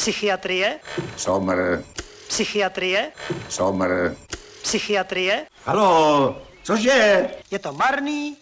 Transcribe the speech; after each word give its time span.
Psychiatrie, 0.00 0.80
Somr, 1.16 1.84
psychiatrie, 2.28 3.12
somr. 3.48 4.16
psychiatrie. 4.62 5.44
Halo, 5.66 6.40
cože? 6.62 7.28
Je 7.50 7.58
to 7.58 7.72
marný, 7.76 8.32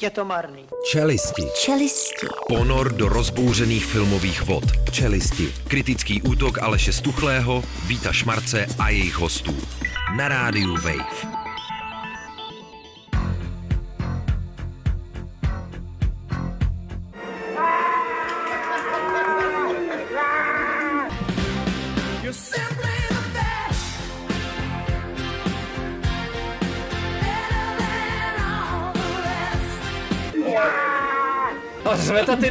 je 0.00 0.10
to 0.10 0.24
marný. 0.24 0.68
Čelisti. 0.92 1.48
Čelisti. 1.64 2.26
Ponor 2.48 2.92
do 2.92 3.08
rozbouřených 3.08 3.84
filmových 3.86 4.42
vod. 4.42 4.64
Čelisti. 4.92 5.48
Kritický 5.68 6.22
útok 6.22 6.60
Aleše 6.60 6.92
Stuchlého, 6.92 7.64
Víta 7.88 8.12
Šmarce 8.12 8.66
a 8.78 8.88
jejich 8.88 9.16
hostů. 9.16 9.56
Na 10.16 10.28
rádiu 10.28 10.76
Wave. 10.76 11.33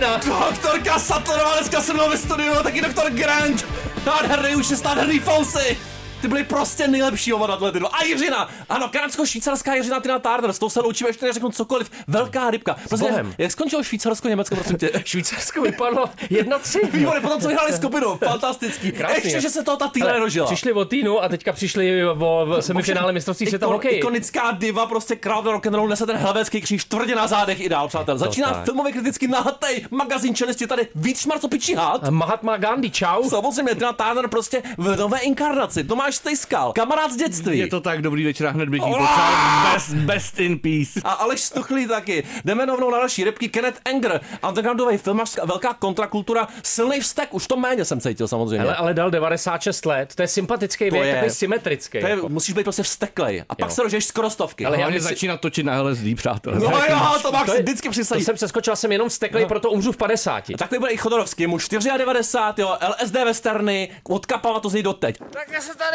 Zvetatina. 0.03 0.49
Doktorka 0.49 0.99
Sattlerová 0.99 1.55
dneska 1.55 1.81
se 1.81 1.93
mnou 1.93 2.09
ve 2.09 2.17
studiu, 2.17 2.53
taky 2.63 2.81
doktor 2.81 3.11
Grant. 3.11 3.65
Nádherný 4.05 4.55
už 4.55 4.69
je 4.69 4.77
nádherný 4.85 5.19
Fousy. 5.19 5.77
Ty 6.23 6.29
byly 6.29 6.43
prostě 6.43 6.87
nejlepší 6.87 7.33
oba 7.33 7.47
na 7.47 7.71
tyhle. 7.71 7.89
A 7.93 8.03
Jiřina! 8.03 8.49
Ano, 8.69 8.87
kanadsko-švýcarská 8.87 9.73
Jiřina 9.73 9.99
Tina 9.99 10.19
Turner, 10.19 10.53
s 10.53 10.59
tou 10.59 10.69
se 10.69 10.79
loučíme, 10.79 11.09
ještě 11.09 11.25
neřeknu 11.25 11.49
cokoliv. 11.51 11.91
Velká 12.07 12.49
rybka. 12.49 12.75
Prostě, 12.89 13.09
Bohem. 13.09 13.33
jak 13.37 13.51
skončilo 13.51 13.83
Švýcarsko-Německo, 13.83 14.55
prosím 14.55 14.77
tě? 14.77 14.91
Švýcarsko 15.05 15.61
vypadlo 15.61 16.05
1-3. 16.29 16.91
Výborně, 16.91 17.21
potom 17.21 17.41
co 17.41 17.47
vyhráli 17.47 17.73
skupinu, 17.73 18.17
fantastický. 18.25 18.91
Krásný. 18.91 19.23
Ještě, 19.23 19.41
že 19.41 19.49
se 19.49 19.63
toho 19.63 19.77
ta 19.77 19.91
Ale 20.01 20.13
nedožila. 20.13 20.45
Přišli 20.45 20.73
o 20.73 20.85
týnu 20.85 21.23
a 21.23 21.29
teďka 21.29 21.53
přišli 21.53 22.05
o 22.05 22.47
semifinále 22.59 23.11
mistrovství 23.11 23.47
světa 23.47 23.65
Ikon- 23.67 23.73
hokeji. 23.73 23.97
Ikonická 23.97 24.51
diva, 24.51 24.85
prostě 24.85 25.15
král 25.15 25.41
rock'n'roll 25.43 25.87
nese 25.87 26.05
ten 26.05 26.17
helvécký 26.17 26.61
kříž 26.61 26.85
tvrdě 26.85 27.15
na 27.15 27.27
zádech 27.27 27.59
i 27.59 27.69
dál, 27.69 27.87
přátel. 27.87 28.17
Začíná 28.17 28.49
tak. 28.49 28.65
filmově 28.65 28.93
kriticky 28.93 29.27
nahatej 29.27 29.85
magazín 29.91 30.35
čelisti 30.35 30.67
tady 30.67 30.87
víc 30.95 31.19
šmarco 31.19 31.47
pičí 31.47 31.75
had. 31.75 32.09
Mahatma 32.09 32.57
Gandhi, 32.57 32.91
čau. 32.91 33.29
Samozřejmě, 33.29 33.75
Tina 33.75 33.93
Turner 33.93 34.27
prostě 34.27 34.63
v 34.77 34.95
nové 34.95 35.19
inkarnaci. 35.19 35.83
Tomáš 36.13 36.15
Stejskal, 36.15 36.73
kamarád 36.73 37.11
z 37.11 37.15
dětství. 37.15 37.57
Je 37.59 37.67
to 37.67 37.81
tak, 37.81 38.01
dobrý 38.01 38.25
večer, 38.25 38.47
a 38.47 38.51
hned 38.51 38.69
bych 38.69 38.81
jí 38.81 38.93
Olá! 38.93 39.07
popřál 39.07 39.73
best, 39.73 39.89
best 39.93 40.39
in 40.39 40.59
peace. 40.59 41.01
A 41.03 41.11
Aleš 41.11 41.41
Stuchlý 41.41 41.87
taky. 41.87 42.23
Jdeme 42.45 42.65
rovnou 42.65 42.91
na 42.91 42.97
další 42.97 43.23
rybky. 43.23 43.49
Kenneth 43.49 43.79
Anger, 43.85 44.21
undergroundový 44.49 44.97
filmař, 44.97 45.37
velká 45.45 45.73
kontrakultura, 45.73 46.47
silný 46.63 46.99
vztek, 46.99 47.33
už 47.33 47.47
to 47.47 47.57
méně 47.57 47.85
jsem 47.85 48.01
cítil 48.01 48.27
samozřejmě. 48.27 48.59
Ale, 48.65 48.75
ale 48.75 48.93
dal 48.93 49.11
96 49.11 49.85
let, 49.85 50.15
to 50.15 50.21
je 50.21 50.27
sympatický 50.27 50.89
To 50.89 50.95
věk, 50.95 51.05
je- 51.07 51.13
takový 51.13 51.31
symetrický. 51.31 51.99
to 51.99 52.05
je, 52.07 52.11
jako. 52.11 52.29
musíš 52.29 52.55
být 52.55 52.63
prostě 52.63 52.83
vzteklej. 52.83 53.43
A 53.49 53.55
pak 53.55 53.69
Jo. 53.69 53.75
se 53.75 53.81
dožiješ 53.81 54.05
skoro 54.05 54.29
stovky. 54.29 54.65
Ale 54.65 54.75
já 54.75 54.79
Hlavně 54.79 54.95
myslím- 54.95 55.09
začínat 55.15 55.41
točit 55.41 55.65
na 55.65 55.81
LSD, 55.81 56.15
přátelé. 56.15 56.55
No 56.59 56.61
jo, 56.89 57.19
to 57.21 57.31
máš 57.31 57.45
To 57.45 57.53
je- 57.53 57.61
vždycky 57.61 57.87
To 57.87 57.91
přisadit. 57.91 58.23
jsem 58.25 58.35
přeskočil, 58.35 58.75
jsem 58.75 58.91
jenom 58.91 59.09
steklej, 59.09 59.45
proto 59.45 59.71
umřu 59.71 59.91
v 59.91 59.97
50. 59.97 60.57
Takový 60.57 60.79
byl 60.79 60.89
i 60.91 60.97
Chodorovský, 60.97 61.47
mu 61.47 61.57
94, 61.57 62.61
jo, 62.61 62.77
LSD 62.81 63.25
westerny, 63.25 63.89
odkapala 64.03 64.59
to 64.59 64.69
z 64.69 64.73
něj 64.73 64.83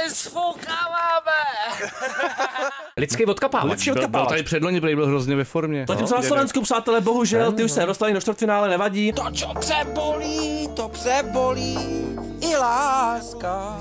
doteď. 0.08 1.90
Lidský 2.96 3.26
odkapávač. 3.26 3.70
Lidský 3.70 3.90
Byl, 3.90 3.94
byl 3.94 4.04
odkapávač. 4.04 4.28
tady 4.28 4.42
předloni, 4.42 4.80
byl 4.80 5.06
hrozně 5.06 5.36
ve 5.36 5.44
formě. 5.44 5.84
Zatímco 5.88 6.14
na 6.16 6.22
Slovensku, 6.22 6.62
přátelé, 6.62 7.00
bohužel, 7.00 7.52
ty 7.52 7.64
už 7.64 7.70
se 7.70 7.80
nedostali 7.80 8.12
do 8.12 8.20
čtvrtfinále, 8.20 8.68
nevadí. 8.68 9.12
To, 9.12 9.30
čo 9.32 9.54
přebolí, 9.60 10.68
to 10.76 10.88
přebolí 10.88 11.78
i 12.40 12.56
láska, 12.56 13.76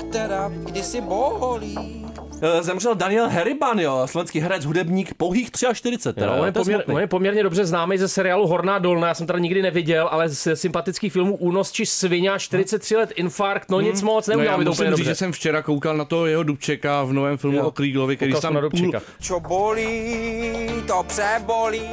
která 0.00 0.48
kdysi 0.48 1.00
bolí. 1.00 2.07
Eh, 2.42 2.62
Zemřel 2.62 2.94
Daniel 2.94 3.28
Heriban, 3.28 3.78
jo, 3.80 4.02
slovenský 4.06 4.40
herec, 4.40 4.64
hudebník, 4.64 5.14
pouhých 5.14 5.50
43, 5.74 6.12
teda, 6.12 6.26
No, 6.26 6.32
jo, 6.36 6.40
on, 6.40 6.46
je 6.46 6.52
poměr, 6.52 6.84
on 6.86 7.00
je 7.00 7.06
poměrně 7.06 7.42
dobře 7.42 7.64
známý 7.64 7.98
ze 7.98 8.08
seriálu 8.08 8.46
Horná 8.46 8.78
dolna, 8.78 9.08
já 9.08 9.14
jsem 9.14 9.26
teda 9.26 9.38
nikdy 9.38 9.62
neviděl, 9.62 10.08
ale 10.12 10.28
z 10.28 10.56
sympatických 10.56 11.12
filmů 11.12 11.36
Únos 11.36 11.72
či 11.72 11.86
Svině, 11.86 12.30
43 12.38 12.96
let, 12.96 13.12
infarkt, 13.16 13.70
no 13.70 13.80
nic 13.80 14.02
moc, 14.02 14.26
No 14.26 14.30
neudělal 14.32 14.54
já 14.54 14.58
mi 14.58 14.64
to 14.64 14.70
musím 14.70 14.80
úplně 14.82 14.90
říct, 14.96 14.98
dobře. 14.98 15.10
že 15.10 15.14
jsem 15.14 15.32
včera 15.32 15.62
koukal 15.62 15.96
na 15.96 16.04
to 16.04 16.26
jeho 16.26 16.42
Dubčeka 16.42 17.02
v 17.04 17.12
novém 17.12 17.36
filmu 17.38 17.56
Jo. 17.58 17.66
o 17.66 17.70
Kríglovi, 17.70 18.16
který 18.16 18.32
Koukal 18.32 18.40
jsem 18.40 18.54
tam 18.54 18.62
na 18.62 18.70
půl. 18.70 19.00
Čo 19.20 19.40
bolí, 19.40 20.68
to 20.86 21.04
přebolí 21.08 21.90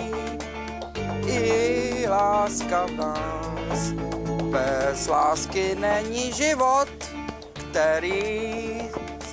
i 1.27 2.05
láska 2.09 2.85
v 2.85 2.91
nás. 2.91 3.91
Bez 4.51 5.07
lásky 5.07 5.75
není 5.79 6.31
život, 6.33 6.87
který 7.53 8.65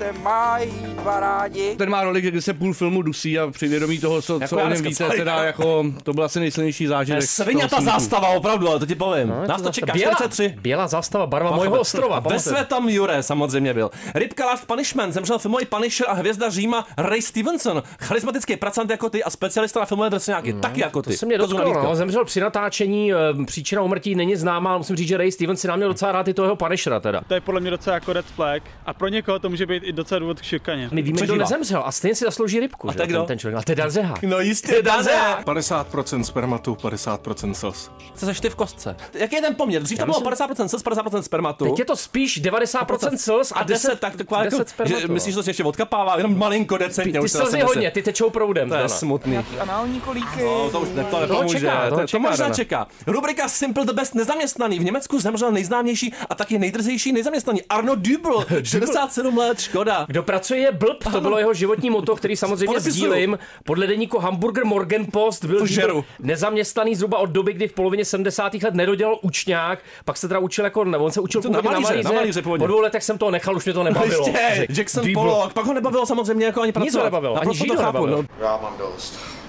se 0.02 0.12
mají 0.12 0.70
dva 0.70 1.20
rádi. 1.20 1.74
ten 1.78 1.90
má 1.90 2.02
roli, 2.02 2.20
kdy 2.20 2.42
se 2.42 2.54
půl 2.54 2.74
filmu 2.74 3.02
dusí 3.02 3.38
a 3.38 3.50
při 3.50 3.68
vědomí 3.68 3.98
toho, 3.98 4.22
co, 4.22 4.34
Jako 4.40 4.46
co 4.56 4.62
o 4.62 4.68
něm 4.68 4.82
víte, 4.82 5.08
teda 5.08 5.44
jako, 5.44 5.84
to 6.02 6.12
byl 6.12 6.24
asi 6.24 6.40
nejsilnější 6.40 6.86
zážitek. 6.86 7.22
Svině 7.22 7.68
ta 7.68 7.80
zástava, 7.80 8.28
opravdu, 8.28 8.68
ale 8.68 8.78
to 8.78 8.86
ti 8.86 8.94
povím. 8.94 9.28
No, 9.28 9.46
Nás 9.46 9.62
to 9.62 9.70
čeká 9.70 9.92
bělá, 9.92 10.14
43. 10.14 10.54
Bělá 10.60 10.88
zástava, 10.88 11.26
barva 11.26 11.56
mojho 11.56 11.80
ostrova. 11.80 12.20
Ve 12.20 12.38
své 12.38 12.64
tam 12.64 12.88
Jure 12.88 13.22
samozřejmě 13.22 13.74
byl. 13.74 13.91
Rybka 14.14 14.46
Last 14.46 14.66
Punishment, 14.66 15.12
zemřel 15.12 15.38
filmový 15.38 15.66
Punisher 15.66 16.06
a 16.10 16.12
hvězda 16.12 16.50
Říma 16.50 16.86
Ray 16.96 17.22
Stevenson. 17.22 17.82
Charismatický 18.00 18.56
pracant 18.56 18.91
jako 18.91 19.10
ty 19.10 19.24
a 19.24 19.30
specialista 19.30 19.80
na 19.80 19.86
filmové 19.86 20.10
drsňáky, 20.10 20.52
taky 20.52 20.80
jako 20.80 21.02
ty. 21.02 21.10
To 21.10 21.16
se 21.16 21.26
mě 21.26 21.38
dotklo, 21.38 21.82
no. 21.82 21.96
Zemřel 21.96 22.24
při 22.24 22.41
natáčení, 22.41 23.12
eh, 23.12 23.16
příčina 23.46 23.82
umrtí 23.82 24.14
není 24.14 24.36
známá, 24.36 24.70
ale 24.70 24.78
musím 24.78 24.96
říct, 24.96 25.08
že 25.08 25.16
Ray 25.16 25.32
Stevens 25.32 25.60
si 25.60 25.68
nám 25.68 25.76
měl 25.76 25.88
docela 25.88 26.12
rád 26.12 26.28
i 26.28 26.34
toho 26.34 26.56
Punishera 26.56 27.00
teda. 27.00 27.20
To 27.28 27.34
je 27.34 27.41
podle 27.41 27.60
mě 27.60 27.70
docela 27.70 27.94
jako 27.94 28.12
red 28.12 28.26
flag 28.26 28.62
a 28.86 28.94
pro 28.94 29.08
někoho 29.08 29.38
to 29.38 29.50
může 29.50 29.66
být 29.66 29.82
i 29.92 29.94
docela 29.97 30.19
důvod 30.19 30.41
k 30.41 30.44
šikaně. 30.44 30.88
My 30.92 31.03
víme, 31.03 31.16
kdo 31.16 31.25
Přežívá. 31.26 31.44
nezemřel 31.44 31.82
a 31.84 31.92
stejně 31.92 32.14
si 32.14 32.25
zaslouží 32.25 32.60
rybku, 32.60 32.91
že? 32.91 32.97
to 32.97 33.03
je 33.03 33.06
kdo? 33.06 33.19
ten, 33.19 33.26
ten 33.26 33.38
člověk. 33.38 33.58
A 33.58 33.62
to 33.62 33.72
je 33.72 33.76
Darzehák. 33.76 34.22
No 34.22 34.41
jistě, 34.41 34.82
Dazák. 34.82 35.47
50% 35.47 36.20
spermatu, 36.22 36.75
50% 36.75 37.53
slz. 37.53 37.91
Co 38.14 38.26
seš 38.26 38.41
ty 38.41 38.50
v 38.50 38.54
kostce? 38.54 38.97
Jaký 39.14 39.34
je 39.34 39.41
ten 39.42 39.54
poměr? 39.54 39.82
Dřív 39.82 39.98
to 39.98 40.04
bylo 40.04 40.20
myslím- 40.20 40.32
50% 40.32 40.69
slz, 40.69 40.82
50% 40.82 41.22
spermatu. 41.22 41.64
Teď 41.64 41.78
je 41.78 41.84
to 41.84 41.97
spíš 41.97 42.41
90% 42.41 43.16
slz 43.19 43.53
a 43.56 43.62
10, 43.62 44.00
tak 44.00 44.16
taková 44.16 44.44
jako, 44.44 44.58
10 44.58 44.69
že 44.69 44.75
spermatu. 44.75 45.12
myslíš, 45.12 45.34
že 45.34 45.42
to 45.42 45.50
ještě 45.50 45.64
odkapává, 45.64 46.16
jenom 46.16 46.38
malinko 46.38 46.78
decentně. 46.78 47.12
Ty 47.12 47.19
nese. 47.38 47.62
hodně, 47.64 47.91
ty 47.91 48.03
tečou 48.03 48.30
proudem. 48.30 48.69
To 48.69 48.74
je 48.74 48.88
smutný. 48.88 49.38
Anální 49.60 50.00
kolíky. 50.00 50.42
No, 50.44 50.70
to 50.70 50.80
už 50.80 50.88
ne, 50.94 51.04
to 51.04 51.20
nepomůže. 51.20 51.70
to, 52.10 52.19
možná 52.19 52.50
čeká. 52.50 52.86
Rubrika 53.06 53.48
Simple 53.48 53.84
the 53.84 53.92
Best 53.92 54.14
nezaměstnaný. 54.14 54.78
V 54.78 54.84
Německu 54.84 55.20
zemřel 55.20 55.53
nejznámější 55.53 56.12
a 56.30 56.34
taky 56.34 56.59
nejdrzejší 56.59 57.12
nezaměstnaný 57.12 57.62
Arno 57.62 57.94
Dübel. 57.94 58.44
67 58.62 59.36
let, 59.38 59.60
škoda. 59.72 60.05
Kdo 60.09 60.22
pracuje 60.22 60.60
je 60.60 60.72
blb, 60.72 61.05
to 61.12 61.21
bylo 61.21 61.38
jeho 61.38 61.55
životní 61.55 61.91
moto, 61.91 62.16
který 62.16 62.37
samozřejmě 62.37 62.66
Podepisuju. 62.66 63.12
sdílím. 63.12 63.38
Podle 63.65 63.87
deníku 63.87 64.19
Hamburger 64.19 64.65
Morgen 64.65 65.06
Post 65.12 65.44
byl 65.44 65.66
žeru. 65.66 66.05
nezaměstnaný 66.21 66.94
zhruba 66.94 67.19
od 67.19 67.31
doby, 67.31 67.53
kdy 67.53 67.69
v 67.69 67.72
polovině 67.72 68.05
70. 68.05 68.55
let 68.55 68.75
nedodělal 68.75 69.19
učňák, 69.22 69.78
pak 70.05 70.16
se 70.16 70.28
teda 70.28 70.41
učil 70.41 70.65
jako, 70.65 70.84
nebo 70.84 71.05
on 71.05 71.10
se 71.12 71.21
učil 71.21 71.43
To 71.43 71.49
na 71.49 71.59
původně 71.59 71.75
na 71.75 71.81
malíře, 71.81 71.93
malíře, 71.94 72.09
na 72.09 72.15
malíře 72.21 72.43
po 72.43 72.56
dvou 72.56 72.81
letech 72.81 73.03
jsem 73.05 73.19
to 73.19 73.31
nechal, 73.31 73.56
už 73.56 73.65
mě 73.65 73.75
to 73.75 73.83
nebavilo. 73.83 74.27
Ještě, 74.27 74.55
Řekl, 74.55 74.72
Jackson. 74.78 75.05
Pollock, 75.15 75.53
pak 75.53 75.65
ho 75.65 75.75
nebavilo 75.75 76.06
samozřejmě 76.06 76.47
jako 76.47 76.62
ani 76.62 76.72
pracovat. 76.72 77.00
ho 77.00 77.04
nebavilo, 77.04 77.37
ani 77.41 77.59
to 77.59 77.75
ho 77.75 77.81
chápu, 77.83 77.99
nebavilo. 78.06 78.22
no. 78.22 78.44
Já 78.47 78.56
mám 78.62 78.75
dost. 78.78 79.41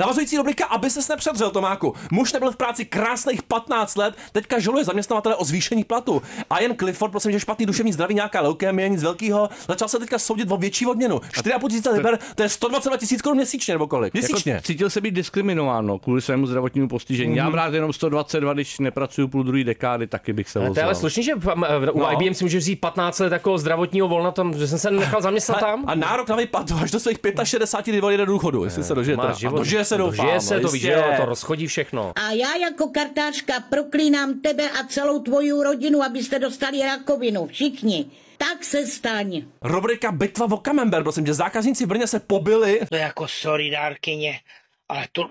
Navazující 0.00 0.36
rubrika, 0.36 0.66
aby 0.66 0.90
ses 0.90 1.08
nepředřel, 1.08 1.50
Tomáku. 1.50 1.94
Muž 2.12 2.32
nebyl 2.32 2.50
v 2.52 2.56
práci 2.56 2.84
krásných 2.84 3.42
15 3.42 3.96
let, 3.96 4.14
teďka 4.32 4.58
žaluje 4.58 4.84
zaměstnavatele 4.84 5.36
o 5.36 5.44
zvýšení 5.44 5.84
platu. 5.84 6.22
A 6.50 6.60
jen 6.60 6.76
Clifford, 6.76 7.10
prosím, 7.10 7.32
že 7.32 7.40
špatný 7.40 7.66
duševní 7.66 7.92
zdraví, 7.92 8.14
nějaká 8.14 8.40
leukémie, 8.40 8.88
nic 8.88 9.02
velkého, 9.02 9.48
začal 9.68 9.88
se 9.88 9.98
teďka 9.98 10.18
soudit 10.18 10.50
o 10.52 10.56
větší 10.56 10.86
odměnu. 10.86 11.16
4,5 11.18 11.68
tisíce 11.68 11.90
liber, 11.90 12.18
to 12.34 12.42
je 12.42 12.48
122 12.48 12.96
tisíc 12.96 13.22
korun 13.22 13.36
měsíčně 13.36 13.74
nebo 13.74 13.86
kolik? 13.88 14.12
Měsíčně. 14.12 14.52
Jako 14.52 14.62
cítil 14.66 14.90
se 14.90 15.00
být 15.00 15.10
diskriminován 15.14 15.86
no, 15.86 15.98
kvůli 15.98 16.20
svému 16.22 16.46
zdravotnímu 16.46 16.88
postižení. 16.88 17.34
Mm-hmm. 17.34 17.38
Já 17.44 17.50
brát 17.50 17.74
jenom 17.74 17.92
122, 17.92 18.52
když 18.52 18.78
nepracuju 18.78 19.28
půl 19.28 19.42
druhé 19.42 19.64
dekády, 19.64 20.06
taky 20.06 20.32
bych 20.32 20.48
se 20.48 20.58
To 20.58 20.64
je 20.64 20.68
ale 20.68 20.78
ozval. 20.80 20.94
slušný, 20.94 21.22
že 21.22 21.34
v- 21.34 21.54
u 21.92 21.98
No. 22.00 22.12
IBM 22.12 22.34
si 22.34 22.44
můžeš 22.44 22.62
vzít 22.62 22.76
15 22.76 23.18
let 23.18 23.32
jako 23.32 23.58
zdravotního 23.58 24.08
volna, 24.08 24.30
tam, 24.30 24.54
že 24.58 24.68
jsem 24.68 24.78
se 24.78 24.90
nechal 24.90 25.22
zaměstnat 25.22 25.60
tam. 25.60 25.84
A 25.86 25.94
nárok 25.94 26.28
na 26.28 26.36
výplatu 26.36 26.74
až 26.82 26.90
do 26.90 27.00
svých 27.00 27.18
65, 27.44 27.92
kdy 27.92 28.02
odjede 28.02 28.26
do 28.26 28.32
důchodu, 28.32 28.64
jestli 28.64 28.84
se 28.84 28.94
dožije. 28.94 29.16
Dožije 29.56 29.84
se 29.90 29.96
doufám. 29.98 30.26
Dožije 30.26 30.40
se, 30.40 30.60
to 30.60 30.68
víš, 30.68 30.82
že 30.82 30.92
jo, 30.92 31.04
to 31.16 31.24
rozchodí 31.24 31.66
všechno. 31.66 32.12
A 32.16 32.30
já 32.30 32.56
jako 32.56 32.88
kartářka 32.88 33.60
proklínám 33.60 34.40
tebe 34.40 34.70
a 34.70 34.86
celou 34.86 35.18
tvoji 35.18 35.52
rodinu, 35.64 36.02
abyste 36.02 36.38
dostali 36.38 36.80
rakovinu. 36.82 37.46
Všichni. 37.46 38.10
Tak 38.38 38.64
se 38.64 38.86
staň. 38.86 39.42
Rubrika 39.62 40.12
Bitva 40.12 40.46
o 40.46 40.56
Camembert, 40.56 41.02
prosím 41.02 41.24
tě, 41.24 41.34
zákazníci 41.34 41.84
v 41.84 41.88
Brně 41.88 42.06
se 42.06 42.20
pobili. 42.20 42.80
To 42.88 42.96
jako 42.96 43.28
sorry, 43.28 43.70
dárkyně, 43.70 44.40
ale 44.88 45.06
to... 45.12 45.28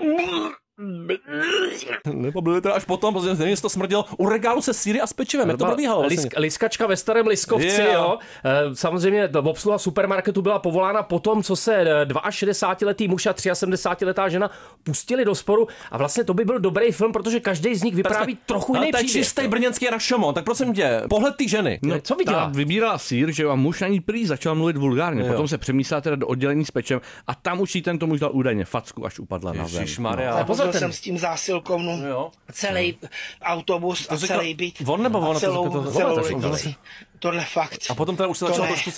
Nebo 2.13 2.41
byly 2.41 2.61
teda 2.61 2.73
až 2.73 2.85
potom, 2.85 3.13
protože 3.13 3.29
nevím, 3.29 3.47
jestli 3.47 3.61
to 3.61 3.69
smrdělo 3.69 4.05
u 4.17 4.29
regálu 4.29 4.61
se 4.61 4.73
síry 4.73 5.01
a 5.01 5.07
s 5.07 5.13
pečivem. 5.13 5.49
Jak 5.49 5.57
to 5.57 5.65
probíhalo? 5.65 5.99
Vlastně? 6.01 6.17
Lisk, 6.23 6.33
liskačka 6.37 6.87
ve 6.87 6.97
starém 6.97 7.27
Liskovci, 7.27 7.67
Yeah. 7.67 7.93
jo. 7.93 8.17
Eh, 8.45 8.75
Samozřejmě 8.75 9.27
to 9.27 9.39
obsluha 9.39 9.77
supermarketu 9.77 10.41
byla 10.41 10.59
povolána 10.59 11.03
potom, 11.03 11.43
co 11.43 11.55
se 11.55 11.75
eh, 11.75 12.05
62-letý 12.05 13.07
muž 13.07 13.25
a 13.25 13.33
73-letá 13.33 14.27
žena 14.29 14.49
pustili 14.83 15.25
do 15.25 15.35
sporu 15.35 15.67
a 15.91 15.97
vlastně 15.97 16.23
to 16.23 16.33
by 16.33 16.45
byl 16.45 16.59
dobrý 16.59 16.91
film, 16.91 17.11
protože 17.11 17.39
každý 17.39 17.75
z 17.75 17.83
nich 17.83 17.95
vypráví 17.95 18.37
trochu 18.45 18.75
Ale 18.75 18.85
jiný 18.85 18.91
to 18.91 18.97
je 18.97 19.03
příběh. 19.03 19.25
čistý 19.25 19.47
brněnský 19.47 19.87
Rashomon, 19.87 20.33
tak 20.33 20.43
prosím 20.45 20.73
tě, 20.73 21.01
pohled 21.09 21.35
té 21.35 21.47
ženy. 21.47 21.79
No, 21.83 22.01
co 22.01 22.15
viděla? 22.15 22.39
Ta 22.39 22.51
vybírala 22.55 22.97
sír, 22.97 23.31
že 23.31 23.43
jo, 23.43 23.49
a 23.49 23.55
muž 23.55 23.81
na 23.81 23.87
ní 23.87 23.99
prý 23.99 24.25
začal 24.25 24.55
mluvit 24.55 24.77
vulgárně. 24.77 25.21
Jo. 25.21 25.27
Potom 25.27 25.47
se 25.47 25.57
přemístila 25.57 26.01
teda 26.01 26.15
do 26.15 26.27
oddělení 26.27 26.65
s 26.65 26.71
pečem 26.71 27.01
a 27.27 27.35
tam 27.35 27.61
už 27.61 27.75
jí 27.75 27.81
tento 27.81 28.07
muž 28.07 28.19
dal 28.19 28.29
údajně 28.33 28.65
facku, 28.65 29.05
až 29.05 29.19
upadla 29.19 29.53
na 29.53 29.67
zem. 29.67 29.81
Ježišmarja. 29.81 30.35
Ten- 30.71 30.79
jsem 30.79 30.93
s 30.93 31.01
tím 31.01 31.17
zásilkovnu. 31.17 32.07
Jo. 32.07 32.31
Celý 32.51 32.97
autobus 33.41 34.07
a 34.09 34.17
To 34.17 34.27
celý 34.27 34.53
byt. 34.53 34.81
on 34.87 35.03
nebo 35.03 35.19
ona 35.19 35.33
to 35.33 35.39
celou, 35.39 35.65
říkal, 35.65 35.83
to- 35.83 35.91
celou, 35.91 36.05
ona 36.05 36.15
to 36.21 36.27
celou, 36.27 36.39
říkala. 36.57 36.75
Tohle 37.19 37.45
fakt. 37.53 37.79
A 37.89 37.95
potom 37.95 38.15
teda 38.15 38.27
už 38.29 38.37
se 38.37 38.45
To 38.45 38.51
začalo 38.51 38.67
trošku. 38.67 38.91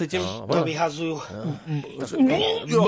To 0.52 0.64
vyhazuju. 0.64 1.22
No, 2.68 2.88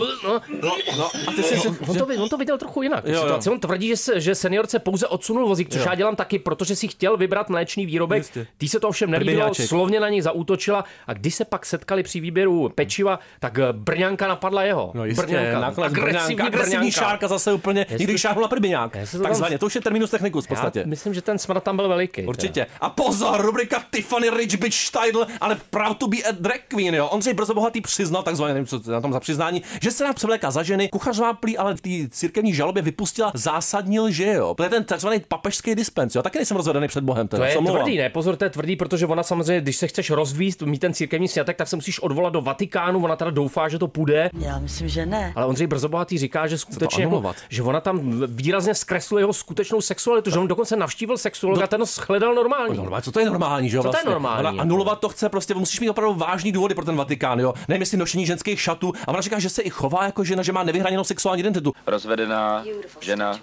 No, 0.98 1.06
a 1.28 1.32
ty 1.36 1.44
jsi... 1.44 1.68
on, 1.88 1.98
to, 1.98 2.06
on 2.24 2.30
to 2.30 2.38
viděl 2.38 2.58
trochu 2.58 2.82
jinak. 2.82 3.06
Jo, 3.08 3.14
jo. 3.14 3.22
Situaci. 3.22 3.50
On 3.50 3.60
tvrdí, 3.60 3.88
že, 3.88 3.98
se, 3.98 4.20
že 4.22 4.36
seniorce 4.36 4.80
pouze 4.80 5.08
odsunul 5.08 5.48
vozík, 5.48 5.70
což 5.70 5.82
Jo. 5.82 5.86
já 5.90 5.96
dělám 5.96 6.16
taky, 6.16 6.40
protože 6.40 6.76
si 6.76 6.88
chtěl 6.88 7.18
vybrat 7.18 7.50
mléčný 7.50 7.86
výrobek. 7.86 8.18
Jistě. 8.20 8.48
Tý 8.58 8.68
se 8.70 8.80
to 8.80 8.90
ovšem 8.90 9.12
nelíbilo, 9.12 9.54
slovně 9.54 10.00
na 10.00 10.10
něj 10.10 10.22
zaútočila 10.22 10.84
a 11.08 11.14
když 11.14 11.36
se 11.36 11.46
pak 11.46 11.66
setkali 11.66 12.04
při 12.04 12.20
výběru 12.20 12.70
pečiva, 12.76 13.20
tak 13.40 13.60
eh, 13.60 13.64
Brňanka 13.74 14.28
napadla 14.28 14.64
jeho. 14.64 14.92
No 14.94 15.06
jistě, 15.06 15.26
Brňanka. 15.26 15.60
nakonec 15.60 15.92
agresivní, 15.94 16.42
agresivní, 16.42 16.92
šárka 16.92 17.28
zase 17.28 17.54
úplně, 17.54 17.86
Jestli-. 17.90 18.14
Jestli 18.14 19.18
to 19.18 19.24
tam- 19.24 19.24
Takzvaně, 19.24 19.60
to 19.60 19.66
už 19.66 19.76
je 19.76 19.82
terminus 19.82 20.10
technicus 20.12 20.46
v 20.46 20.48
podstatě. 20.48 20.84
Myslím, 20.86 21.14
že 21.14 21.22
ten 21.22 21.38
smrt 21.40 21.64
tam 21.64 21.76
byl 21.76 21.88
veliký. 21.90 22.24
Určitě. 22.24 22.66
A 22.82 22.90
pozor, 22.90 23.42
rubrika 23.42 23.84
Tiffany 23.96 24.30
Rich 24.30 24.58
Bitch 24.58 24.76
Steidl, 24.78 25.23
ale 25.42 25.58
proud 25.70 25.98
to 25.98 26.08
be 26.08 26.18
a 26.18 26.31
drag 26.31 26.60
queen, 26.68 26.96
jo. 26.96 27.08
Ondřej 27.08 27.34
Brzo 27.34 27.54
Bohatý 27.54 27.81
přiznal, 27.81 28.24
takzvaně, 28.24 28.54
nevím, 28.54 28.68
co 28.68 28.92
na 28.92 29.02
tom 29.02 29.14
za 29.14 29.20
přiznání, 29.20 29.62
že 29.81 29.92
se 29.92 30.04
nám 30.04 30.14
převléká 30.14 30.52
za 30.52 30.64
ženy. 30.64 30.90
Kuchařová 30.90 31.34
prý 31.34 31.58
ale 31.58 31.75
v 31.75 31.81
té 31.81 31.90
církevní 32.10 32.54
žalobě 32.54 32.84
vypustila 32.84 33.31
zásadní 33.34 34.00
lži, 34.00 34.24
jo. 34.24 34.54
To 34.58 34.64
je 34.64 34.70
ten 34.70 34.84
takzvaný 34.84 35.22
papežský 35.28 35.75
dispens, 35.75 36.16
jo. 36.16 36.22
Taky 36.22 36.38
nejsem 36.38 36.58
rozvedený 36.58 36.88
před 36.88 37.04
Bohem. 37.04 37.28
Teda. 37.28 37.44
To 37.44 37.50
je 37.52 37.68
tvrdý, 37.72 37.98
ne? 37.98 38.10
Pozor, 38.10 38.36
to 38.36 38.44
je 38.44 38.50
tvrdý, 38.50 38.75
protože 38.75 39.06
ona 39.06 39.24
samozřejmě, 39.24 39.62
když 39.62 39.78
se 39.78 39.88
chceš 39.88 40.10
rozvíst, 40.10 40.62
mít 40.62 40.80
ten 40.80 40.94
církevní 40.94 41.28
snětek, 41.28 41.58
tak 41.58 41.68
se 41.68 41.75
musíš 41.75 42.00
odvolat 42.00 42.34
do 42.34 42.42
Vatikánu. 42.42 43.04
Ona 43.04 43.16
teda 43.16 43.31
doufá, 43.31 43.70
že 43.70 43.80
to 43.80 43.88
půjde. 43.88 44.30
Já 44.40 44.60
myslím, 44.60 44.90
že 44.90 45.06
ne. 45.06 45.34
Ale 45.36 45.46
Ondřej 45.46 45.68
Brzobohatý 45.68 46.18
říká, 46.18 46.48
že 46.48 46.58
skutečně 46.58 47.04
jako, 47.04 47.34
že 47.50 47.64
ona 47.64 47.81
tam 47.81 48.24
výrazně 48.28 48.75
zkresluje 48.75 49.22
jeho 49.22 49.34
skutečnou 49.34 49.81
sexualitu, 49.81 50.31
že 50.31 50.40
on 50.40 50.48
dokonce 50.48 50.75
navštívil 50.75 51.18
sexuologa, 51.18 51.68
ten 51.68 51.80
ho 51.80 51.86
shledal 51.86 52.36
normální. 52.36 52.78
Normálně, 52.78 53.02
co 53.02 53.12
to 53.12 53.20
je 53.20 53.25
normální, 53.25 53.70
že 53.70 53.78
jo? 53.78 53.84
Co 53.84 53.90
to 53.90 53.98
je 53.98 54.04
vlastně? 54.04 54.12
normální, 54.12 54.48
Ona 54.48 54.62
anulovat 54.62 55.00
to 55.00 55.10
chce, 55.13 55.30
prostě 55.30 55.54
musíš 55.54 55.80
mít 55.80 55.89
opravdu 55.89 56.13
vážný 56.13 56.51
důvody 56.51 56.75
pro 56.75 56.86
ten 56.86 56.95
Vatikán, 56.95 57.39
jo. 57.39 57.54
Nevím, 57.68 57.81
jestli 57.81 57.98
nošení 57.98 58.25
ženských 58.25 58.62
šatů. 58.62 58.94
A 59.06 59.07
ona 59.07 59.21
říká, 59.21 59.39
že 59.39 59.50
se 59.50 59.62
i 59.62 59.69
chová 59.69 60.06
jako 60.06 60.24
žena, 60.24 60.44
že 60.44 60.51
má 60.51 60.63
nevyhraněnou 60.63 61.04
sexuální 61.04 61.39
identitu. 61.39 61.74
Rozvedená 61.88 62.65
žena, 63.01 63.39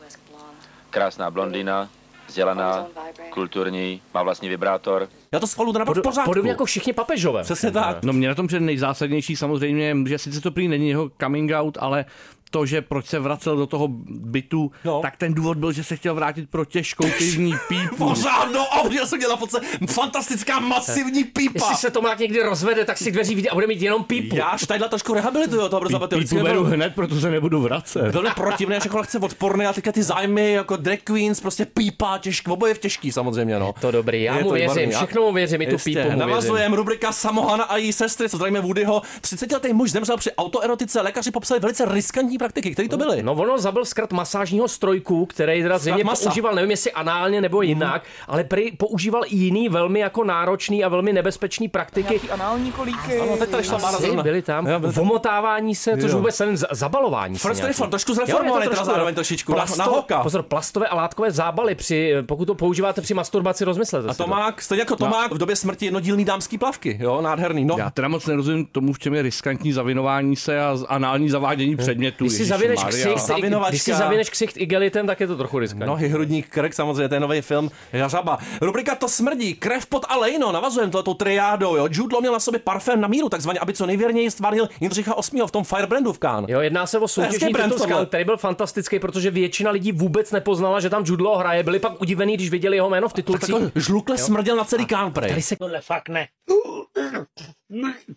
krásná 0.90 1.30
blondýna, 1.30 1.88
vzdělaná, 2.26 2.86
kulturní, 3.30 4.02
má 4.14 4.22
vlastní 4.22 4.48
vibrátor. 4.48 5.08
Já 5.34 5.40
to 5.40 5.46
schvalu 5.46 5.72
teda 5.72 5.84
v 5.84 5.86
Pod, 5.86 6.02
pořádku. 6.02 6.30
podobně 6.30 6.50
jako 6.50 6.64
všichni 6.64 6.92
papežové. 6.92 7.42
Přesně 7.42 7.70
tak. 7.70 8.02
No 8.04 8.12
mě 8.12 8.28
na 8.28 8.34
tom 8.34 8.46
přijde 8.46 8.64
nejzásadnější 8.64 9.36
samozřejmě, 9.36 9.96
že 10.06 10.18
sice 10.18 10.40
to 10.40 10.50
prý 10.50 10.68
není 10.68 10.88
jeho 10.88 11.10
coming 11.20 11.50
out, 11.54 11.78
ale 11.80 12.04
to, 12.52 12.66
že 12.66 12.82
proč 12.82 13.06
se 13.06 13.18
vracel 13.18 13.56
do 13.56 13.66
toho 13.66 13.88
bytu, 14.08 14.72
No. 14.84 15.00
tak 15.02 15.16
ten 15.16 15.34
důvod 15.34 15.58
byl, 15.58 15.72
že 15.72 15.84
se 15.84 15.96
chtěl 15.96 16.14
vrátit 16.14 16.50
pro 16.50 16.64
těžkou 16.64 17.04
pivní 17.18 17.54
pípu. 17.68 17.96
Pořád, 17.96 18.52
no, 18.52 18.74
a 18.74 18.82
já 18.92 19.06
jsem 19.06 19.18
měl 19.18 19.30
na 19.30 19.36
fotce 19.36 19.60
fantastická 19.90 20.60
masivní 20.60 21.24
pípa. 21.24 21.52
Jestli 21.54 21.76
se 21.76 21.90
Tomák 21.90 22.18
někdy 22.18 22.42
rozvede, 22.42 22.84
tak 22.84 22.98
si 22.98 23.10
dveří 23.12 23.34
vidí 23.34 23.50
a 23.50 23.54
bude 23.54 23.66
mít 23.66 23.82
jenom 23.82 24.04
pípu. 24.04 24.36
Já 24.36 24.56
Štajdla 24.56 24.88
trošku 24.88 25.14
rehabilituju, 25.14 25.68
to 25.68 25.80
brzo 25.80 26.08
Pípu 26.08 26.40
beru 26.42 26.64
hned, 26.64 26.94
protože 26.94 27.30
nebudu 27.30 27.60
vracet. 27.60 28.10
Velmi 28.14 28.30
protivné, 28.36 28.76
až 28.76 28.84
jako 28.84 29.02
chce 29.02 29.18
odporný 29.18 29.66
a 29.66 29.72
teďka 29.72 29.92
ty 29.92 30.02
zájmy 30.02 30.52
jako 30.52 30.76
drag 30.76 30.98
queens, 31.04 31.40
prostě 31.40 31.64
pípa, 31.66 32.18
těžký, 32.18 32.50
oboje 32.50 32.74
v 32.74 32.78
těžký 32.78 33.12
samozřejmě, 33.12 33.58
no. 33.58 33.74
To 33.80 33.90
dobrý, 33.90 34.22
já 34.22 34.36
Je 34.36 34.42
mu 34.42 34.48
to 34.48 34.54
věřím, 34.54 34.76
výborný. 34.76 34.94
Všechno 35.20 35.26
mu 35.26 35.32
věřím, 35.34 35.62
i 35.62 35.66
tu 35.66 35.72
Jistě, 35.72 35.90
pípu 35.90 36.00
mu 36.00 36.04
věřím. 36.08 36.18
Navazujeme 36.18 36.76
rubrika 36.76 37.12
Samohana 37.12 37.64
a 37.64 37.76
její 37.76 37.92
sestry, 37.92 38.28
co 38.28 38.36
zdravíme 38.36 38.60
Woodyho. 38.60 39.02
30-letý 39.20 39.72
muž 39.72 39.90
zemřel 39.90 40.16
při 40.16 40.32
autoerotice, 40.32 41.00
lékaři 41.00 41.30
popsali 41.30 41.60
velice 41.60 41.84
riskantní 41.84 42.38
praktiky, 42.38 42.70
které 42.70 42.88
to 42.88 42.96
byly. 42.96 43.22
No 43.22 43.32
ono 43.32 43.58
zabil 43.58 43.84
zkrat 43.84 44.12
masážního 44.12 44.68
strojku, 44.68 45.26
který 45.26 45.62
teda 45.62 45.78
zřejmě 45.78 46.04
používal, 46.04 46.54
nevím 46.54 46.70
jestli 46.70 46.92
análně 46.92 47.40
nebo 47.40 47.62
jinak, 47.62 48.02
ale 48.28 48.44
prý 48.44 48.72
používal 48.72 49.22
i 49.26 49.36
jiný 49.36 49.68
velmi 49.68 50.00
jako 50.00 50.24
náročný 50.24 50.84
a 50.84 50.88
velmi 50.88 51.12
nebezpečný 51.12 51.68
praktiky. 51.68 52.08
Nějaký 52.10 52.30
anální 52.30 52.72
kolíky. 52.72 53.20
Ano, 53.20 53.36
teď 53.36 53.50
tady 53.50 53.64
šla 53.64 53.78
Mára 53.78 53.96
Asi 53.96 54.02
zrovna. 54.04 54.22
byli 54.22 54.42
tam. 54.42 54.66
Jo, 54.66 54.78
byli 54.80 54.92
tam. 54.92 55.04
Vomotávání 55.04 55.74
se, 55.74 55.96
což 56.00 56.10
Jo. 56.10 56.16
vůbec 56.16 56.38
nevím, 56.38 56.56
za- 56.56 56.66
zabalování 56.70 57.38
First 57.38 57.62
reform, 57.64 57.90
trošku 57.90 58.10
to 58.10 58.14
zreformovaný 58.14 58.62
teda 58.64 58.70
trošku- 58.76 58.86
zároveň 58.86 59.14
trošičku, 59.14 59.54
na, 59.54 59.64
na 59.78 59.84
hoka. 59.84 60.22
Pozor, 60.22 60.42
plastové 60.42 60.88
a 60.88 60.94
látkové 60.96 61.30
zábaly, 61.30 61.74
při, 61.74 62.14
pokud 62.26 62.44
to 62.44 62.54
používáte 62.54 63.00
při 63.00 63.14
masturbaci, 63.14 63.64
rozmyslete 63.64 64.08
A 64.08 64.12
si 64.12 64.18
to. 64.18 64.24
Tomák, 64.24 64.62
stejně 64.62 64.80
jako 64.82 64.96
Tomák 64.96 65.09
v 65.32 65.38
době 65.38 65.56
smrti 65.56 65.84
jednodílný 65.84 66.24
dámský 66.24 66.58
plavky, 66.58 66.98
jo, 67.00 67.20
nádherný. 67.22 67.64
No, 67.64 67.74
Já 67.78 67.90
teda 67.90 68.08
moc 68.08 68.26
nerozumím 68.26 68.66
tomu, 68.66 68.92
v 68.92 68.98
čem 68.98 69.14
je 69.14 69.22
riskantní 69.22 69.72
zavinování 69.72 70.36
se 70.36 70.60
a 70.60 70.78
anální 70.88 71.30
zavádění 71.30 71.76
předmětů. 71.76 72.24
Když 72.24 72.36
si 72.36 72.44
zavineš 72.44 72.84
ksicht, 72.84 73.18
Zavinovačka. 73.18 73.70
když 73.70 73.82
si 73.82 73.94
zavineš 73.94 74.30
ksicht 74.30 74.56
igelitem, 74.56 75.06
tak 75.06 75.20
je 75.20 75.26
to 75.26 75.36
trochu 75.36 75.58
riskantní. 75.58 75.86
Nohy, 75.86 76.08
hrudník, 76.08 76.48
krk, 76.48 76.74
samozřejmě, 76.74 77.08
to 77.08 77.14
je 77.14 77.20
nový 77.20 77.40
film 77.40 77.70
Jařaba. 77.92 78.38
Rubrika 78.60 78.94
To 78.94 79.08
smrdí, 79.08 79.54
krev 79.54 79.86
pod 79.86 80.04
a 80.08 80.16
lejno, 80.16 80.52
navazujeme 80.52 80.92
tohletou 80.92 81.14
triádou, 81.14 81.76
jo. 81.76 81.88
Jude 81.90 82.14
Law 82.14 82.20
měl 82.22 82.32
na 82.32 82.40
sobě 82.40 82.60
parfém 82.60 83.00
na 83.00 83.08
míru, 83.08 83.28
takzvaně, 83.28 83.58
aby 83.58 83.72
co 83.72 83.86
nejvěrněji 83.86 84.30
stvárnil 84.30 84.68
Jindřicha 84.80 85.14
VIII. 85.32 85.46
v 85.46 85.50
tom 85.50 85.64
Firebrandu 85.64 86.12
v 86.12 86.18
Cannes. 86.18 86.50
Jo, 86.50 86.60
jedná 86.60 86.86
se 86.86 86.98
o 86.98 87.08
soutěžní 87.08 87.52
titul, 87.52 88.06
který 88.06 88.24
byl 88.24 88.36
fantastický, 88.36 88.98
protože 88.98 89.30
většina 89.30 89.70
lidí 89.70 89.92
vůbec 89.92 90.32
nepoznala, 90.32 90.80
že 90.80 90.90
tam 90.90 91.02
Jude 91.06 91.24
Law 91.24 91.38
hraje. 91.38 91.62
Byli 91.62 91.78
pak 91.78 92.00
udivení, 92.00 92.34
když 92.34 92.50
viděli 92.50 92.76
jeho 92.76 92.90
jméno 92.90 93.08
v 93.08 93.12
titulcích. 93.12 93.54
Žlukle 93.74 94.18
smrděl 94.18 94.56
na 94.56 94.64
celý 94.64 94.86
Cannes, 95.00 95.14
prej. 95.14 95.28
Tady 95.28 95.42
se 95.42 95.56
Tohle 95.56 95.80
fakt 95.80 96.08
ne. 96.08 96.28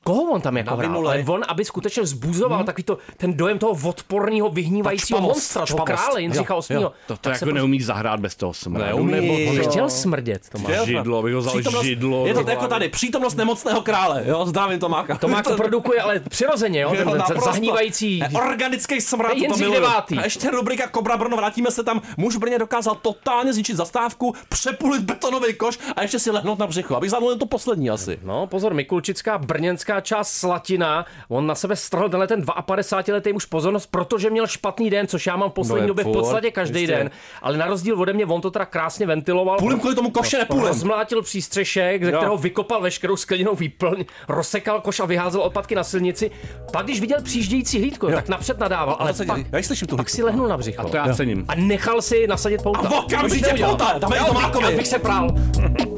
Koho 0.03 0.21
on 0.31 0.41
tam 0.41 0.57
jako 0.57 0.75
hrál? 0.75 1.07
Ale 1.07 1.23
on, 1.27 1.41
aby 1.47 1.65
skutečně 1.65 2.03
vzbuzoval 2.03 2.57
hmm. 2.57 2.65
takový 2.65 2.83
to, 2.83 2.97
ten 3.17 3.33
dojem 3.33 3.59
toho 3.59 3.89
odporného, 3.89 4.49
vyhnívajícího 4.49 5.17
špavost, 5.19 5.35
monstra, 5.35 5.65
toho 5.65 5.85
krále 5.85 6.21
Jindřicha 6.21 6.55
VIII. 6.69 6.79
To, 6.79 6.93
to 7.07 7.17
Tak 7.17 7.25
jako 7.25 7.39
se 7.39 7.45
prostě- 7.45 7.53
neumíš 7.53 7.85
zahrát 7.85 8.19
bez 8.19 8.35
toho 8.35 8.53
smradu. 8.53 8.85
Neumí. 8.85 9.11
Nebo 9.11 9.33
On 9.51 9.69
chtěl 9.69 9.89
smrdět, 9.89 10.49
to 10.49 10.57
má. 10.57 10.69
Chtěl? 10.69 10.85
židlo, 10.85 11.21
bych 11.23 11.33
ho 11.33 11.39
vzal 11.39 11.53
Přítomnost- 11.53 11.85
židlo. 11.85 12.27
Je 12.27 12.33
to 12.33 12.49
jako 12.49 12.67
tady, 12.67 12.89
přítomnost 12.89 13.35
nemocného 13.35 13.81
krále, 13.81 14.23
jo, 14.25 14.45
zdravím 14.45 14.79
Tomáka. 14.79 15.17
To 15.17 15.27
má 15.27 15.43
to 15.43 15.55
produkuje, 15.55 16.01
ale 16.01 16.19
přirozeně, 16.19 16.81
jo, 16.81 16.93
ten, 16.97 17.41
zahnívající. 17.45 18.23
Eh, 18.23 18.29
Organický 18.37 19.01
smrad, 19.01 19.33
To 19.47 19.57
to 19.57 19.71
devátý. 19.71 20.17
A 20.17 20.23
ještě 20.23 20.49
rubrika 20.51 20.87
Kobra 20.87 21.17
Brno, 21.17 21.37
vrátíme 21.37 21.71
se 21.71 21.83
tam. 21.83 22.01
Muž 22.17 22.35
Brně 22.35 22.59
dokázal 22.59 22.95
totálně 23.01 23.53
zničit 23.53 23.75
zastávku, 23.75 24.35
přepulit 24.49 25.01
betonový 25.01 25.53
koš 25.53 25.79
a 25.95 26.01
ještě 26.01 26.19
si 26.19 26.31
lehnout 26.31 26.59
na 26.59 26.67
břicho. 26.67 26.95
Abych 26.95 27.11
zamluvil 27.11 27.37
to 27.37 27.45
poslední 27.45 27.89
asi. 27.89 28.19
No, 28.23 28.47
pozor, 28.47 28.73
Mikulčická 28.73 29.37
brněnská 29.43 30.01
část 30.01 30.29
Slatina, 30.33 31.05
on 31.29 31.47
na 31.47 31.55
sebe 31.55 31.75
strhl 31.75 32.09
tenhle 32.09 32.27
ten 32.27 32.41
52-letý 32.41 33.33
muž 33.33 33.45
pozornost, 33.45 33.85
protože 33.91 34.29
měl 34.29 34.47
špatný 34.47 34.89
den, 34.89 35.07
což 35.07 35.27
já 35.27 35.35
mám 35.35 35.49
v 35.49 35.53
poslední 35.53 35.81
No 35.81 35.87
době 35.87 36.03
v 36.05 36.11
podstatě 36.11 36.51
každý 36.51 36.79
jistě. 36.79 36.95
den, 36.95 37.11
ale 37.41 37.57
na 37.57 37.65
rozdíl 37.67 38.01
ode 38.01 38.13
mě 38.13 38.25
on 38.25 38.41
to 38.41 38.51
teda 38.51 38.65
krásně 38.65 39.05
ventiloval. 39.05 39.57
Půlem 39.57 39.79
kvůli 39.79 39.95
tomu 39.95 40.09
koše 40.11 40.37
nepůlem. 40.37 40.67
Rozmlátil 40.67 41.21
přístřešek, 41.21 42.03
ze 42.03 42.11
Jo. 42.11 42.17
kterého 42.17 42.37
vykopal 42.37 42.81
veškerou 42.81 43.15
skleněnou 43.15 43.55
výplň, 43.55 44.05
rozsekal 44.27 44.81
koš 44.81 44.99
a 44.99 45.05
vyházel 45.05 45.41
odpadky 45.41 45.75
na 45.75 45.83
silnici. 45.83 46.31
Pak, 46.71 46.85
když 46.85 47.01
viděl 47.01 47.17
přijíždějící 47.23 47.79
hlídko, 47.79 48.07
tak 48.11 48.29
napřed 48.29 48.59
nadával, 48.59 48.95
ale 48.99 49.13
pak? 49.27 49.39
Já 49.51 49.63
slyším 49.63 49.87
tu 49.87 49.97
pak 49.97 50.09
si 50.09 50.23
lehnul 50.23 50.47
na 50.47 50.57
břicho. 50.57 50.81
A 50.81 50.89
to 50.89 50.97
já 50.97 51.13
cením. 51.15 51.45
A 51.47 51.55
nechal 51.55 52.01
si 52.01 52.27
nasadit 52.27 52.61
pouta. 52.63 52.79
A 52.87 52.99
okamžitě 52.99 53.53
pouta, 53.65 53.95
dáme 53.99 54.17
Já 54.17 54.25
to 54.25 54.33
Mákovi. 54.33 54.65
Já 54.71 54.77
bych 54.77 54.87
se 54.87 54.99
prál. 54.99 55.27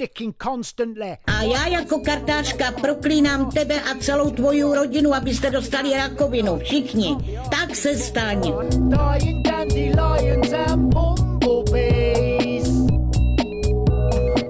Sticking 0.00 0.34
constantly. 0.42 1.16
A 1.26 1.42
já 1.42 1.66
jako 1.66 1.98
kartářka 1.98 2.70
proklínám 2.80 3.50
tebe 3.50 3.80
a 3.80 3.98
celou 4.00 4.30
tvoji 4.30 4.62
rodinu, 4.62 5.14
abyste 5.14 5.50
dostali 5.50 5.96
rakovinu. 5.96 6.58
Všichni. 6.58 7.16
Tak 7.50 7.76
se 7.76 7.96
staň. 7.96 8.52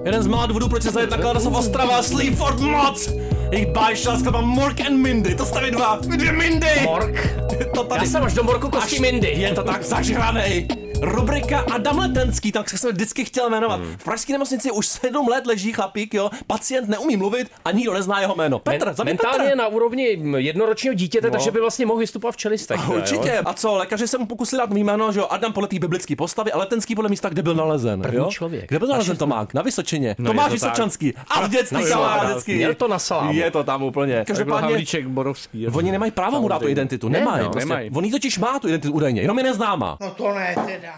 Jeden 0.05 0.23
z 0.23 0.27
mála 0.27 0.45
důvodů, 0.45 0.69
proč 0.69 0.83
se 0.83 0.91
zajet 0.91 1.09
nakládá 1.09 1.39
se 1.39 1.49
v 1.49 1.55
Ostrava, 1.55 2.03
Sleaford 2.03 2.59
moc. 2.59 3.09
Jejich 3.51 3.67
bájšel 3.67 4.19
skladba 4.19 4.41
Mork 4.41 4.81
and 4.81 4.97
Mindy, 4.97 5.35
to 5.35 5.45
staví 5.45 5.71
dva, 5.71 5.99
dvě 6.01 6.31
Mindy. 6.31 6.67
Mork. 6.83 7.37
To 7.75 7.83
tady. 7.83 8.05
Já 8.05 8.11
jsem 8.11 8.23
až 8.23 8.33
do 8.33 8.43
morku 8.43 8.69
kostí 8.69 8.95
Až- 8.95 9.01
Mindy. 9.01 9.27
Je 9.27 9.53
to 9.53 9.63
tak 9.63 9.83
zažranej. 9.83 10.67
Rubrika 11.01 11.59
Adam 11.73 11.97
Letenský, 11.97 12.51
tak 12.51 12.69
jsem 12.69 12.79
se 12.79 12.91
vždycky 12.91 13.25
chtěl 13.25 13.49
jmenovat. 13.49 13.79
V 13.97 14.03
pražské 14.03 14.33
nemocnici 14.33 14.71
už 14.71 14.87
sedm 14.87 15.27
let 15.27 15.47
leží 15.47 15.73
chlapík, 15.73 16.13
jo. 16.13 16.29
Pacient 16.47 16.89
neumí 16.89 17.17
mluvit 17.17 17.47
a 17.65 17.71
nikdo 17.71 17.93
nezná 17.93 18.19
jeho 18.21 18.35
jméno. 18.35 18.59
Petr, 18.59 18.85
Men- 18.85 18.95
mentálně 19.05 19.37
Petr. 19.37 19.49
je 19.49 19.55
na 19.55 19.67
úrovni 19.67 20.17
jednoročního 20.37 20.93
dítěte, 20.93 21.27
No. 21.27 21.31
takže 21.31 21.51
by 21.51 21.59
vlastně 21.59 21.85
mohl 21.85 21.99
vystupovat 21.99 22.33
v 22.35 22.37
čelistech. 22.37 22.87
ne, 22.89 22.95
Určitě. 22.95 23.29
jo? 23.35 23.41
A 23.45 23.53
co, 23.53 23.75
lékaři 23.75 24.07
se 24.07 24.17
mu 24.17 24.25
pokusili 24.25 24.59
dát 24.59 24.71
jméno, 24.71 25.11
že 25.11 25.19
jo, 25.19 25.27
Adam 25.29 25.53
podle 25.53 25.67
té 25.67 25.79
biblické 25.79 26.15
postavy 26.15 26.51
a 26.51 26.57
Letenský 26.57 26.95
podle 26.95 27.09
místa, 27.09 27.29
kde 27.29 27.41
byl 27.43 27.55
nalezen. 27.55 28.01
První 28.01 28.17
jo? 28.17 28.27
člověk. 28.31 28.67
Kde 28.69 28.79
byl 28.79 28.87
nalezen. 28.87 29.17
Tomák? 29.17 29.53
Na 29.53 29.61
Vysočině. 29.61 30.15
No, 30.19 30.29
Tomáš 30.29 30.51
je 30.51 30.59
to 30.59 30.65
tak. 30.65 30.71
Vysočanský. 30.71 31.13
A 31.29 31.47
v 31.47 31.49
dětství 31.49 31.77
No, 31.83 31.89
kamarád 31.89 32.23
jo, 32.23 32.29
vždycky. 32.29 32.55
měl 32.55 32.73
to 32.75 32.87
na 32.87 32.99
salámu. 32.99 33.33
Je 33.33 33.51
to 33.51 33.63
tam 33.63 33.83
úplně. 33.83 34.23
Každopádně, 34.27 34.85
Borovský. 35.07 35.67
oni 35.67 35.91
nemají 35.91 36.11
právo 36.11 36.41
mu 36.41 36.47
dát 36.47 36.59
tu 36.61 36.67
identitu. 36.67 37.09
Ne, 37.09 37.19
Nemají. 37.19 37.43
prostě. 37.43 37.59
Nemají. 37.59 37.89
On 37.93 38.05
jí 38.05 38.11
totiž 38.11 38.37
má 38.39 38.59
tu 38.59 38.67
identitu 38.67 38.93
údajně, 38.93 39.21
jenom 39.21 39.37
je 39.37 39.43
neznámá. 39.43 39.97
No 40.01 40.11
to 40.11 40.33
ne 40.33 40.55
teda. 40.65 40.90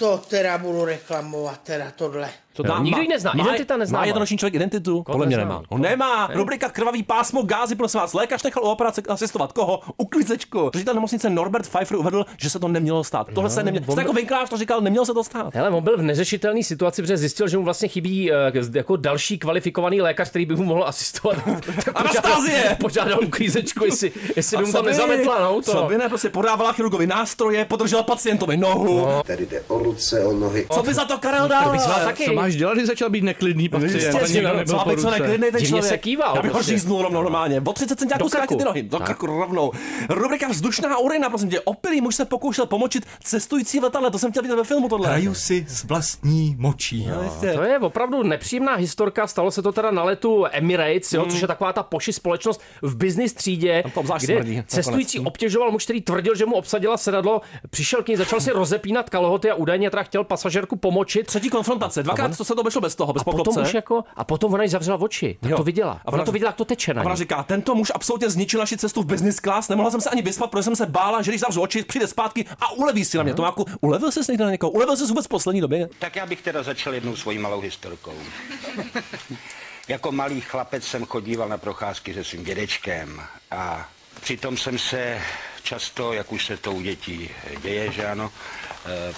To 0.00 0.18
teda 0.18 0.58
budu 0.58 0.84
reklamovat, 0.84 1.60
teda 1.62 1.90
tohle. 1.90 2.30
To 2.62 2.74
No, 2.74 2.82
nikdo 2.82 3.00
ji 3.02 3.08
nezná, 3.08 3.32
identita 3.34 3.76
neznámá. 3.76 4.00
Má 4.02 4.06
jednoroční 4.06 4.38
člověk 4.38 4.54
identitu? 4.54 5.02
Podle 5.02 5.26
mě 5.26 5.36
nezná? 5.36 5.48
nemá. 5.54 5.62
On 5.68 5.80
nemá. 5.80 6.28
Rubrika 6.34 6.68
Krvavý 6.68 7.02
pásmo 7.02 7.42
gázy, 7.42 7.74
prosím 7.74 8.00
vás. 8.00 8.14
Lékař 8.14 8.42
nechal 8.42 8.62
u 8.64 8.66
operace 8.66 9.02
asistovat 9.08 9.52
koho? 9.52 9.80
Uklízečku. 9.96 10.70
Ředitel 10.74 10.94
nemocnice 10.94 11.30
Norbert 11.30 11.68
Pfeiffer 11.68 11.96
uvedl, 11.96 12.24
že 12.36 12.50
se 12.50 12.58
to 12.58 12.68
nemělo 12.68 13.04
stát. 13.04 13.26
Tohle 13.34 13.50
se 13.50 13.62
nemělo. 13.62 13.86
on 13.88 13.92
Jste 13.92 14.00
jako 14.00 14.12
Vinklář 14.12 14.48
to 14.50 14.56
říkal, 14.56 14.80
nemělo 14.80 15.06
se 15.06 15.14
to 15.14 15.24
stát. 15.24 15.54
Hele, 15.54 15.70
on 15.70 15.84
byl 15.84 15.96
v 15.98 16.02
neřešitelné 16.02 16.62
situaci, 16.62 17.02
protože 17.02 17.16
zjistil, 17.16 17.48
že 17.48 17.58
mu 17.58 17.64
vlastně 17.64 17.88
chybí 17.88 18.32
eh, 18.32 18.36
jako 18.74 18.96
další 18.96 19.38
kvalifikovaný 19.38 20.00
lékař, 20.00 20.30
který 20.30 20.46
by 20.46 20.56
mu 20.56 20.64
mohl 20.64 20.84
asistovat. 20.84 21.36
Anastázie! 21.94 22.76
požádal- 22.80 23.24
uklízečku, 23.24 23.84
jestli, 23.90 24.12
jestli 24.36 24.56
by 24.56 24.64
mu 24.64 24.72
tam 24.72 24.84
nezametla 24.86 25.38
na 25.40 25.48
auto. 25.48 25.72
Co 25.72 25.82
by 25.88 25.98
ne, 25.98 26.08
prostě 26.08 26.28
podávala 26.28 26.72
chirurgovi 26.72 27.06
nástroje, 27.06 27.64
podržela 27.64 28.02
pacientovi 28.02 28.56
nohu. 28.56 29.06
Tady 29.26 29.46
jde 29.46 29.60
o 29.68 29.78
ruce, 29.78 30.24
o 30.24 30.32
nohy. 30.32 30.66
Co 30.72 30.82
by 30.82 30.94
za 30.94 31.04
to 31.04 31.18
Karel 31.18 31.48
dal? 31.48 31.78
Co 32.26 32.32
máš 32.32 32.49
dělat, 32.56 32.74
když 32.74 32.86
začal 32.86 33.10
být 33.10 33.24
neklidný 33.24 33.68
pacient? 33.68 33.94
Jistě, 33.94 34.08
a 34.20 34.26
nikdo 34.26 34.48
no, 34.48 34.56
nebyl 34.56 34.74
co, 34.78 34.84
po 34.84 34.90
aby 34.90 34.96
co 35.00 35.06
ruce? 35.10 35.18
neklidnej 35.20 35.52
ten 35.52 35.64
člověk. 35.66 35.84
se 35.88 35.98
kýval 35.98 36.36
Já 36.36 36.42
bych 36.42 36.50
ho 36.50 36.54
prostě. 36.56 36.72
říznul 36.72 37.02
rovnou 37.02 37.22
normálně. 37.22 37.62
O 37.66 37.72
30 37.72 37.98
centiáků 37.98 38.28
zkrátit 38.28 38.58
ty 38.58 38.64
nohy. 38.64 38.82
Do 38.82 38.98
Tak. 38.98 39.06
krku 39.06 39.26
rovnou. 39.26 39.72
Rubrika 40.08 40.48
Vzdušná 40.48 40.98
urina, 40.98 41.28
prosím 41.28 41.50
tě. 41.50 41.60
Opilý 41.60 42.00
muž 42.00 42.14
se 42.14 42.24
pokoušel 42.24 42.66
pomočit 42.66 43.06
cestující 43.24 43.80
v 43.80 43.82
letadle. 43.82 44.10
To 44.10 44.18
jsem 44.18 44.30
chtěl 44.30 44.42
vidět 44.42 44.56
ve 44.56 44.64
filmu 44.64 44.88
tohle. 44.88 45.06
Hraju 45.08 45.34
si 45.34 45.66
s 45.68 45.84
vlastní 45.84 46.56
močí. 46.58 47.06
No. 47.06 47.52
To 47.54 47.62
je 47.62 47.78
opravdu 47.78 48.22
nepříjemná 48.22 48.74
historka, 48.74 49.26
stalo 49.26 49.50
se 49.50 49.62
to 49.62 49.72
teda 49.72 49.90
na 49.90 50.02
letu 50.04 50.44
Emirates, 50.50 51.12
jo, 51.12 51.24
Mm. 51.24 51.30
což 51.30 51.40
je 51.42 51.48
taková 51.48 51.72
ta 51.72 51.82
poši 51.82 52.12
společnost 52.12 52.60
v 52.82 52.96
business 52.96 53.32
třídě, 53.32 53.82
kde 54.20 54.64
cestující 54.66 55.18
obtěžoval 55.20 55.70
muž, 55.70 55.84
který 55.84 56.00
tvrdil, 56.00 56.34
že 56.34 56.46
mu 56.46 56.54
obsadila 56.54 56.96
sedadlo, 56.96 57.40
přišel 57.70 58.02
k 58.02 58.08
ní, 58.08 58.16
začal 58.16 58.40
si 58.40 58.50
rozepínat 58.50 59.10
kalhoty 59.10 59.50
a 59.50 59.54
údajně 59.54 59.90
teda 59.90 60.02
chtěl 60.02 60.24
pasažérku 60.24 60.76
pomočit. 60.76 61.26
Třetí 61.26 61.50
konfrontace. 61.50 62.02
Dvakrát 62.02 62.29
to 62.36 62.44
se 62.44 62.54
to 62.54 62.60
obešlo 62.60 62.80
bez 62.80 62.94
toho, 62.94 63.12
bez 63.12 63.20
A 63.20 63.24
potom 63.24 63.62
už 63.62 63.74
jako, 63.74 64.04
a 64.16 64.24
potom 64.24 64.54
ona 64.54 64.62
jí 64.62 64.68
zavřela 64.68 64.98
oči, 65.00 65.38
tak 65.40 65.50
Jo. 65.50 65.56
to 65.56 65.62
viděla. 65.62 65.92
A 65.92 65.94
A 66.04 66.08
ona- 66.08 66.14
ona 66.14 66.24
to 66.24 66.32
viděla, 66.32 66.48
jak 66.48 66.56
to 66.56 66.64
teče 66.64 66.94
na 66.94 67.02
A 67.02 67.04
ona 67.04 67.14
ní. 67.14 67.18
říká, 67.18 67.42
tento 67.42 67.74
muž 67.74 67.92
absolutně 67.94 68.30
zničil 68.30 68.60
naši 68.60 68.76
cestu 68.76 69.02
v 69.02 69.06
business 69.06 69.36
class, 69.36 69.68
nemohla 69.68 69.90
jsem 69.90 70.00
se 70.00 70.10
ani 70.10 70.22
vyspat, 70.22 70.50
protože 70.50 70.62
jsem 70.62 70.76
se 70.76 70.86
bála, 70.86 71.22
že 71.22 71.30
když 71.30 71.40
zavřu 71.40 71.60
oči, 71.62 71.82
přijde 71.84 72.06
zpátky 72.06 72.44
a 72.60 72.70
uleví 72.72 73.04
si 73.04 73.16
na 73.16 73.22
mě. 73.22 73.34
Tomáku, 73.34 73.64
ulevil 73.80 74.12
jsi 74.12 74.20
někde 74.28 74.44
na 74.44 74.50
někoho? 74.50 74.70
Ulevil 74.70 74.96
jsi 74.96 75.04
vůbec 75.06 75.26
v 75.26 75.28
poslední 75.28 75.60
době? 75.60 75.88
Tak 75.98 76.16
já 76.16 76.26
bych 76.26 76.42
teda 76.42 76.62
začal 76.62 76.94
jednou 76.94 77.16
svojí 77.16 77.38
malou 77.38 77.60
historkou. 77.60 78.12
jako 79.88 80.12
malý 80.12 80.40
chlapec 80.40 80.84
jsem 80.84 81.04
chodíval 81.06 81.48
na 81.48 81.58
procházky 81.58 82.14
se 82.14 82.24
svým 82.24 82.44
dědečkem 82.44 83.20
a 83.50 83.88
přitom 84.20 84.56
jsem 84.56 84.78
se 84.78 85.18
často, 85.62 86.12
jak 86.12 86.32
už 86.32 86.46
se 86.46 86.56
to 86.56 86.72
u 86.72 86.80
dětí 86.80 87.30
děje, 87.62 87.92
že 87.92 88.06
ano, 88.06 88.30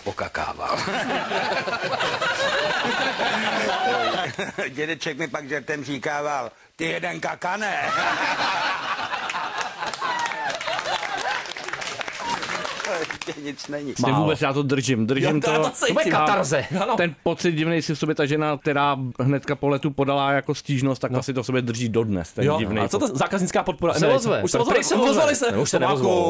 pokakával. 0.04 0.78
Dědeček 4.68 5.18
mi 5.18 5.28
pak 5.28 5.48
žertem 5.48 5.84
říkával, 5.84 6.50
ty 6.76 6.84
jeden 6.84 7.20
kakane. 7.20 7.90
Ještě 13.26 13.40
nic 13.40 13.68
není. 13.68 13.94
Ty 13.94 14.12
vůbec 14.12 14.40
já 14.40 14.52
to 14.52 14.62
držím, 14.62 15.06
držím 15.06 15.34
Jo, 15.36 15.40
to- 15.44 15.50
já 15.50 15.56
to. 15.58 15.64
to 15.64 15.70
cítím. 15.70 15.86
To 15.86 15.92
bude 16.02 16.10
katarze. 16.10 16.66
Ano. 16.80 16.96
Ten 16.96 17.14
pocit 17.22 17.52
divný 17.52 17.82
si 17.82 17.94
v 17.94 17.98
sobě 17.98 18.14
ta 18.14 18.26
žena, 18.26 18.58
která 18.58 18.96
hnedka 19.20 19.56
po 19.56 19.68
letu 19.68 19.90
podala 19.90 20.32
jako 20.32 20.54
stížnost, 20.54 20.98
tak 20.98 21.14
asi 21.14 21.34
to 21.34 21.42
v 21.42 21.46
sobě 21.46 21.62
drží 21.62 21.88
dodnes. 21.88 22.32
Ten 22.32 22.44
Jo, 22.44 22.58
divný 22.58 22.80
a 22.80 22.88
co 22.88 22.98
to 22.98 23.06
zákaznická 23.06 23.62
podpora? 23.62 23.94
Se 23.94 24.08
ozve. 24.08 24.42
Už 24.42 24.50
se 24.50 24.58
se 24.82 24.94
ozvali 24.94 25.34
se. 25.34 25.50
Ne, 25.52 25.58
už 25.58 25.70
se 25.70 25.78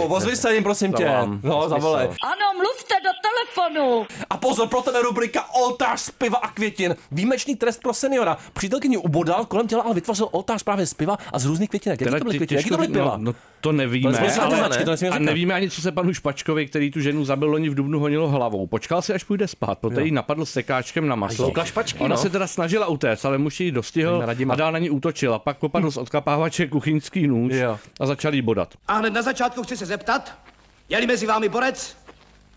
ozvi 0.08 0.36
se 0.36 0.54
jim, 0.54 0.62
prosím 0.62 0.92
tě. 0.92 1.10
No, 1.42 1.68
zavolej. 1.68 2.06
Ano, 2.06 2.46
mluvte 2.56 2.94
do 3.04 3.10
telefonu. 3.22 4.06
A 4.30 4.36
pozor, 4.36 4.68
pro 4.68 4.80
tebe 4.80 5.02
rubrika 5.02 5.54
Oltář 5.54 6.00
z 6.00 6.10
piva 6.10 6.38
a 6.38 6.48
květin. 6.48 6.96
Výjimečný 7.10 7.56
trest 7.56 7.82
pro 7.82 7.94
seniora. 7.94 8.36
Přítelkyni 8.52 8.96
ubodal 8.96 9.44
kolem 9.44 9.68
těla, 9.68 9.82
ale 9.82 9.94
vytvořil 9.94 10.28
oltář 10.30 10.62
právě 10.62 10.86
z 10.86 10.94
piva 10.94 11.18
a 11.32 11.38
z 11.38 11.46
různých 11.46 11.68
květinek. 11.68 12.00
Jaký 12.00 12.18
to 12.18 12.24
byly 12.24 12.36
květiny? 12.36 12.58
Jaký 12.58 12.70
to 12.70 12.76
byly 12.76 12.88
no, 12.88 12.94
piva? 12.94 13.14
no, 13.16 13.34
to 13.60 13.72
nevíme, 13.72 14.12
To 14.12 14.42
ale, 14.42 14.68
nesmíme 14.86 15.16
a 15.16 15.18
nevíme 15.18 15.54
ani, 15.54 15.70
co 15.70 15.80
se 15.80 15.92
panu 15.92 16.14
Špačkovi, 16.14 16.61
který 16.66 16.90
tu 16.90 17.00
ženu 17.00 17.24
zabil 17.24 17.50
loni 17.50 17.68
v 17.68 17.74
Dubnu, 17.74 17.98
honilo 18.00 18.28
hlavou. 18.28 18.66
Počkal 18.66 19.02
si, 19.02 19.12
až 19.14 19.24
půjde 19.24 19.48
spát, 19.48 19.78
poté 19.78 20.00
Jo. 20.00 20.04
ji 20.04 20.10
napadl 20.12 20.44
sekáčkem 20.46 21.06
na 21.08 21.16
maso. 21.16 21.44
Koukla 21.44 21.64
Špačky, 21.64 21.98
Ona 21.98 22.16
no. 22.16 22.22
se 22.22 22.30
teda 22.30 22.46
snažila 22.46 22.86
utéct, 22.86 23.24
ale 23.24 23.38
muž 23.38 23.60
ji 23.60 23.70
dostihl 23.72 24.24
a 24.48 24.54
dál 24.54 24.72
na 24.72 24.78
ní 24.78 24.90
útočil. 24.90 25.34
A 25.34 25.38
pak 25.38 25.56
popadl 25.58 25.90
z 25.90 25.96
odkapávače 25.96 26.66
kuchyňský 26.66 27.26
nůž 27.26 27.52
Jo. 27.54 27.78
a 28.00 28.06
začal 28.06 28.34
jí 28.34 28.42
bodat. 28.42 28.74
A 28.88 28.94
hned 28.94 29.12
na 29.12 29.22
začátku 29.22 29.62
chci 29.62 29.76
se 29.76 29.86
zeptat, 29.86 30.38
je-li 30.88 31.06
mezi 31.06 31.26
vámi 31.26 31.48
borec, 31.48 31.96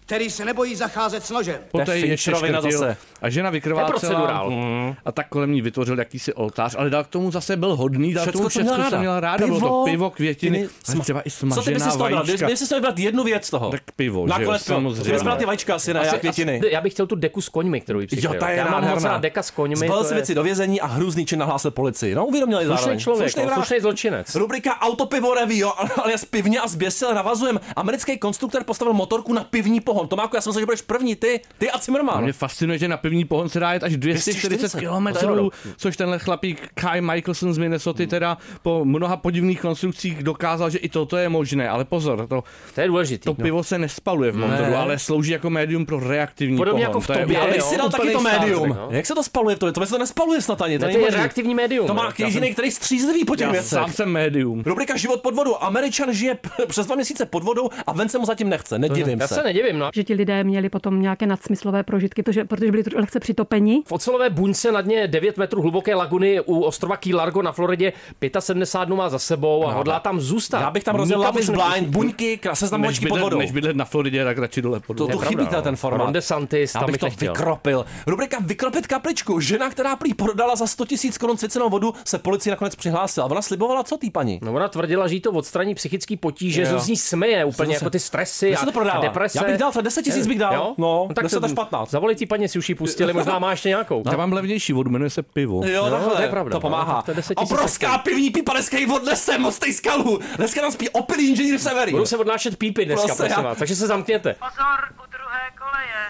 který 0.06 0.30
se 0.30 0.46
nebojí 0.46 0.76
zacházet 0.76 1.26
s 1.26 1.30
nožem. 1.30 1.58
Poté 1.72 1.98
ji 1.98 2.08
ještě 2.08 2.32
zase. 2.62 2.98
a 3.22 3.30
žena 3.30 3.48
je 3.48 3.52
vykrvácela 3.52 4.44
mm, 4.50 4.96
a 5.06 5.12
tak 5.12 5.28
kolem 5.30 5.52
ní 5.52 5.62
vytvořil 5.62 6.00
jakýsi 6.00 6.34
oltář, 6.34 6.76
ale 6.80 6.90
dal 6.90 7.04
k 7.04 7.08
tomu 7.08 7.32
zase 7.32 7.58
byl 7.58 7.76
hodný, 7.76 8.14
dal 8.14 8.24
Všecko, 8.24 8.38
tomu 8.38 8.50
co 8.50 8.60
měla 8.62 8.74
všechno, 8.76 8.90
co 8.90 8.92
ráda. 8.92 9.00
měla 9.02 9.20
ráda. 9.20 9.46
Bylo 9.48 9.60
to 9.60 9.66
Pivo, 9.66 9.86
pivo, 9.86 10.10
květiny, 10.10 10.58
květiny, 10.58 10.76
ale 10.96 11.00
třeba 11.04 11.22
i 11.22 11.30
Co 11.32 11.40
ty 11.40 11.46
bys 11.46 11.54
smažená 11.56 11.80
si 11.86 11.92
z 11.92 11.98
toho 11.98 12.10
bral? 12.10 12.24
vajíčka. 12.24 12.46
Kdyby 12.46 12.58
si 12.58 12.76
vybrat 12.76 13.00
jednu 13.00 13.24
věc 13.24 13.46
z 13.46 13.50
toho. 13.50 13.70
Tak 13.72 13.82
pivo, 13.96 14.28
že 14.28 14.34
jo, 14.34 14.40
Nakonec 14.40 14.64
pivo. 14.64 14.76
samozřejmě. 14.76 15.24
Bral 15.24 15.38
ty 15.38 15.46
vajíčka 15.46 15.76
asi, 15.76 15.94
ne? 15.94 16.00
Asi- 16.00 16.18
květiny. 16.18 16.60
asi- 16.60 16.70
já 16.74 16.82
bych 16.82 16.94
chtěl 16.94 17.08
tu 17.08 17.16
deku 17.16 17.42
s 17.42 17.50
koňmi, 17.50 17.82
kterou 17.82 18.00
jí 18.00 18.04
Jo, 18.04 18.08
přikryl. 18.18 18.40
ta 18.40 18.50
je 18.50 18.58
Já 18.58 18.68
mám 18.70 18.88
moc 18.90 19.04
rád 19.04 19.22
deka 19.22 19.44
s 19.44 19.52
koňmi. 19.52 19.76
Zbalil 19.76 19.98
to 20.04 20.04
si 20.08 20.14
je 20.14 20.16
věci 20.16 20.36
do 20.36 20.44
vězení 20.44 20.82
a 20.82 20.86
hrůzný 20.86 21.26
čin 21.26 21.40
nahlásil 21.40 21.72
policii. 21.72 22.16
No, 22.16 22.26
uvědomili 22.26 22.66
Slušný 22.66 22.78
zároveň. 22.78 23.00
člověk, 23.00 23.38
no, 23.38 23.54
slušný 23.54 23.80
zločinec. 23.80 24.36
Rubrika 24.36 24.80
Autopivo 24.82 25.34
Revio, 25.34 25.74
ale 26.04 26.18
z 26.18 26.26
pivně 26.26 26.60
a 26.60 26.68
zběsil 26.68 27.14
navazujem. 27.14 27.60
Americký 27.76 28.18
konstruktor 28.18 28.64
postavil 28.64 28.94
motorku 28.94 29.34
na 29.34 29.44
pivní 29.44 29.82
pohon. 29.96 30.08
Tomáku, 30.08 30.36
já 30.36 30.42
jsem 30.42 30.50
myslel, 30.52 30.62
že 30.62 30.66
budeš 30.66 30.82
první, 30.82 31.16
ty, 31.16 31.42
ty 31.58 31.72
a 31.72 31.75
A 31.75 31.80
Zimmerman. 31.80 32.24
mě 32.24 32.34
fascinuje, 32.34 32.80
že 32.80 32.88
na 32.88 32.98
pivní 32.98 33.25
pohon 33.25 33.50
se 33.50 33.60
dá 33.60 33.74
jet 33.74 33.84
až 33.84 33.98
240 33.98 34.48
240 34.50 34.80
km, 34.80 35.50
což 35.78 35.98
tenhle 35.98 36.20
chlapík 36.20 36.70
Kai 36.74 37.02
Michelson 37.02 37.54
z 37.54 37.58
Minnesota 37.58 38.06
teda 38.06 38.38
po 38.62 38.86
mnoha 38.86 39.18
podivných 39.18 39.62
konstrukcích 39.62 40.24
dokázal, 40.24 40.70
že 40.70 40.78
i 40.78 40.90
toto 40.90 41.18
je 41.18 41.30
možné. 41.30 41.70
Ale 41.70 41.86
pozor, 41.86 42.28
to, 42.28 42.44
To 42.75 42.82
je 42.82 42.88
důležitý. 42.88 43.24
to 43.25 43.34
pivo 43.34 43.64
se 43.64 43.78
nespaluje 43.78 44.32
v 44.32 44.36
motoru, 44.38 44.70
Ne. 44.72 44.75
ale 44.78 45.00
slouží 45.00 45.32
jako 45.32 45.50
médium 45.50 45.86
pro 45.86 46.00
reaktivní 46.00 46.58
Podobně 46.58 46.86
pohon. 46.86 46.90
jako 46.90 47.00
v 47.00 47.08
To 47.08 47.14
je 47.14 47.20
tobě, 47.20 47.36
Já 47.38 47.42
úplný- 47.44 47.54
bych 47.58 47.62
si 47.66 47.78
dal 47.78 47.90
taky 47.90 48.12
to 48.12 48.20
médium. 48.22 48.70
No. 48.70 48.88
Jak 48.92 49.06
se 49.06 49.16
to 49.16 49.24
spaluje 49.24 49.56
tobě? 49.56 49.74
To 49.74 49.86
se 49.86 49.92
to 49.92 49.98
nespaluje 49.98 50.42
snad 50.42 50.62
ani. 50.62 50.80
To 50.80 50.86
Ne, 50.86 50.92
není 50.92 51.06
to 51.06 51.12
je 51.12 51.18
reaktivní 51.18 51.56
médium. 51.56 51.88
To 51.88 51.94
má 51.94 52.06
Já 52.06 52.12
jsem- 52.12 52.25
jediný, 52.25 52.54
který 52.54 52.72
střízlivý 52.72 53.25
po 53.25 53.36
těch 53.36 53.46
Já 53.46 53.52
věcech. 53.52 53.70
sám 53.70 53.92
jsem 53.94 54.10
médium. 54.10 54.64
Rubrika 54.66 54.98
Život 54.98 55.22
pod 55.22 55.36
vodou. 55.36 55.56
Američan 55.60 56.14
žije 56.14 56.38
přes 56.68 56.86
dva 56.86 56.96
měsíce 56.96 57.25
pod 57.25 57.44
vodou 57.44 57.70
a 57.88 57.94
ven 57.94 58.10
se 58.10 58.18
mu 58.18 58.25
zatím 58.25 58.50
nechce. 58.50 58.80
Nedivím 58.80 59.20
Já 59.20 59.28
se. 59.28 59.36
se 59.36 59.44
nedivím, 59.44 59.80
no. 59.80 59.85
Že 59.94 60.04
ti 60.04 60.13
lidé 60.13 60.44
měli 60.44 60.70
potom 60.70 61.01
nějaké 61.01 61.25
nadsmyslové 61.27 61.84
prožitky, 61.84 62.24
protože, 62.24 62.46
protože 62.46 62.72
byli 62.72 62.84
lehce 62.96 63.20
přitopeni. 63.20 63.82
V 63.88 63.92
ocelové 63.92 64.30
buňce 64.30 64.72
na 64.72 64.82
dně 64.82 65.08
9 65.08 65.38
metrů 65.38 65.62
hluboké 65.62 65.96
laguny 65.96 66.42
u 66.42 66.60
ostrova 66.62 66.98
Key 66.98 67.13
Largo 67.13 67.42
na 67.42 67.51
Floridě 67.51 67.94
75 68.39 68.86
dnů 68.86 68.96
má 68.96 69.10
za 69.10 69.20
sebou 69.20 69.68
a 69.68 69.74
hodlá 69.74 70.00
tam 70.00 70.20
zůstat. 70.22 70.60
Já 70.62 70.72
bych 70.72 70.84
tam 70.84 70.98
Nikam 70.98 71.20
Love 71.22 71.39
is 71.42 71.50
Blind, 71.50 71.88
buňky, 71.88 72.39
Než 72.62 72.72
močky 72.77 73.06
pod 73.08 73.15
bydlet, 73.15 73.24
vodou. 73.24 73.38
než 73.38 73.51
bydlet 73.51 73.75
na 73.75 73.86
Floridě, 73.86 74.24
tak 74.24 74.38
radši 74.38 74.62
dole 74.62 74.80
pod 74.80 74.98
To, 74.98 75.04
vodou. 75.04 75.13
to 75.13 75.20
pravda, 75.20 75.44
chybí 75.44 75.56
no. 75.56 75.62
ten 75.62 75.75
formát. 75.75 76.06
Ron 76.06 76.13
DeSantis, 76.13 76.74
tam 76.74 76.86
bych 76.86 76.98
to 76.98 77.06
nechtěl. 77.06 77.34
vykropil. 77.34 77.86
Rubrika 78.08 78.38
Vykropit 78.46 78.88
kapličku. 78.88 79.39
Žena, 79.39 79.70
která 79.70 79.96
prý 79.96 80.13
prodala 80.13 80.56
za 80.56 80.68
100 80.68 80.84
000 81.04 81.13
korun 81.20 81.38
svěcenou 81.38 81.70
vodu, 81.70 81.94
se 82.06 82.18
policii 82.20 82.51
nakonec 82.51 82.75
přihlásila. 82.75 83.25
Ona 83.25 83.42
slibovala 83.42 83.84
co 83.84 83.98
tý 83.98 84.10
paní? 84.12 84.39
No 84.44 84.54
ona 84.54 84.68
tvrdila, 84.68 85.08
že 85.08 85.15
jí 85.15 85.22
to 85.22 85.32
odstraní 85.32 85.75
psychický 85.75 86.18
potíže, 86.18 86.65
že 86.65 86.80
z 86.80 86.88
ní 86.88 86.98
smeje 86.98 87.46
úplně 87.46 87.74
jako 87.74 87.89
ty 87.89 88.00
stresy 88.00 88.56
a, 88.56 88.60
se 88.60 88.65
to 88.65 88.72
prodává? 88.72 89.00
a 89.00 89.01
deprese. 89.01 89.38
Já 89.38 89.44
bych 89.44 89.58
dal, 89.58 89.72
třeba 89.75 89.84
10 89.84 90.01
tisíc 90.03 90.27
bych 90.27 90.39
dal. 90.39 90.53
Jo? 90.53 90.74
No, 90.77 91.08
tak 91.15 91.24
10 91.24 91.44
až 91.44 91.53
15. 91.53 91.89
Zavolej 91.91 92.15
ty 92.15 92.25
paní, 92.25 92.48
si 92.48 92.60
už 92.60 92.70
ji 92.70 92.75
pustili, 92.75 93.13
možná 93.13 93.39
má 93.39 93.51
ještě 93.51 93.70
nějakou. 93.70 94.03
Já 94.12 94.17
mám 94.17 94.34
levnější 94.34 94.74
vodu, 94.74 94.89
jmenuje 94.89 95.10
se 95.10 95.24
pivo. 95.24 95.62
Jo, 95.65 95.86
No, 95.86 95.91
takhle, 95.91 96.15
to 96.15 96.22
je 96.22 96.27
pravda, 96.29 96.51
to 96.51 96.58
no, 96.58 96.62
pomáhá. 96.62 96.96
tak 96.96 97.05
to 97.05 97.12
je 97.12 97.15
10 97.15 97.39
000 97.39 97.44
Obrovská 97.51 97.98
pivní 97.98 98.29
pipa 98.29 98.51
dneska 98.53 98.77
ji 98.77 98.88
odnesem 98.88 99.46
od 99.46 99.60
té 99.60 99.74
skalu. 99.74 100.20
Dneska 100.38 100.62
nám 100.62 100.72
spí 100.72 100.89
opilý 100.89 101.29
inženýr 101.29 101.60
Severin. 101.60 101.91
Budou 101.94 102.05
se 102.05 102.17
odnášet 102.17 102.58
pípy 102.58 102.86
dneska, 102.86 103.08
Prostě 103.08 103.24
prosím 103.24 103.44
vás, 103.44 103.58
takže 103.58 103.75
se 103.75 103.88
zamkněte. 103.88 104.36
Pozor, 104.39 104.79
u 105.03 105.12
druhé 105.12 105.41
koleje, 105.60 106.01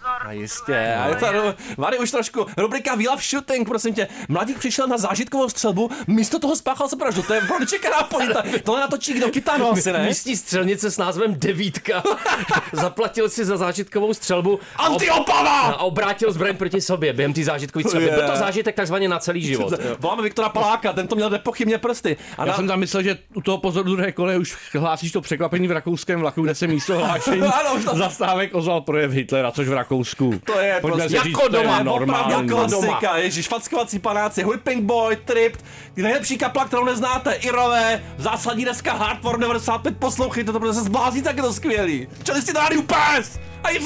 opakuji, 0.00 0.28
A 0.28 0.32
jistě, 0.32 0.94
a 0.94 1.08
je 1.08 1.16
to, 1.16 1.26
Vary 1.78 1.98
už 1.98 2.10
trošku, 2.10 2.46
rubrika 2.56 2.94
We 2.94 3.04
Love 3.10 3.22
Shooting, 3.22 3.68
prosím 3.68 3.94
tě. 3.94 4.08
Mladík 4.28 4.58
přišel 4.58 4.86
na 4.86 4.98
zážitkovou 4.98 5.48
střelbu, 5.48 5.90
místo 6.06 6.38
toho 6.38 6.56
spáchal 6.56 6.88
se 6.88 6.96
vraždu, 6.96 7.22
to 7.22 7.34
je 7.34 7.40
pro 7.40 7.58
nečekaná 7.58 8.02
pointa. 8.02 8.42
Tohle 8.64 8.80
natočí 8.80 9.12
kdo 9.12 9.28
kytanu 9.28 9.70
asi, 9.72 9.92
ne? 9.92 10.06
Místní 10.06 10.36
střelnice 10.36 10.90
s 10.90 10.98
názvem 10.98 11.34
Devítka. 11.38 12.02
Zaplatil 12.72 13.28
si 13.28 13.44
za 13.44 13.56
zážitkovou 13.56 14.14
střelbu. 14.14 14.60
a 14.76 14.88
ob- 14.88 14.92
Antiopava! 14.92 15.60
A 15.60 15.76
obrátil 15.82 16.32
zbraň 16.32 16.56
proti 16.56 16.80
sobě 16.80 17.12
během 17.12 17.32
té 17.32 17.44
zážitkové 17.44 17.82
střelby. 17.84 18.06
Je. 18.06 18.12
Byl 18.12 18.26
to 18.30 18.36
zážitek 18.36 18.74
takzvaně 18.76 19.08
na 19.08 19.18
celý 19.18 19.42
život. 19.42 19.72
Voláme 19.98 20.22
Viktora 20.22 20.48
Paláka, 20.48 20.92
ten 20.92 21.06
to 21.08 21.14
měl 21.16 21.30
nepochybně 21.30 21.78
prsty. 21.78 22.16
A 22.38 22.42
Já 22.42 22.48
na... 22.48 22.54
jsem 22.56 22.66
tam 22.68 22.80
myslel, 22.80 23.02
že 23.02 23.18
u 23.34 23.40
toho 23.40 23.58
pozoru 23.58 23.90
druhé 23.96 24.12
kole 24.12 24.38
už 24.38 24.56
hlásíš 24.78 25.12
to 25.12 25.20
překvapení 25.20 25.68
v 25.68 25.72
rakouském 25.72 26.20
vlaku, 26.20 26.42
kde 26.42 26.54
se 26.54 26.66
místo 26.66 26.98
hlášení 26.98 27.40
Ano, 27.60 27.74
už 27.78 27.84
to- 27.84 27.96
zastávek 27.96 28.54
ozval 28.54 28.80
projev 28.80 29.10
Hitlera, 29.10 29.50
což 29.50 29.68
v 29.68 29.72
Rakousku. 29.82 30.40
To 30.44 30.58
je 30.58 30.78
Pojďme 30.80 30.98
prostě 31.02 31.18
říct, 31.22 31.32
jako 31.32 31.48
to 31.48 31.56
je 31.56 31.62
doma, 31.62 31.82
normální. 31.82 32.34
opravdu 32.34 32.48
klasika, 32.48 33.16
ježiš, 33.16 33.48
fackovací 33.48 33.98
panáci, 33.98 34.44
Whipping 34.44 34.84
Boy, 34.84 35.16
Tripped, 35.16 35.64
nejlepší 35.96 36.38
kapla, 36.38 36.64
kterou 36.64 36.84
neznáte, 36.84 37.32
Irové, 37.32 38.02
zásadní 38.18 38.64
deska 38.64 38.92
Hardcore 38.92 39.38
95, 39.38 39.96
poslouchejte 39.98 40.52
to, 40.52 40.60
protože 40.60 40.72
se 40.72 40.82
zblázní, 40.82 41.22
tak 41.22 41.36
je 41.36 41.42
to 41.42 41.52
skvělý. 41.52 42.08
Čeli 42.22 42.42
si 42.42 42.52
rádiu 42.52 42.82
pes! 42.82 43.38
A! 43.64 43.70
I 43.70 43.78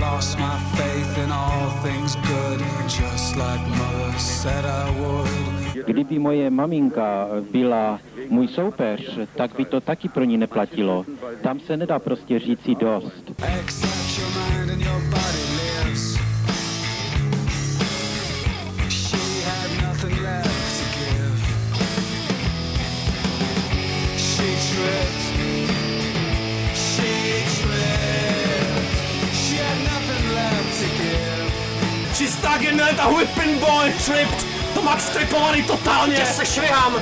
lost 0.00 0.38
my 0.38 0.76
faith 0.76 1.18
in 1.24 1.32
all 1.32 1.70
things 1.82 2.16
good, 2.16 2.60
just 2.84 3.36
like 3.36 3.60
mother 3.68 4.18
said 4.18 4.64
I 4.64 5.00
would. 5.00 5.52
Kdyby 5.86 6.18
moje 6.18 6.50
maminka 6.50 7.28
byla 7.50 7.98
můj 8.28 8.48
soupeř, 8.48 9.18
tak 9.36 9.56
by 9.56 9.64
to 9.64 9.80
taky 9.80 10.08
pro 10.08 10.24
ní 10.24 10.36
neplatilo. 10.38 11.04
Tam 11.42 11.60
se 11.60 11.76
nedá 11.76 11.98
prostě 11.98 12.38
říci 12.38 12.74
dost. 12.74 13.32
Give. 24.82 25.12
Čistá 32.16 32.58
geneta, 32.58 33.08
Whipping 33.08 33.58
Boy, 33.58 33.92
Tripped, 34.04 34.46
to 34.74 34.82
Max 34.82 35.06
stripovaný 35.06 35.62
totálně. 35.62 36.16
Tě 36.16 36.26
se 36.26 36.46
švihám. 36.46 36.92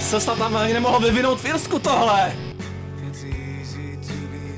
Se 0.00 0.20
snad 0.20 0.38
tam 0.38 0.56
ani 0.56 0.72
nemohl 0.72 1.00
vyvinout 1.00 1.40
v 1.40 1.44
Irsku 1.44 1.78
tohle. 1.78 2.32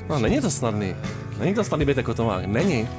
No, 0.09 0.19
není 0.19 0.41
to 0.41 0.51
snadný. 0.51 0.95
Není 1.37 1.53
to 1.53 1.63
snadný 1.63 1.85
být 1.85 1.97
jako 1.97 2.13
to 2.13 2.25
má. 2.25 2.41
Není. 2.45 2.89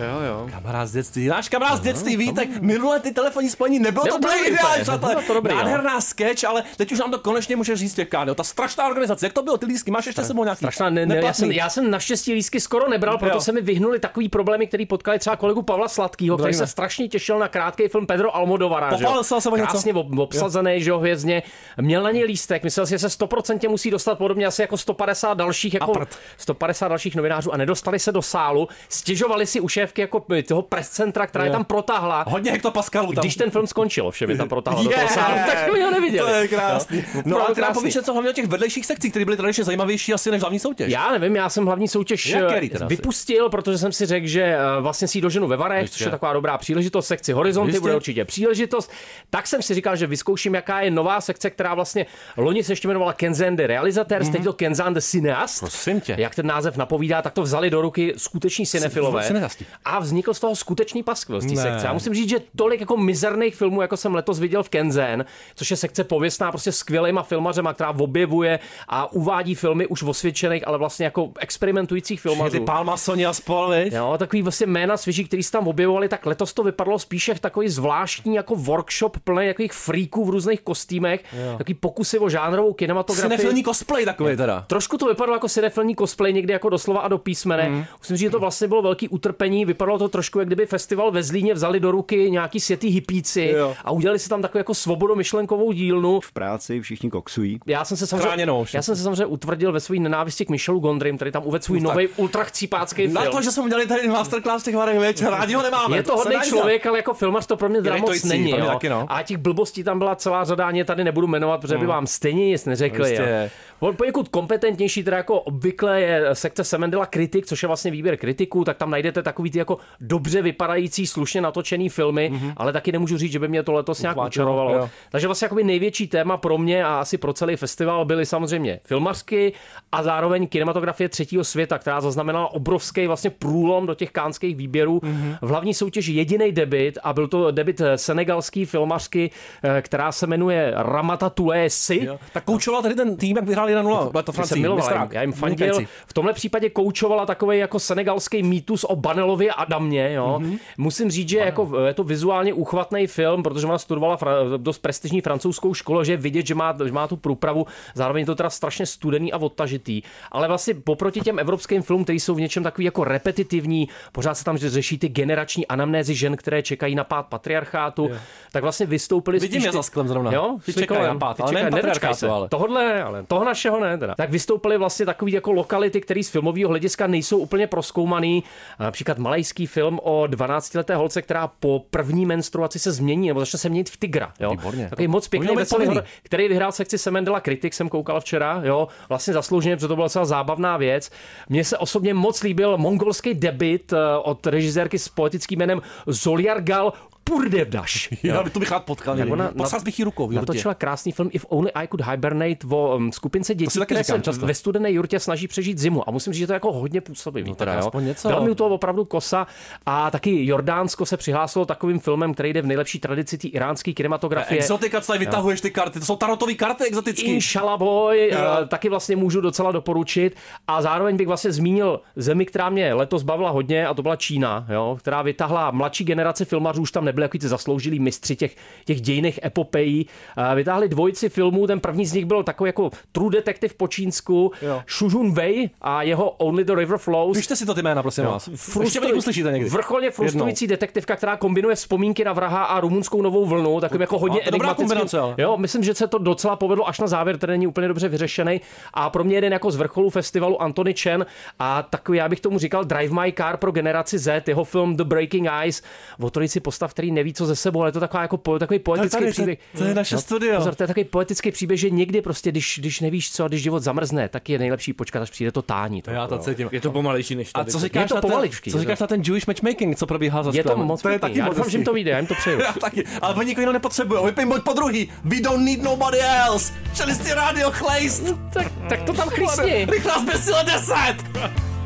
Jo, 0.00 0.20
jo. 0.20 0.48
Kamarád 0.52 0.88
z 0.88 0.92
dětství, 0.92 1.26
náš 1.28 1.48
kamarád 1.48 1.78
z 1.78 1.80
dětství, 1.80 2.16
Vítek, 2.16 2.60
minule 2.60 3.00
ty 3.00 3.12
telefonní 3.12 3.50
spojení 3.50 3.78
nebylo 3.78 4.06
to 4.06 4.16
úplně 4.16 4.48
ideální, 4.48 4.82
přátelé. 4.82 5.14
nebylo 5.14 5.26
to 5.26 5.34
dobrý, 5.34 5.54
no. 5.54 5.58
Nádherná 5.58 6.00
sketch, 6.00 6.44
ale 6.44 6.62
teď 6.76 6.92
už 6.92 6.98
nám 6.98 7.10
to 7.10 7.18
konečně 7.18 7.56
může 7.56 7.76
říct 7.76 7.94
těch 7.94 8.08
Káňo. 8.08 8.34
Ta 8.34 8.44
strašná 8.44 8.86
organizace, 8.86 9.26
jak 9.26 9.32
to 9.32 9.42
bylo, 9.42 9.58
ty 9.58 9.66
lísky, 9.66 9.90
máš 9.90 10.06
ještě 10.06 10.24
sebou 10.24 10.44
nějaký 10.44 10.58
Strašná, 10.58 10.90
ne, 10.90 11.06
ne, 11.06 11.16
já, 11.16 11.32
jsem, 11.32 11.52
já 11.52 11.68
jsem 11.68 11.90
naštěstí 11.90 12.32
lísky 12.32 12.60
skoro 12.60 12.88
nebral, 12.88 13.18
proto 13.18 13.34
Jo. 13.36 13.40
se 13.40 13.52
mi 13.52 13.60
vyhnuli 13.60 13.98
takový 13.98 14.28
problémy, 14.28 14.66
který 14.66 14.86
potkali 14.86 15.18
třeba 15.18 15.36
kolegu 15.36 15.62
Pavla 15.62 15.88
Sladkýho, 15.88 16.38
který 16.38 16.54
se 16.54 16.66
strašně 16.66 17.08
těšil 17.08 17.38
na 17.38 17.48
krátký 17.48 17.88
film 17.88 18.06
Pedro 18.06 18.36
Almodovara. 18.36 18.88
že 18.88 18.94
jo? 18.94 18.98
Pochválil 18.98 19.24
se 19.24 19.48
o 19.48 19.56
něco? 19.56 19.70
Krásně 19.70 19.94
ob, 19.94 20.18
obsazený, 20.18 20.82
že 20.82 20.90
jo, 20.90 20.98
hvězdně. 20.98 21.42
Měl 21.80 22.02
na 22.02 22.10
něj 22.10 22.24
lístek, 22.24 22.64
myslel 22.64 22.86
si, 22.86 22.90
že 22.90 22.98
se 22.98 23.08
100% 23.08 23.68
musí 23.68 23.90
dostat 23.90 24.18
podobně 24.18 24.46
asi 24.46 24.62
jako 24.62 24.76
150 24.76 25.34
dalších, 25.34 25.74
jako 25.74 25.92
150 26.36 26.88
dalších 26.88 27.16
novinářů 27.16 27.52
a 27.52 27.56
nedostali 27.56 27.98
se 27.98 28.12
do 28.12 28.22
sálu. 28.22 28.68
Stěžovali 28.88 29.46
si 29.46 29.60
u 29.60 29.68
šéfky 29.90 30.00
jako 30.00 30.24
toho 30.48 30.62
press 30.62 30.88
centra, 30.88 31.26
která 31.26 31.44
je 31.44 31.50
tam 31.50 31.64
protáhla. 31.64 32.24
Hodně 32.28 32.50
hektopaskalů 32.50 33.12
tam. 33.12 33.22
Když 33.22 33.36
ten 33.36 33.50
film 33.50 33.66
skončil, 33.66 34.06
ovšem 34.06 34.30
je 34.30 34.36
tam 34.36 34.48
protáhla 34.48 34.82
do 34.82 34.90
toho 34.90 35.08
sálu, 35.08 35.34
tak 35.46 35.68
jsme 35.68 35.84
ho 35.84 35.90
neviděli. 35.90 36.30
To 36.30 36.36
je 36.36 36.48
krásný. 36.48 37.04
No 37.24 37.36
Opravdu 37.36 37.52
a 37.52 37.54
ty 37.54 37.60
nám 37.60 37.66
krásný. 37.68 37.74
povíš 37.80 37.94
něco 37.94 38.12
hlavně 38.12 38.30
o 38.30 38.32
těch 38.32 38.46
vedlejších 38.46 38.86
sekcích, 38.86 39.12
které 39.12 39.24
byly 39.24 39.36
tradičně 39.36 39.64
zajímavější 39.64 40.14
asi 40.14 40.30
než 40.30 40.40
hlavní 40.40 40.58
soutěž. 40.58 40.92
Já 40.92 41.10
nevím, 41.10 41.36
já 41.36 41.48
jsem 41.48 41.66
hlavní 41.66 41.88
soutěž 41.88 42.34
eh, 42.34 42.68
teda 42.68 42.86
vypustil, 42.86 43.48
protože 43.48 43.78
jsem 43.78 43.92
si 43.92 44.06
řekl, 44.06 44.26
že 44.26 44.42
eh, 44.42 44.58
vlastně 44.80 45.08
si 45.08 45.18
ji 45.18 45.22
doženu 45.22 45.46
ve 45.48 45.56
Varech, 45.56 45.82
Ještě. 45.82 45.98
což 45.98 46.04
je 46.04 46.10
taková 46.10 46.32
dobrá 46.32 46.58
příležitost. 46.58 47.06
Sekci 47.06 47.32
Horizonty 47.32 47.68
Jistě. 47.68 47.80
bude 47.80 47.96
určitě 47.96 48.24
příležitost. 48.24 48.90
Tak 49.30 49.46
jsem 49.46 49.62
si 49.62 49.74
říkal, 49.74 49.96
že 49.96 50.06
vyzkouším, 50.06 50.54
jaká 50.54 50.80
je 50.80 50.90
nová 50.90 51.20
sekce, 51.20 51.50
která 51.50 51.74
vlastně 51.74 52.06
loni 52.36 52.64
se 52.64 52.72
ještě 52.72 52.88
jmenovala 52.88 53.12
Kenzan 53.12 53.56
the 53.56 53.66
Realizateur, 53.66 54.22
mm-hmm. 54.22 54.32
teď 54.32 54.44
to 54.44 54.52
Kenzan 54.52 54.94
the 54.94 55.00
Cineast. 55.00 55.60
Prosím 55.60 56.00
tě. 56.00 56.14
Jak 56.18 56.34
ten 56.34 56.46
název 56.46 56.76
napovídá, 56.76 57.22
tak 57.22 57.32
to 57.32 57.42
vzali 57.42 57.70
do 57.70 57.80
ruky 57.80 58.14
skuteční 58.16 58.66
cinefilové. 58.66 59.50
A 59.84 59.98
vznikl 59.98 60.34
z 60.34 60.40
toho 60.40 60.56
skutečný 60.56 61.02
paskvil 61.02 61.40
z 61.40 61.46
té 61.46 61.56
sekce. 61.56 61.86
Já 61.86 61.92
musím 61.92 62.14
říct, 62.14 62.28
že 62.28 62.38
tolik 62.56 62.80
jako 62.80 62.96
mizerných 62.96 63.56
filmů, 63.56 63.82
jako 63.82 63.96
jsem 63.96 64.14
letos 64.14 64.38
viděl 64.38 64.62
v 64.62 64.68
Kenzen, 64.68 65.24
což 65.54 65.70
je 65.70 65.76
sekce 65.76 66.04
pověstná 66.04 66.50
prostě 66.50 66.72
skvělýma 66.72 67.22
filmařema, 67.22 67.74
která 67.74 67.90
objevuje 67.90 68.58
a 68.88 69.12
uvádí 69.12 69.54
filmy 69.54 69.86
už 69.86 70.02
osvědčených, 70.02 70.68
ale 70.68 70.78
vlastně 70.78 71.04
jako 71.04 71.30
experimentujících 71.38 72.20
filmařů. 72.20 72.58
Ty 72.58 72.60
Palma, 72.60 72.96
Sony 72.96 73.26
a 73.26 73.32
spol, 73.32 73.68
viď? 73.70 73.92
Jo, 73.92 74.14
takový 74.18 74.42
vlastně 74.42 74.66
jména 74.66 74.96
svěží, 74.96 75.24
který 75.24 75.42
se 75.42 75.52
tam 75.52 75.68
objevovali, 75.68 76.08
tak 76.08 76.26
letos 76.26 76.52
to 76.52 76.62
vypadalo 76.62 76.98
spíše 76.98 77.34
takový 77.40 77.68
zvláštní 77.68 78.34
jako 78.34 78.54
workshop 78.56 79.16
plný 79.24 79.48
takových 79.48 79.72
freaků 79.72 80.24
v 80.24 80.30
různých 80.30 80.60
kostýmech, 80.60 81.24
Jo. 81.32 81.58
takový 81.58 81.74
pokusy 81.74 82.18
o 82.18 82.28
žánrovou 82.28 82.72
kinematografii. 82.72 83.36
Cinefilní 83.36 83.64
cosplay 83.64 84.04
takový 84.04 84.36
teda. 84.36 84.64
Trošku 84.66 84.98
to 84.98 85.06
vypadalo 85.08 85.36
jako 85.36 85.48
cinefilní 85.48 85.96
cosplay, 85.96 86.32
někdy 86.32 86.52
jako 86.52 86.68
doslova 86.68 87.00
a 87.00 87.08
do 87.08 87.18
písmene. 87.18 87.68
Mm. 87.68 87.84
Musím 87.98 88.16
říct, 88.16 88.26
že 88.26 88.30
to 88.30 88.38
vlastně 88.38 88.68
bylo 88.68 88.82
velký 88.82 89.08
utrpení. 89.08 89.59
Vypadalo 89.64 89.98
to 89.98 90.08
trošku, 90.08 90.38
jak 90.38 90.48
kdyby 90.48 90.66
festival 90.66 91.10
ve 91.10 91.22
Zlíně 91.22 91.54
vzali 91.54 91.80
do 91.80 91.90
ruky 91.90 92.30
nějaký 92.30 92.60
světý 92.60 92.88
hippíci 92.88 93.54
Jo. 93.56 93.74
a 93.84 93.90
udělali 93.90 94.18
si 94.18 94.28
tam 94.28 94.42
takovou 94.42 94.58
jako 94.60 94.74
svobodomyšlenkovou 94.74 95.72
dílnu. 95.72 96.20
V 96.20 96.32
práci 96.32 96.80
všichni 96.80 97.10
koksují. 97.10 97.60
Já 97.66 97.84
jsem 97.84 97.96
se 97.96 98.06
samozřejmě, 98.06 98.46
já 98.74 98.82
jsem 98.82 98.96
se 98.96 99.02
samozřejmě 99.02 99.26
utvrdil 99.26 99.72
ve 99.72 99.80
své 99.80 99.96
nenávisti 99.98 100.44
k 100.46 100.50
Michelu 100.50 100.80
Gondrym, 100.80 101.16
který 101.16 101.32
tam 101.32 101.42
uvedl 101.46 101.64
svůj 101.64 101.80
No 101.80 101.90
nový 101.90 102.08
ultrachcípácký 102.08 103.02
film. 103.02 103.14
Na 103.14 103.24
to, 103.24 103.42
že 103.42 103.50
jsme 103.50 103.62
udělali 103.62 103.86
tady 103.86 104.08
masterclass 104.08 104.64
těch 104.64 104.76
varech, 104.76 105.00
viď? 105.00 105.22
rádi 105.22 105.54
ho 105.54 105.62
nemáme. 105.62 105.96
Je 105.96 106.02
to 106.02 106.16
hodný 106.16 106.36
člověk, 106.48 106.86
ale 106.86 106.98
jako 106.98 107.14
filmař 107.14 107.46
to 107.46 107.56
pro 107.56 107.68
mě 107.68 107.82
teda 107.82 107.96
moc 107.96 108.24
není. 108.24 108.52
taky, 108.52 108.88
no. 108.88 109.06
A 109.08 109.22
těch 109.22 109.36
blbostí 109.36 109.84
tam 109.84 109.98
byla 109.98 110.16
celá 110.16 110.44
řada, 110.44 110.66
ani 110.66 110.78
je 110.78 110.84
tady 110.84 111.04
nebudu 111.04 111.26
jmenovat, 111.26 111.60
protože 111.60 111.74
by 111.74 111.78
Hmm. 111.80 111.88
vám 111.88 112.06
stejně 112.06 112.46
nic 112.46 112.64
neřekli. 112.64 113.08
Jistě. 113.10 113.50
On 113.80 113.96
poněkud 113.96 114.28
kompetentnější, 114.28 115.04
teda 115.04 115.16
jako 115.16 115.40
obvykle 115.40 116.00
je 116.00 116.22
sekce 116.32 116.64
Semendela 116.64 117.06
Kritik, 117.06 117.46
což 117.46 117.62
je 117.62 117.66
vlastně 117.66 117.90
výběr 117.90 118.16
kritiků, 118.16 118.64
tak 118.64 118.76
tam 118.76 118.90
najdete 118.90 119.22
takový 119.22 119.50
ty 119.50 119.58
jako 119.58 119.78
dobře 120.00 120.42
vypadající, 120.42 121.06
slušně 121.06 121.40
natočený 121.40 121.88
filmy, 121.88 122.32
ale 122.56 122.72
taky 122.72 122.92
nemůžu 122.92 123.16
říct, 123.16 123.32
že 123.32 123.38
by 123.38 123.48
mě 123.48 123.62
to 123.62 123.72
letos 123.72 124.02
nějak 124.02 124.16
učarovalo. 124.26 124.74
jo. 124.76 124.90
Takže 125.10 125.26
vlastně 125.28 125.44
jakoby 125.44 125.64
největší 125.64 126.06
téma 126.08 126.36
pro 126.36 126.58
mě 126.58 126.84
a 126.84 127.00
asi 127.00 127.18
pro 127.18 127.32
celý 127.32 127.56
festival 127.56 128.04
byly 128.04 128.26
samozřejmě 128.26 128.80
filmařky 128.84 129.52
a 129.92 130.02
zároveň 130.02 130.46
kinematografie 130.46 131.08
třetího 131.08 131.44
světa, 131.44 131.78
která 131.78 132.00
zaznamenala 132.00 132.52
obrovský 132.52 133.06
vlastně 133.06 133.30
průlom 133.30 133.86
do 133.86 133.94
těch 133.94 134.10
kánských 134.10 134.56
výběrů. 134.56 135.00
V 135.42 135.48
hlavní 135.48 135.74
soutěži 135.74 136.12
jediný 136.12 136.52
debit 136.52 136.98
a 137.02 137.12
byl 137.12 137.28
to 137.28 137.50
debit 137.50 137.80
eh, 137.80 137.98
senegalský 137.98 138.64
filmařky, 138.64 139.30
eh, 139.62 139.82
která 139.82 140.12
se 140.12 140.26
jmenuje 140.26 140.72
Ramata 140.76 141.30
Tuesi. 141.30 142.04
Jo. 142.04 142.18
Tak 142.32 142.44
koučoval 142.44 142.82
tady 142.82 142.94
ten 142.94 143.16
tým, 143.16 143.36
jak 143.36 143.46
vyhráli 143.46 143.69
1-0. 143.70 144.10
Byla 144.10 144.22
to 144.22 144.32
Francii. 144.32 144.62
miloval, 144.62 144.76
mistrák. 144.84 145.12
já 145.12 145.22
jim 145.22 145.32
fandil. 145.32 145.78
V 146.06 146.12
tomhle 146.12 146.32
případě 146.32 146.70
koučovala 146.70 147.26
takový 147.26 147.58
jako 147.58 147.78
senegalský 147.78 148.42
mýtus 148.42 148.84
o 148.84 148.96
Banelovi 148.96 149.50
a 149.50 149.54
Adamě. 149.54 150.12
Jo. 150.12 150.38
Mhm. 150.40 150.50
Mm-hmm. 150.50 150.58
Musím 150.78 151.10
říct, 151.10 151.28
že 151.28 151.38
jako, 151.38 151.70
je 151.86 151.94
to 151.94 152.04
vizuálně 152.04 152.52
úchvatný 152.54 153.06
film, 153.06 153.42
protože 153.42 153.66
ona 153.66 153.78
studovala 153.78 154.16
fra- 154.16 154.56
dost 154.58 154.78
prestižní 154.78 155.20
francouzskou 155.20 155.74
školu, 155.74 156.04
že 156.04 156.12
je 156.12 156.16
vidět, 156.16 156.46
že 156.46 156.54
má, 156.54 156.74
že 156.84 156.92
má 156.92 157.08
tu 157.08 157.16
průpravu. 157.16 157.66
Zároveň 157.94 158.20
je 158.20 158.26
to 158.26 158.34
teda 158.34 158.50
strašně 158.50 158.86
studený 158.86 159.32
a 159.32 159.36
odtažitý. 159.38 160.02
Ale 160.32 160.48
vlastně 160.48 160.74
poproti 160.74 161.20
těm 161.20 161.38
evropským 161.38 161.82
filmům, 161.82 162.04
které 162.04 162.16
jsou 162.16 162.34
v 162.34 162.40
něčem 162.40 162.62
takový 162.62 162.84
jako 162.84 163.04
repetitivní, 163.04 163.88
pořád 164.12 164.34
se 164.34 164.44
tam 164.44 164.58
že 164.58 164.70
řeší 164.70 164.98
ty 164.98 165.08
generační 165.08 165.66
anamnézy 165.66 166.14
žen, 166.14 166.36
které 166.36 166.62
čekají 166.62 166.94
na 166.94 167.04
pád 167.04 167.26
patriarchátu, 167.26 168.08
Jo. 168.10 168.16
tak 168.52 168.62
vlastně 168.62 168.86
vystoupili 168.86 169.38
Vidím 169.38 169.62
je 169.62 169.70
ty- 169.70 169.76
za 169.76 169.82
sklem 169.82 170.08
zrovna. 170.08 170.32
Jo, 170.32 170.56
Ty 170.64 170.72
čekají 170.74 171.02
na 171.06 171.14
pád, 171.14 171.40
ale 171.40 171.52
nedočkej 171.52 171.80
patriarchátu, 171.82 172.30
ale. 172.30 172.48
Tohodle 172.48 172.84
ne, 172.88 173.02
ale 173.02 173.22
toho 173.22 173.44
našeho 173.60 173.80
ne 173.80 173.98
teda. 173.98 174.14
Tak 174.14 174.30
vystoupily 174.30 174.78
vlastně 174.78 175.06
takový 175.06 175.32
jako 175.32 175.52
lokality, 175.52 176.00
které 176.00 176.22
z 176.22 176.28
filmového 176.28 176.68
hlediska 176.68 177.06
nejsou 177.06 177.38
úplně 177.38 177.66
proskoumaný. 177.66 178.44
Například 178.78 179.18
malajský 179.18 179.66
film 179.66 180.00
o 180.02 180.22
12-leté 180.22 180.94
holce, 180.94 181.22
která 181.22 181.48
po 181.60 181.84
první 181.90 182.26
menstruaci 182.26 182.78
se 182.78 182.92
změní 182.92 183.28
nebo 183.28 183.40
začne 183.40 183.58
se 183.58 183.68
měnit 183.68 183.90
v 183.90 183.96
tigra. 183.96 184.32
Jo? 184.40 184.50
Výborně. 184.50 184.88
Takový 184.90 185.08
moc 185.08 185.28
pěkný 185.28 185.56
veselý 185.56 185.88
který 186.22 186.48
vyhrál 186.48 186.72
sekci 186.72 186.98
Semendela 186.98 187.40
Kritik, 187.40 187.74
jsem 187.74 187.88
koukal 187.88 188.20
včera, 188.20 188.60
jo, 188.64 188.88
vlastně 189.08 189.34
zaslouženě, 189.34 189.76
protože 189.76 189.88
to 189.88 189.96
byla 189.96 190.08
celá 190.08 190.24
zábavná 190.24 190.76
věc. 190.76 191.10
Mně 191.48 191.64
se 191.64 191.78
osobně 191.78 192.14
moc 192.14 192.42
líbil 192.42 192.78
mongolský 192.78 193.34
debit 193.34 193.92
eh, 193.92 193.96
od 194.22 194.46
režisérky 194.46 194.98
s 194.98 195.08
poetickým 195.08 195.58
jménem 195.58 195.82
Zoliargal 196.06 196.92
Purdevdaš. 197.30 198.08
Já 198.22 198.42
by 198.42 198.50
to 198.50 198.60
bych 198.60 198.70
rád 198.70 198.84
potkal. 198.84 199.18
Jak 199.18 199.30
ona 199.30 199.50
Potřas 199.56 199.82
bych 199.82 199.98
jí 199.98 200.04
rukou. 200.04 200.30
Natočila 200.30 200.74
krásný 200.74 201.12
film 201.12 201.30
If 201.32 201.46
Only 201.48 201.70
I 201.74 201.88
Could 201.88 202.00
Hibernate 202.00 202.66
o 202.70 202.96
um, 202.96 203.12
skupince 203.12 203.54
dětí, 203.54 203.80
které 203.84 204.02
říkám 204.02 204.18
se 204.18 204.22
často. 204.22 204.46
ve 204.46 204.54
studené 204.54 204.92
jurtě 204.92 205.20
snaží 205.20 205.48
přežít 205.48 205.78
zimu. 205.78 206.08
A 206.08 206.12
musím 206.12 206.32
říct, 206.32 206.40
že 206.40 206.46
to 206.46 206.52
je 206.52 206.54
jako 206.54 206.72
hodně 206.72 207.00
působivý. 207.00 207.48
No, 207.48 207.54
teda, 207.54 207.72
jo. 207.72 207.78
aspoň 207.78 208.04
něco. 208.04 208.28
Byla 208.28 208.40
mi 208.40 208.50
u 208.50 208.54
toho 208.54 208.70
opravdu 208.70 209.04
kosa. 209.04 209.46
A 209.86 210.10
taky 210.10 210.46
Jordánsko 210.46 211.06
se 211.06 211.16
přihlásilo 211.16 211.64
takovým 211.64 211.98
filmem, 211.98 212.34
který 212.34 212.52
jde 212.52 212.62
v 212.62 212.66
nejlepší 212.66 212.98
tradici 212.98 213.38
té 213.38 213.48
iránské 213.48 213.92
kinematografie. 213.92 214.60
Exotika, 214.60 215.00
co 215.00 215.06
tady 215.06 215.18
vytahuješ 215.18 215.60
ty 215.60 215.70
karty, 215.70 216.00
to 216.00 216.06
jsou 216.06 216.16
tarotové 216.16 216.54
karty 216.54 216.84
exotický. 216.84 217.34
Inshallah 217.34 217.78
boy, 217.78 218.30
eh, 218.32 218.66
taky 218.68 218.88
vlastně 218.88 219.16
můžu 219.16 219.40
docela 219.40 219.72
doporučit. 219.72 220.36
A 220.68 220.82
zároveň 220.82 221.16
bych 221.16 221.26
vlastně 221.26 221.52
zmínil 221.52 222.00
zemi, 222.16 222.46
která 222.46 222.70
mě 222.70 222.94
letos 222.94 223.22
bavila 223.22 223.50
hodně, 223.50 223.86
a 223.86 223.94
to 223.94 224.02
byla 224.02 224.16
Čína, 224.16 224.66
jo, 224.68 224.96
která 225.00 225.22
vytahla 225.22 225.70
mladší 225.70 226.04
generaci 226.04 226.44
filmařů, 226.44 226.82
už 226.82 226.92
tam 226.92 227.04
nebyli 227.20 227.24
jako 227.24 227.38
ty 227.38 227.48
zasloužilí 227.48 228.00
mistři 228.00 228.36
těch, 228.36 228.56
těch 228.84 229.00
dějných 229.00 229.40
epopejí. 229.44 230.06
Vytáhli 230.54 230.88
dvojici 230.88 231.28
filmů, 231.28 231.66
ten 231.66 231.80
první 231.80 232.06
z 232.06 232.12
nich 232.12 232.24
byl 232.24 232.42
takový 232.42 232.68
jako 232.68 232.90
True 233.12 233.30
Detective 233.30 233.74
po 233.76 233.88
čínsku, 233.88 234.52
Jo. 234.62 234.82
Shu 234.98 235.08
Jun 235.08 235.32
Wei 235.32 235.70
a 235.80 236.02
jeho 236.02 236.30
Only 236.30 236.64
the 236.64 236.74
River 236.74 236.98
Flows. 236.98 237.36
Pište 237.36 237.56
si 237.56 237.66
to 237.66 237.74
ty 237.74 237.82
jména, 237.82 238.02
prosím 238.02 238.24
Jo. 238.24 238.30
vás. 238.30 238.48
Frustru- 238.48 239.16
uslyšíte 239.16 239.52
někdy. 239.52 239.70
Vrcholně 239.70 240.10
frustrující 240.10 240.66
detektivka, 240.66 241.16
která 241.16 241.36
kombinuje 241.36 241.74
vzpomínky 241.76 242.24
na 242.24 242.32
vraha 242.32 242.64
a 242.64 242.80
rumunskou 242.80 243.22
novou 243.22 243.46
vlnu, 243.46 243.80
takovým 243.80 244.00
jako 244.00 244.18
hodně 244.18 244.40
A 244.40 244.50
dobrá 244.50 244.74
kombinace, 244.74 245.18
ale. 245.18 245.34
Jo, 245.38 245.56
myslím, 245.56 245.84
že 245.84 245.94
se 245.94 246.06
to 246.06 246.18
docela 246.18 246.56
povedlo 246.56 246.88
až 246.88 247.00
na 247.00 247.06
závěr, 247.06 247.38
ten 247.38 247.50
není 247.50 247.66
úplně 247.66 247.88
dobře 247.88 248.08
vyřešený. 248.08 248.60
A 248.94 249.10
pro 249.10 249.24
mě 249.24 249.36
jeden 249.36 249.52
jako 249.52 249.70
z 249.70 249.76
vrcholů 249.76 250.10
festivalu 250.10 250.62
Anthony 250.62 250.94
Chen 250.94 251.26
a 251.58 251.82
takový, 251.82 252.18
já 252.18 252.28
bych 252.28 252.40
tomu 252.40 252.58
říkal 252.58 252.84
Drive 252.84 253.14
My 253.22 253.32
Car 253.32 253.56
pro 253.56 253.72
generaci 253.72 254.18
Z, 254.18 254.48
jeho 254.48 254.64
film 254.64 254.96
The 254.96 255.04
Breaking 255.04 255.48
Eyes, 255.62 255.82
o 256.20 256.30
trojici 256.30 256.60
postav, 256.60 256.90
který 256.94 257.09
neví, 257.10 257.34
co 257.34 257.46
ze 257.46 257.56
sebou, 257.56 257.80
ale 257.80 257.88
je 257.88 257.92
to 257.92 258.00
taková 258.00 258.22
jako 258.22 258.36
po, 258.36 258.58
takový 258.58 258.78
poetický 258.78 259.10
tady, 259.18 259.26
to- 259.26 259.32
příběh. 259.32 259.58
to 259.78 259.84
je 259.84 259.94
naše 259.94 260.14
Jo, 260.14 260.20
studio. 260.20 260.56
Pozor, 260.56 260.74
to 260.74 260.82
je 260.82 260.86
takový 260.86 261.04
poetický 261.04 261.50
příběh, 261.50 261.80
že 261.80 261.90
někdy 261.90 262.22
prostě, 262.22 262.50
když, 262.50 262.78
když 262.80 263.00
nevíš 263.00 263.32
co, 263.32 263.48
když 263.48 263.62
život 263.62 263.82
zamrzne, 263.82 264.28
tak 264.28 264.48
je 264.48 264.58
nejlepší 264.58 264.92
počkat, 264.92 265.22
až 265.22 265.30
přijde 265.30 265.52
to 265.52 265.62
tání. 265.62 266.02
To, 266.02 266.10
Já 266.10 266.26
to 266.26 266.38
cítím. 266.38 266.68
Je 266.72 266.80
to 266.80 266.90
pomalejší 266.90 267.34
než 267.34 267.50
A 267.54 267.58
tady. 267.58 267.70
co 267.72 267.78
Je 267.78 267.82
říkáš, 267.82 268.08
to 268.08 268.14
na 268.14 268.20
ten, 268.20 268.30
co 268.70 268.76
je 268.76 268.80
říkáš 268.80 268.98
to- 268.98 269.04
na 269.04 269.08
ten 269.08 269.22
Jewish 269.26 269.46
matchmaking, 269.46 269.96
co 269.96 270.06
probíhá 270.06 270.42
za 270.42 270.50
je 270.54 270.64
to 270.64 270.76
moc 270.76 271.02
to 271.02 271.08
je 271.08 271.18
taky 271.18 271.38
Já 271.38 271.46
doufám, 271.48 271.70
že 271.70 271.78
jim 271.78 271.84
to 271.84 271.92
vyjde, 271.92 272.10
já 272.10 272.18
jim 272.18 272.26
to 272.26 272.34
přeju. 272.34 272.60
Já 272.70 272.72
taky, 272.72 273.04
ale 273.22 273.34
oni 273.34 273.46
nikoho 273.46 273.62
jiného 273.62 273.72
nepotřebují. 273.72 274.24
Vypím 274.26 274.48
buď 274.48 274.62
po 274.64 274.72
druhý. 274.72 275.08
We 275.24 275.40
don't 275.40 275.64
need 275.64 275.82
nobody 275.82 276.18
else. 276.20 276.72
Čelisti 276.96 277.32
rádio 277.34 277.70
chlejst. 277.70 278.24
tak, 278.52 278.72
tak 278.88 279.02
to 279.02 279.12
tam 279.12 279.28
chlísni. 279.28 279.84
Rychlá 279.90 280.18
zbesile 280.18 280.64
10. 280.64 280.94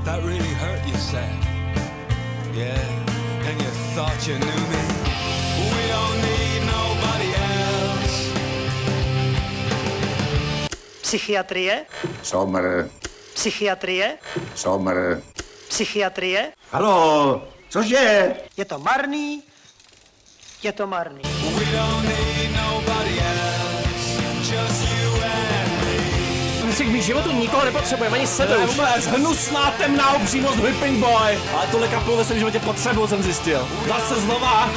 That 0.05 0.25
really 0.25 0.55
hurt 0.55 0.87
you, 0.87 0.97
said. 1.11 1.31
Yeah, 2.55 3.49
and 3.49 3.61
you 3.63 3.71
thought 3.95 4.29
you 4.29 4.35
knew 4.39 4.69
me. 4.71 5.04
Psychiatrie? 11.05 11.85
Sommer, 12.23 12.89
Psychiatrie? 13.35 14.17
sommer. 14.55 15.21
Psychiatrie? 15.69 16.53
Halo, 16.73 17.43
cože? 17.69 18.35
Je 18.57 18.65
to 18.65 18.79
marný? 18.79 19.43
Je 20.63 20.73
to 20.73 20.87
marný. 20.87 21.21
We 21.21 21.65
don't 21.77 22.05
need 22.09 22.49
nobody 22.57 23.21
else. 23.21 24.17
Just 24.49 24.81
you 24.89 25.11
and 25.21 25.69
me. 25.85 26.65
My 26.67 26.73
si 26.73 26.85
k 26.85 26.89
mým 26.89 27.03
životu 27.03 27.33
nikoho 27.33 27.65
nepotřebujeme, 27.65 28.17
ani 28.19 28.27
sebe 28.27 28.57
už. 28.57 28.71
vůbec 28.71 29.07
hnusná 29.07 29.71
temná 29.71 30.15
upřímnost 30.17 30.57
Whipping 30.59 30.99
Boy. 31.05 31.39
Ale 31.57 31.67
tohle 31.71 31.89
kapelu 31.89 32.17
ve 32.17 32.25
svém 32.25 32.39
životě 32.39 32.61
potřebuju, 32.61 33.07
jsem 33.07 33.23
zjistil. 33.23 33.69
Zase 33.89 34.21
znova. 34.21 34.71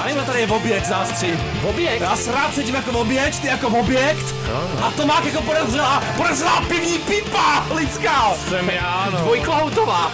Já 0.00 0.06
nevím, 0.06 0.24
tady 0.24 0.40
je 0.40 0.46
v 0.46 0.52
objekt 0.52 0.86
z 0.86 0.90
nás 0.90 1.08
tři. 1.10 1.38
Objekt? 1.68 2.00
Já 2.00 2.16
se 2.16 2.32
rád 2.32 2.54
cítím 2.54 2.74
jako 2.74 2.90
objekt, 2.90 3.38
ty 3.40 3.46
jako 3.46 3.68
objekt. 3.68 4.34
A 4.82 4.90
to 4.90 5.06
má 5.06 5.22
jako 5.24 5.42
podezřelá, 5.42 6.02
podezřelá 6.16 6.60
pivní 6.60 6.98
pipa 6.98 7.66
lidská. 7.74 8.34
Jsem 8.48 8.70
já, 8.70 9.08
no. 9.12 9.18
Dvojkohoutová. 9.18 10.12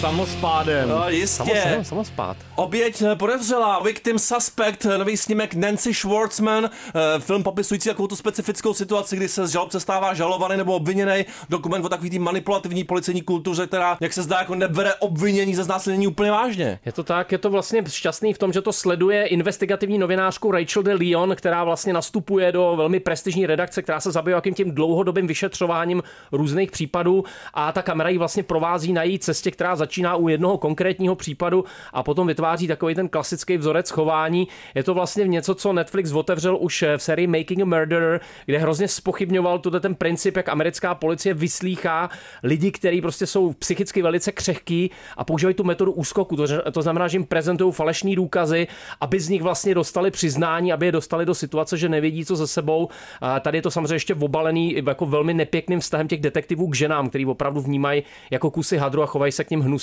Samospádem. 0.00 0.88
No, 0.88 1.08
jistě. 1.08 1.62
Samo, 1.62 1.84
samospát. 1.84 2.36
Oběť 2.54 3.02
eh, 3.02 3.16
podezřelá, 3.16 3.80
victim 3.80 4.18
suspect, 4.18 4.86
eh, 4.86 4.98
nový 4.98 5.16
snímek 5.16 5.54
Nancy 5.54 5.94
Schwartzman, 5.94 6.64
eh, 6.64 7.00
film 7.20 7.42
popisující 7.42 7.88
takovou 7.88 8.08
tu 8.08 8.16
specifickou 8.16 8.74
situaci, 8.74 9.16
kdy 9.16 9.28
se 9.28 9.46
z 9.46 9.50
žalob 9.50 9.72
se 9.72 9.80
stává 9.80 10.14
žalovaný 10.14 10.56
nebo 10.56 10.74
obviněný, 10.74 11.24
dokument 11.48 11.84
o 11.84 11.88
takový 11.88 12.10
té 12.10 12.18
manipulativní 12.18 12.84
policejní 12.84 13.22
kultuře, 13.22 13.66
která, 13.66 13.96
jak 14.00 14.12
se 14.12 14.22
zdá, 14.22 14.38
jako 14.38 14.54
nebere 14.54 14.94
obvinění 14.94 15.54
ze 15.54 15.64
znásilnění 15.64 16.06
úplně 16.06 16.30
vážně. 16.30 16.78
Je 16.84 16.92
to 16.92 17.04
tak, 17.04 17.32
je 17.32 17.38
to 17.38 17.50
vlastně 17.50 17.82
šťastný 17.88 18.32
v 18.32 18.38
tom, 18.38 18.52
že 18.52 18.62
to 18.62 18.72
sleduje 18.72 19.26
investigativní 19.26 19.98
novinářku 19.98 20.50
Rachel 20.50 20.82
de 20.82 20.94
Leon, 20.94 21.36
která 21.36 21.64
vlastně 21.64 21.92
nastupuje 21.92 22.52
do 22.52 22.74
velmi 22.76 23.00
prestižní 23.00 23.46
redakce, 23.46 23.82
která 23.82 24.00
se 24.00 24.10
zabývá 24.10 24.36
jakým 24.36 24.54
tím 24.54 24.74
dlouhodobým 24.74 25.26
vyšetřováním 25.26 26.02
různých 26.32 26.70
případů 26.70 27.24
a 27.54 27.72
ta 27.72 27.82
kamera 27.82 28.08
ji 28.08 28.18
vlastně 28.18 28.42
provází 28.42 28.92
na 28.92 29.02
její 29.02 29.18
cestě, 29.18 29.50
která 29.50 29.76
začíná 29.86 30.16
u 30.16 30.28
jednoho 30.28 30.58
konkrétního 30.58 31.14
případu 31.14 31.64
a 31.92 32.02
potom 32.02 32.26
vytváří 32.26 32.66
takový 32.66 32.94
ten 32.94 33.08
klasický 33.08 33.56
vzorec 33.56 33.90
chování. 33.90 34.48
Je 34.74 34.82
to 34.82 34.94
vlastně 34.94 35.24
něco, 35.24 35.54
co 35.54 35.72
Netflix 35.72 36.12
otevřel 36.12 36.56
už 36.60 36.84
v 36.96 37.02
sérii 37.02 37.26
Making 37.26 37.62
a 37.62 37.64
Murderer, 37.64 38.20
kde 38.46 38.58
hrozně 38.58 38.88
spochybňoval 38.88 39.58
tuto 39.58 39.80
ten 39.80 39.94
princip, 39.94 40.36
jak 40.36 40.48
americká 40.48 40.94
policie 40.94 41.34
vyslýchá 41.34 42.10
lidi, 42.42 42.70
kteří 42.70 43.00
prostě 43.00 43.26
jsou 43.26 43.52
psychicky 43.52 44.02
velice 44.02 44.32
křehký 44.32 44.90
a 45.16 45.24
používají 45.24 45.54
tu 45.54 45.64
metodu 45.64 45.92
úskoku. 45.92 46.36
To, 46.72 46.82
znamená, 46.82 47.08
že 47.08 47.16
jim 47.16 47.24
prezentují 47.24 47.72
falešní 47.72 48.16
důkazy, 48.16 48.66
aby 49.00 49.20
z 49.20 49.28
nich 49.28 49.42
vlastně 49.42 49.74
dostali 49.74 50.10
přiznání, 50.10 50.72
aby 50.72 50.86
je 50.86 50.92
dostali 50.92 51.26
do 51.26 51.34
situace, 51.34 51.76
že 51.76 51.88
nevědí, 51.88 52.24
co 52.24 52.36
ze 52.36 52.46
sebou. 52.46 52.88
A 53.20 53.40
tady 53.40 53.58
je 53.58 53.62
to 53.62 53.70
samozřejmě 53.70 53.94
ještě 53.94 54.14
obalený 54.14 54.82
jako 54.86 55.06
velmi 55.06 55.34
nepěkným 55.34 55.80
vztahem 55.80 56.08
těch 56.08 56.20
detektivů 56.20 56.68
k 56.68 56.74
ženám, 56.74 57.08
který 57.08 57.26
opravdu 57.26 57.60
vnímají 57.60 58.02
jako 58.30 58.50
kusy 58.50 58.76
hadru 58.76 59.02
a 59.02 59.06
chovají 59.06 59.32
se 59.32 59.44
k 59.44 59.50
ním 59.50 59.60
hnusně. 59.60 59.75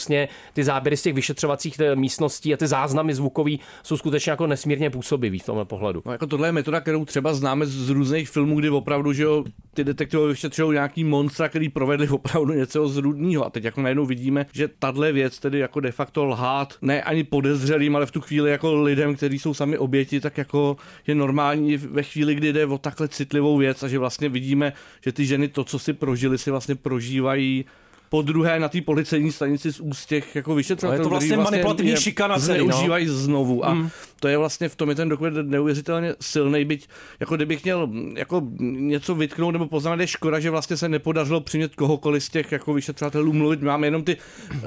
Ty 0.53 0.63
záběry 0.63 0.97
z 0.97 1.01
těch 1.01 1.13
vyšetřovacích 1.13 1.79
eh, 1.79 1.95
místností 1.95 2.53
a 2.53 2.58
ty 2.58 2.67
záznamy 2.67 3.13
zvukový 3.13 3.60
jsou 3.84 3.97
skutečně 3.97 4.29
jako 4.29 4.47
nesmírně 4.47 4.89
působivý 4.89 5.39
v 5.39 5.45
tomhle 5.45 5.65
pohledu. 5.65 6.01
No 6.06 6.12
jako 6.12 6.27
tohle 6.27 6.47
je 6.47 6.51
metoda, 6.51 6.82
kterou 6.82 7.06
třeba 7.06 7.34
známe 7.34 7.65
z 7.65 7.89
různých 7.89 8.29
filmů, 8.29 8.60
kdy 8.60 8.69
opravdu, 8.69 9.13
že 9.13 9.23
jo, 9.23 9.43
ty 9.73 9.84
detektivové 9.84 10.29
vyšetřují 10.29 10.73
nějaký 10.73 11.03
monstra, 11.03 11.49
který 11.49 11.69
provedli 11.69 12.08
opravdu 12.10 12.53
něco 12.53 12.88
zrůdného. 12.88 13.45
A 13.45 13.49
teď 13.49 13.63
jako 13.63 13.82
najednou 13.82 14.06
vidíme, 14.06 14.45
že 14.51 14.67
tahle 14.79 15.12
věc 15.12 15.39
tedy 15.39 15.60
jako 15.60 15.79
de 15.79 15.91
facto 15.91 16.25
lhát, 16.25 16.73
ne 16.82 17.03
ani 17.03 17.23
podezřelým, 17.23 17.95
ale 17.95 18.06
v 18.06 18.12
tu 18.12 18.21
chvíli 18.21 18.51
jako 18.51 18.82
lidem, 18.82 19.15
kteří 19.15 19.39
jsou 19.39 19.53
sami 19.53 19.77
oběti, 19.77 20.19
tak 20.19 20.38
jako 20.38 20.77
je 21.08 21.15
normální 21.15 21.77
ve 21.77 22.03
chvíli, 22.03 22.36
kdy 22.36 22.53
jde 22.53 22.65
o 22.65 22.77
takhle 22.77 23.08
citlivou 23.08 23.58
věc 23.58 23.84
a 23.84 23.88
že 23.88 23.99
vlastně 23.99 24.29
vidíme, 24.29 24.73
že 25.01 25.12
ty 25.12 25.25
ženy 25.25 25.47
to, 25.47 25.63
co 25.63 25.79
si 25.79 25.93
prožili, 25.93 26.38
si 26.38 26.51
vlastně 26.51 26.75
prožívají 26.75 27.65
po 28.13 28.21
druhé 28.21 28.60
na 28.60 28.69
té 28.69 28.82
policejní 28.82 29.32
stanici 29.32 29.73
z 29.73 29.80
úst 29.80 30.06
těch 30.06 30.36
jako 30.36 30.56
vyšetřovatelů. 30.56 30.99
No, 30.99 31.04
je 31.04 31.04
to 31.04 31.10
vlastně 31.10 31.28
který 31.28 31.43
manipulativní 31.43 31.95
šikana 31.95 32.39
celý, 32.39 32.60
no. 32.60 32.65
Zneužívají 32.65 33.08
znovu 33.08 33.65
a 33.65 33.73
Mm. 33.73 33.89
to 34.19 34.28
je 34.28 34.38
vlastně 34.38 34.69
v 34.69 34.76
tom 34.76 34.89
je 34.89 34.95
ten 34.95 35.10
dokument 35.10 35.34
neuvěřitelně 35.43 36.15
silný, 36.21 36.65
byť 36.65 36.88
jako 37.19 37.36
kdybych 37.36 37.63
měl 37.63 37.89
jako 38.15 38.41
něco 38.60 39.15
vytknout 39.15 39.54
nebo 39.54 39.67
poznat, 39.67 39.99
je 39.99 40.08
škoda, 40.08 40.39
že 40.39 40.49
vlastně 40.49 40.78
se 40.78 40.89
nepodařilo 40.89 41.41
přimět 41.41 41.76
kohokoliv 41.76 42.23
z 42.23 42.30
těch 42.30 42.52
jako 42.52 42.73
vyšetřovatelů 42.73 43.34
mluvit. 43.34 43.62
Máme 43.62 43.88
jenom 43.88 44.04
ty 44.04 44.17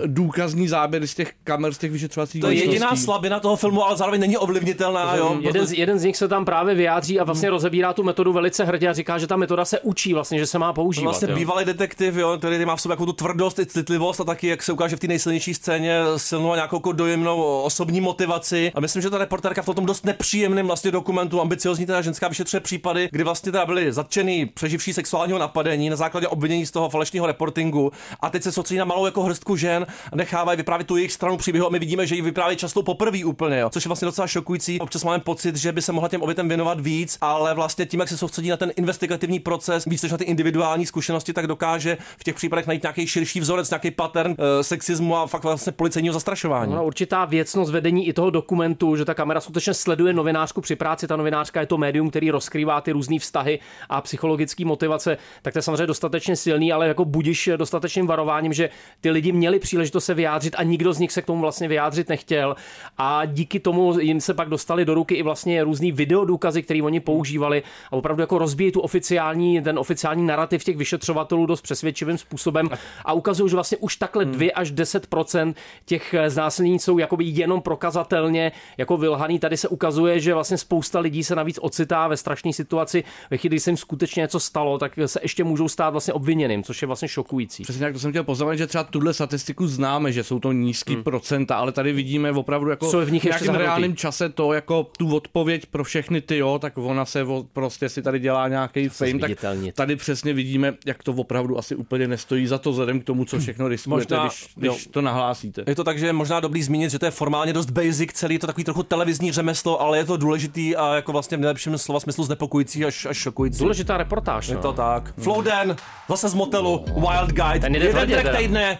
důkazní 0.07 0.69
záběry 0.69 1.09
z 1.09 1.15
těch 1.15 1.33
kamer, 1.45 1.75
z 1.75 1.79
těch 1.79 1.93
vyšetřovacích 1.93 2.41
To 2.41 2.51
je 2.51 2.55
jediná 2.55 2.97
slabina 2.97 3.41
toho 3.41 3.57
filmu, 3.57 3.85
ale 3.85 3.97
zároveň 3.97 4.21
není 4.21 4.37
ovlivnitelná. 4.37 5.17
Jo? 5.17 5.39
Jeden, 5.41 5.67
z, 5.67 5.73
jeden 5.73 5.99
z 5.99 6.05
nich 6.05 6.17
se 6.17 6.29
tam 6.29 6.45
právě 6.45 6.75
vyjádří 6.75 7.21
a 7.21 7.25
vlastně 7.25 7.51
rozebírá 7.51 7.93
tu 7.93 8.03
metodu 8.03 8.33
velice 8.33 8.65
hrdě 8.65 8.89
a 8.89 8.93
říká, 8.93 9.19
že 9.19 9.27
ta 9.27 9.37
metoda 9.37 9.65
se 9.65 9.81
učí 9.81 10.15
vlastně, 10.15 10.39
že 10.39 10.47
se 10.47 10.59
má 10.59 10.73
používat. 10.73 11.05
Vlastně 11.11 11.29
jo. 11.31 11.35
bývalý 11.35 11.65
detektiv, 11.65 12.17
jo, 12.17 12.39
který 12.39 12.65
má 12.65 12.77
v 12.77 12.81
sobě 12.81 12.93
jako 12.93 13.07
tu 13.07 13.13
tvrdost 13.37 13.59
i 13.59 13.67
citlivost 13.67 14.21
a 14.21 14.25
taky, 14.25 14.47
jak 14.47 14.63
se 14.63 14.73
ukáže 14.73 14.97
v 14.97 15.01
té 15.01 15.07
nejsilnější 15.07 15.55
scéně, 15.55 16.01
silnou 16.17 16.53
a 16.53 16.55
nějakou 16.55 16.77
jako 16.77 16.93
dojemnou 16.93 17.63
osobní 17.63 18.01
motivaci. 18.01 18.73
A 18.75 18.81
myslím, 18.81 19.03
že 19.03 19.11
ta 19.11 19.19
reportérka 19.19 19.63
v 19.63 19.75
tom 19.75 19.87
dost 19.87 20.05
nepříjemném 20.05 20.67
vlastně 20.67 20.91
dokumentu, 20.91 21.41
ambiciozní 21.41 21.87
teda 21.87 22.03
ženská 22.03 22.29
vyšetřuje 22.29 22.61
případy, 22.61 23.09
kdy 23.13 23.25
vlastně 23.25 23.53
teda 23.53 23.67
byli 23.67 23.93
zatčený 23.93 24.47
přeživší 24.47 24.93
sexuálního 24.93 25.39
napadení 25.39 25.91
na 25.91 25.97
základě 25.97 26.29
obvinění 26.29 26.67
z 26.67 26.71
toho 26.71 26.89
falešného 26.89 27.27
reportingu 27.27 27.93
a 28.21 28.31
teď 28.31 28.43
se 28.43 28.53
soustředí 28.53 28.79
na 28.79 28.85
malou 28.85 29.07
jako 29.07 29.23
hrstku 29.23 29.57
žen 29.57 29.87
a 30.13 30.17
nechávají 30.17 30.57
vyprávět 30.57 30.87
tu 30.87 30.97
jejich 30.97 31.13
stranu 31.13 31.37
příběhu 31.37 31.67
a 31.67 31.71
my 31.71 31.79
vidíme, 31.79 32.07
že 32.07 32.15
ji 32.15 32.23
vypráví 32.23 32.57
často 32.57 32.83
poprvé 32.83 33.25
úplně, 33.25 33.59
jo. 33.59 33.71
což 33.71 33.85
je 33.85 33.89
vlastně 33.89 34.07
docela 34.07 34.27
šokující. 34.27 34.81
Občas 34.81 35.05
máme 35.05 35.19
pocit, 35.19 35.57
že 35.57 35.73
by 35.73 35.83
se 35.83 35.93
mohla 35.93 36.09
těm 36.09 36.23
obětem 36.23 36.49
věnovat 36.49 36.81
víc, 36.81 37.19
ale 37.21 37.55
vlastně 37.55 37.87
tím, 37.87 38.01
jak 38.01 38.09
se 38.09 38.17
soustředí 38.17 38.49
na 38.49 38.57
ten 38.57 38.73
investigativní 38.77 39.41
proces, 39.41 39.85
víc 39.85 40.03
než 40.03 40.13
na 40.13 40.19
ty 40.19 40.25
individuální 40.25 40.87
zkušenosti, 40.87 41.33
tak 41.33 41.47
dokáže 41.47 41.99
v 42.19 42.25
těch 42.25 42.35
případech 42.35 42.67
najít 42.67 42.83
nějaký 42.83 43.07
širší 43.07 43.26
nejčastější 43.27 43.41
vzorec, 43.41 43.71
nějaký 43.71 43.91
pattern 43.91 44.31
uh, 44.31 44.37
sexismu 44.63 45.17
a 45.17 45.27
fakt 45.27 45.45
vlastně 45.45 45.73
policejního 45.73 46.13
zastrašování. 46.13 46.75
No, 46.75 46.87
určitá 46.87 47.25
věcnost 47.25 47.71
vedení 47.71 48.09
i 48.09 48.13
toho 48.13 48.31
dokumentu, 48.31 48.97
že 48.97 49.05
ta 49.05 49.15
kamera 49.15 49.41
skutečně 49.41 49.75
sleduje 49.75 50.13
novinářku 50.13 50.61
při 50.61 50.77
práci. 50.77 51.07
Ta 51.07 51.17
novinářka 51.17 51.61
je 51.61 51.67
to 51.67 51.79
médium, 51.79 52.11
který 52.11 52.31
rozkrývá 52.31 52.81
ty 52.81 52.93
různé 52.93 53.19
vztahy 53.19 53.59
a 53.89 54.01
psychologické 54.01 54.65
motivace, 54.65 55.19
tak 55.43 55.53
to 55.53 55.59
je 55.59 55.63
samozřejmě 55.63 55.87
dostatečně 55.87 56.37
silný, 56.37 56.73
ale 56.73 56.89
jako 56.89 57.05
budiš 57.05 57.51
dostatečným 57.57 58.07
varováním, 58.07 58.53
že 58.53 58.71
ty 59.01 59.11
lidi 59.11 59.33
měli 59.33 59.59
příležitost 59.59 60.05
se 60.05 60.15
vyjádřit 60.15 60.55
a 60.59 60.63
nikdo 60.63 60.93
z 60.93 60.99
nich 60.99 61.13
se 61.13 61.23
k 61.23 61.27
tomu 61.27 61.41
vlastně 61.41 61.69
vyjádřit 61.69 62.09
nechtěl. 62.09 62.57
A 62.99 63.25
díky 63.25 63.61
tomu 63.61 63.99
jim 64.01 64.21
se 64.21 64.35
pak 64.35 64.49
dostali 64.49 64.85
do 64.85 64.95
ruky 64.95 65.15
i 65.15 65.23
vlastně 65.23 65.65
různý 65.65 65.93
videodůkazy, 65.93 66.63
které 66.63 66.83
oni 66.83 67.01
používali 67.01 67.63
a 67.91 67.93
opravdu 67.93 68.21
jako 68.21 68.39
rozbíjí 68.39 68.73
tu 68.73 68.81
oficiální, 68.81 69.63
ten 69.63 69.79
oficiální 69.79 70.27
narrativ 70.27 70.65
těch 70.65 70.77
vyšetřovatelů 70.77 71.47
dost 71.47 71.63
přesvědčivým 71.63 72.19
způsobem 72.19 72.69
a 73.07 73.13
ukazují, 73.13 73.51
že 73.51 73.57
vlastně 73.57 73.79
už 73.79 73.97
takhle 73.97 74.25
2 74.25 74.51
až 74.55 74.73
10% 74.73 75.55
těch 75.85 76.15
znásilnění 76.29 76.79
jsou 76.79 76.99
jakoby 76.99 77.25
jenom 77.25 77.61
prokazatelně 77.61 78.53
jako 78.79 78.97
vylhaný. 78.97 79.39
Tady 79.39 79.57
se 79.57 79.69
ukazuje, 79.69 80.21
že 80.21 80.35
vlastně 80.35 80.59
spousta 80.59 81.01
lidí 81.01 81.25
se 81.25 81.35
navíc 81.35 81.59
ocitá 81.63 82.09
ve 82.09 82.17
strašné 82.17 82.53
situaci, 82.53 83.05
ve 83.31 83.37
chvíli, 83.37 83.51
kdy 83.51 83.61
se 83.61 83.71
jim 83.71 83.77
skutečně 83.77 84.21
něco 84.21 84.41
stalo, 84.41 84.79
tak 84.79 84.93
se 85.07 85.21
ještě 85.23 85.45
můžou 85.45 85.69
stát 85.69 85.91
vlastně 85.91 86.15
obviněným, 86.15 86.63
což 86.63 86.83
je 86.83 86.87
vlastně 86.87 87.09
šokující. 87.09 87.63
Přesně 87.63 87.81
tak, 87.81 87.93
to 87.93 87.99
jsem 87.99 88.11
chtěl 88.11 88.25
poznamenat, 88.25 88.57
že 88.57 88.67
třeba 88.67 88.85
tuhle 88.85 89.15
statistiku 89.15 89.67
známe, 89.67 90.13
že 90.13 90.25
jsou 90.25 90.39
to 90.39 90.53
nízký 90.53 90.95
hmm. 90.95 91.05
procenta, 91.05 91.57
ale 91.57 91.73
tady 91.73 91.93
vidíme 91.93 92.33
opravdu 92.33 92.71
jako 92.71 92.91
Co 92.91 93.01
je 93.01 93.07
v 93.07 93.13
nich 93.13 93.23
zahrnutý? 93.23 93.59
reálném 93.59 93.97
čase 93.97 94.29
to 94.29 94.53
jako 94.53 94.87
tu 94.99 95.17
odpověď 95.17 95.67
pro 95.67 95.85
všechny 95.85 96.21
ty 96.21 96.37
jo, 96.37 96.59
tak 96.59 96.79
ona 96.79 97.05
se 97.05 97.25
o- 97.25 97.47
prostě 97.53 97.89
si 97.89 98.03
tady 98.03 98.19
dělá 98.19 98.49
nějaký 98.49 98.89
fame, 98.89 99.19
tak 99.19 99.31
tady 99.75 99.97
přesně 99.97 100.33
vidíme, 100.33 100.75
jak 100.87 101.03
to 101.03 101.13
opravdu 101.13 101.59
asi 101.59 101.77
úplně 101.77 102.09
nestojí 102.09 102.47
za 102.47 102.59
to 102.59 102.71
vzhledem 102.71 102.96
k 103.01 103.05
tomu, 103.05 103.25
co 103.25 103.39
všechno 103.39 103.69
riskujete, 103.69 104.15
Možná- 104.15 104.27
když, 104.29 104.49
když 104.57 104.85
jo. 104.85 104.91
to 104.91 105.01
nahlásíte. 105.01 105.65
Je 105.67 105.75
to 105.75 105.85
tak, 105.85 105.99
že 105.99 106.07
je 106.07 106.13
možná 106.13 106.41
dobrý 106.41 106.63
zmínit, 106.63 106.91
že 106.91 106.99
to 106.99 107.05
je 107.05 107.11
formálně 107.11 107.53
dost 107.53 107.71
basic, 107.71 108.13
celý 108.13 108.35
je 108.35 108.39
to 108.39 108.47
takový 108.47 108.65
trochu 108.65 108.83
televizní 108.83 109.33
řemeslo, 109.33 109.81
ale 109.81 109.99
je 109.99 110.05
to 110.05 110.17
důležitý 110.17 110.77
a 110.77 110.95
jako 110.95 111.13
vlastně 111.13 111.37
v 111.37 111.41
nejlepším 111.41 111.79
slova 111.79 112.01
smyslu 112.01 112.25
znepokojící 112.25 112.85
až, 112.85 113.07
až 113.07 113.17
šokující. 113.17 113.59
Důležitá 113.59 113.97
reportáž. 113.97 114.49
Je 114.49 114.55
no. 114.55 114.63
to 114.63 114.73
tak. 114.73 115.15
Flowden, 115.19 115.77
zase 116.09 116.29
z 116.29 116.35
motelu, 116.35 116.85
Wild 116.95 117.31
Guide, 117.31 117.61
Ten 117.61 117.73
jde 117.73 117.79
jeden 117.79 117.93
tvrdě 117.93 118.23
track 118.23 118.39
týdne, 118.39 118.79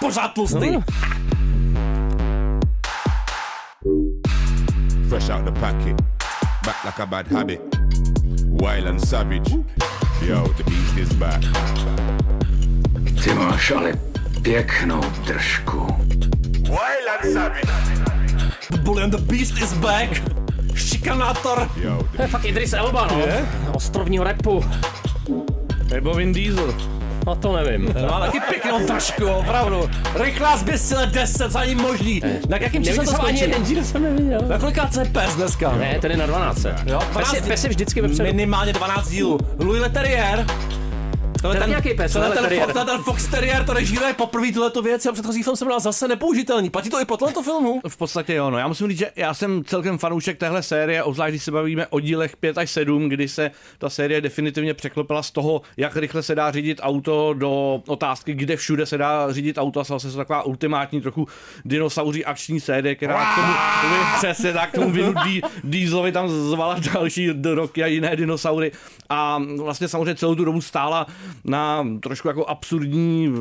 pořád 0.00 0.28
tlustý. 0.28 0.70
No. 0.70 0.82
Fresh 5.08 5.30
out 5.30 5.44
the 5.44 5.60
packet, 5.60 6.02
back 6.64 6.84
like 6.84 7.02
a 7.02 7.06
bad 7.06 7.26
habit. 7.26 7.60
Wild 8.60 8.86
and 8.86 9.00
savage. 9.00 9.50
Yo, 10.22 10.48
the 10.56 10.64
beast 10.64 10.96
is 10.98 11.12
back. 11.12 11.42
Ty 13.24 13.34
máš 13.34 13.70
ale 13.70 13.92
pěknou 14.42 15.00
držku. 15.26 15.86
Bully 18.80 19.02
and 19.02 19.10
the 19.10 19.16
Beast 19.16 19.62
is 19.62 19.72
back. 19.72 20.22
Šikanátor. 20.74 21.70
To 22.16 22.22
je 22.22 22.28
fakt 22.28 22.44
Idris 22.44 22.72
Elba, 22.72 23.08
no. 23.12 23.20
Je? 23.20 23.46
Ostrovního 23.72 24.24
repu. 24.24 24.64
Nebo 25.90 26.14
Vin 26.14 26.32
Diesel. 26.32 26.74
No 27.26 27.36
to 27.36 27.56
nevím. 27.56 27.94
Má 28.10 28.20
taky 28.20 28.40
pěknou 28.40 28.86
držku, 28.86 29.26
opravdu. 29.26 29.90
Rychlá 30.14 30.56
zběsile 30.56 31.06
10, 31.06 31.50
za 31.52 31.64
ním 31.64 31.78
možný. 31.78 32.22
Na 32.48 32.56
jakým 32.56 32.84
číslem 32.84 33.06
to 33.06 33.12
jsem 33.12 33.20
ani 33.20 33.38
skončí? 33.38 33.50
jeden 33.50 33.62
díl 33.62 33.84
jsem 33.84 34.02
neviděl. 34.02 34.40
Na 34.48 34.58
kolika 34.58 34.90
je 34.98 35.04
pes 35.04 35.34
dneska? 35.34 35.72
Ne, 35.76 35.98
ten 36.00 36.10
je 36.10 36.16
na 36.16 36.26
12. 36.26 36.66
Jo, 36.86 37.00
Pes 37.12 37.32
je, 37.32 37.42
pes 37.42 37.64
je 37.64 37.70
vždycky 37.70 38.00
vepředu. 38.00 38.24
Minimálně 38.24 38.72
12 38.72 39.08
dílů. 39.08 39.38
Louis 39.58 39.80
Leterrier. 39.80 40.46
To 41.42 41.48
To 41.48 41.56
je 41.56 41.66
nějaký 41.68 41.94
pes, 41.94 42.12
to 42.12 42.18
je 42.18 42.24
Louis 42.24 42.34
ten, 42.34 42.42
Leterrier. 42.44 42.62
Fox, 42.62 42.72
to 42.72 42.78
je 42.78 42.84
ten 42.84 42.98
Fox 43.02 43.26
Terrier, 43.26 43.64
to 43.64 43.72
režíruje 43.72 44.12
poprvé 44.14 44.52
tuhle 44.52 44.70
věc 44.82 45.06
a 45.06 45.12
předchozí 45.12 45.42
film 45.42 45.56
jsem 45.56 45.68
byl 45.68 45.80
zase 45.80 46.08
nepoužitelný. 46.08 46.70
Platí 46.70 46.90
to 46.90 47.00
i 47.00 47.04
po 47.04 47.16
tomto 47.16 47.42
filmu? 47.42 47.80
V 47.88 47.96
podstatě 47.96 48.34
jo, 48.34 48.50
no. 48.50 48.58
Já 48.58 48.68
musím 48.68 48.88
říct, 48.88 48.98
že 48.98 49.10
já 49.16 49.34
jsem 49.34 49.64
celkem 49.64 49.98
fanoušek 49.98 50.38
téhle 50.38 50.62
série, 50.62 51.02
obzvlášť 51.02 51.30
když 51.30 51.42
se 51.44 51.50
bavíme 51.50 51.86
o 51.86 52.00
dílech 52.00 52.36
5 52.36 52.58
až 52.58 52.70
7, 52.70 53.08
kdy 53.08 53.28
se 53.28 53.50
ta 53.78 53.90
série 53.90 54.20
definitivně 54.20 54.74
překlopila 54.74 55.22
z 55.22 55.30
toho, 55.30 55.62
jak 55.76 55.96
rychle 55.96 56.22
se 56.22 56.34
dá 56.34 56.50
řídit 56.52 56.80
auto, 56.82 57.34
do 57.38 57.82
otázky, 57.86 58.34
kde 58.34 58.56
všude 58.56 58.86
se 58.86 58.98
dá 58.98 59.32
řídit 59.32 59.58
auto. 59.58 59.80
A 59.80 59.84
stala 59.84 60.00
se 60.00 60.10
to 60.10 60.16
taková 60.16 60.42
ultimátní 60.42 61.00
trochu 61.00 61.28
dinosauří 61.64 62.24
akční 62.24 62.60
série, 62.60 62.94
která 62.94 63.32
k 63.32 63.34
tomu, 63.34 63.52
tomu 63.82 64.02
přesně 64.18 64.52
tak, 64.52 64.72
tomu 64.72 64.90
Vinu 64.90 65.14
Dí- 65.24 65.42
Dieselovi 65.64 66.12
tam 66.12 66.28
zvala 66.28 66.76
další 66.94 67.30
roky 67.54 67.84
a 67.84 67.86
jiné 67.86 68.16
dinosaury. 68.16 68.72
A 69.08 69.42
vlastně 69.62 69.88
samozřejmě 69.88 70.14
celou 70.14 70.34
tu 70.34 70.44
dobu 70.44 70.60
stála 70.60 71.06
na 71.44 71.86
trošku 72.02 72.28
jako 72.28 72.46
absurdní 72.46 73.34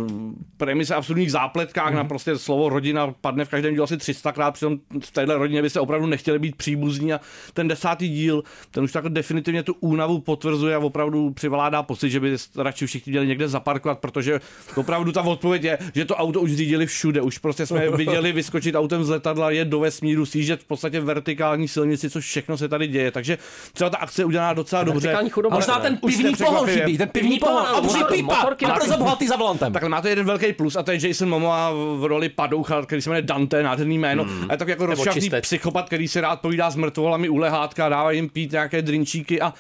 premise, 0.57 0.95
absurdních 0.95 1.31
zápletkách, 1.31 1.93
na 1.93 2.03
prostě 2.03 2.37
slovo 2.37 2.69
rodina 2.69 3.13
padne 3.21 3.45
v 3.45 3.49
každém 3.49 3.73
dílu 3.73 3.83
asi 3.83 3.95
300krát, 3.95 4.51
přitom 4.51 4.77
v 5.03 5.11
téhle 5.11 5.37
rodině 5.37 5.61
byste 5.61 5.79
opravdu 5.79 6.07
nechtěli 6.07 6.39
být 6.39 6.55
příbuzní 6.55 7.13
a 7.13 7.19
ten 7.53 7.67
desátý 7.67 8.09
díl, 8.09 8.43
ten 8.71 8.83
už 8.83 8.91
tak 8.91 9.09
definitivně 9.09 9.63
tu 9.63 9.75
únavu 9.79 10.19
potvrzuje 10.19 10.75
a 10.75 10.79
opravdu 10.79 11.31
přivládá 11.31 11.83
pocit, 11.83 12.09
že 12.09 12.19
by 12.19 12.35
radši 12.57 12.87
všichni 12.87 13.11
měli 13.11 13.27
někde 13.27 13.47
zaparkovat, 13.47 13.99
protože 13.99 14.39
opravdu 14.75 15.11
ta 15.11 15.21
odpověď 15.21 15.63
je, 15.63 15.77
že 15.95 16.05
to 16.05 16.15
auto 16.15 16.41
už 16.41 16.55
řídili 16.55 16.85
všude, 16.85 17.21
už 17.21 17.37
prostě 17.37 17.65
jsme 17.65 17.89
viděli 17.97 18.31
vyskočit 18.31 18.75
autem 18.75 19.03
z 19.03 19.09
letadla, 19.09 19.51
jet 19.51 19.67
do 19.67 19.79
vesmíru, 19.79 20.25
sjíždět 20.25 20.61
v 20.61 20.65
podstatě 20.65 20.99
vertikální 20.99 21.67
silnici, 21.67 22.09
což 22.09 22.25
všechno 22.25 22.57
se 22.57 22.67
tady 22.67 22.87
děje. 22.87 23.11
Takže 23.11 23.37
třeba 23.73 23.89
ta 23.89 23.97
akce 23.97 24.21
je 24.21 24.25
udělaná 24.25 24.53
docela 24.53 24.83
dobře. 24.83 25.07
Vertikální 25.07 25.29
chudoba. 25.29 25.55
Možná 25.55 25.79
ten 25.79 25.97
pivní 25.97 26.35
pohon 26.35 26.67
chybí, 26.67 26.97
ten 26.97 27.09
pivní 27.09 27.39
pohon, 27.39 27.65
a 27.79 28.03
pípa, 28.03 28.35
a 28.65 28.73
brzo 28.73 28.97
bohatý 28.97 29.27
za 29.27 29.35
volantem. 29.35 29.73
Takhle 29.73 29.89
máte 29.89 30.09
jeden 30.09 30.25
velký 30.25 30.53
plus 30.53 30.75
a 30.75 30.83
to 30.83 30.91
je 30.91 31.07
Jason 31.07 31.29
Momoa 31.29 31.71
v 31.71 32.05
roli 32.05 32.29
padoucha, 32.29 32.81
který 32.81 33.01
se 33.01 33.09
jmenuje 33.09 33.21
Dante, 33.21 33.63
nádherný 33.63 33.97
jméno. 33.97 34.23
Hmm. 34.23 34.45
A 34.49 34.53
je 34.53 34.57
tak 34.57 34.67
jako 34.67 34.85
rozšafný 34.85 35.29
psychopat, 35.41 35.85
který 35.85 36.07
se 36.07 36.21
rád 36.21 36.41
povídá 36.41 36.69
s 36.69 36.75
mrtvolami 36.75 37.29
u 37.29 37.37
lehátka, 37.37 37.89
dává 37.89 38.11
jim 38.11 38.29
pít 38.29 38.51
nějaké 38.51 38.81
drinčíky 38.81 39.41
a 39.41 39.53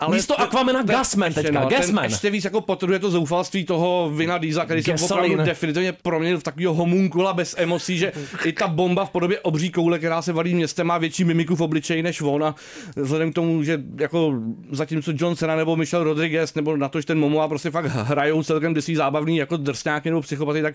ale 0.00 0.16
Místo 0.16 0.34
to- 0.34 0.40
Aquamana 0.40 0.82
ten- 0.82 0.96
Gasman 0.96 1.26
ještě 1.28 1.42
teďka, 1.42 1.60
no, 1.60 1.68
Gasman. 1.68 2.04
ještě 2.04 2.30
víc 2.30 2.44
jako 2.44 2.60
potrhuje 2.60 2.98
to 2.98 3.10
zoufalství 3.10 3.64
toho 3.64 4.10
Vina 4.14 4.38
Diesla, 4.38 4.64
který 4.64 4.82
se 4.82 4.94
opravdu 5.04 5.36
definitivně 5.36 5.92
proměnil 5.92 6.38
v 6.38 6.42
takového 6.42 6.74
homunkula 6.74 7.32
bez 7.32 7.54
emocí, 7.58 7.98
že 7.98 8.12
i 8.44 8.52
ta 8.52 8.68
bomba 8.68 9.04
v 9.04 9.10
podobě 9.10 9.40
obří 9.40 9.70
koule, 9.70 9.98
která 9.98 10.22
se 10.22 10.32
valí 10.32 10.54
městem, 10.54 10.86
má 10.86 10.98
větší 10.98 11.24
mimiku 11.24 11.56
v 11.56 11.60
obličeji 11.62 12.02
než 12.02 12.20
on. 12.22 12.44
A 12.44 12.54
vzhledem 12.96 13.32
k 13.32 13.34
tomu, 13.34 13.62
že 13.62 13.82
jako 13.98 14.34
zatímco 14.70 15.12
John 15.14 15.36
Cena 15.36 15.56
nebo 15.56 15.76
Michelle 15.76 16.04
Rodriguez 16.04 16.54
nebo 16.54 16.76
na 16.76 16.88
to, 16.88 17.00
že 17.00 17.06
ten 17.06 17.18
Momoa 17.18 17.48
prostě 17.48 17.70
fakt 17.70 17.84
hrajou 17.86 18.42
celkem 18.42 18.74
desí 18.74 18.94
zábavný 18.96 19.36
jako 19.36 19.56
drsňáky 19.56 20.10
nebo 20.10 20.22
psychopaty, 20.22 20.62
tak 20.62 20.74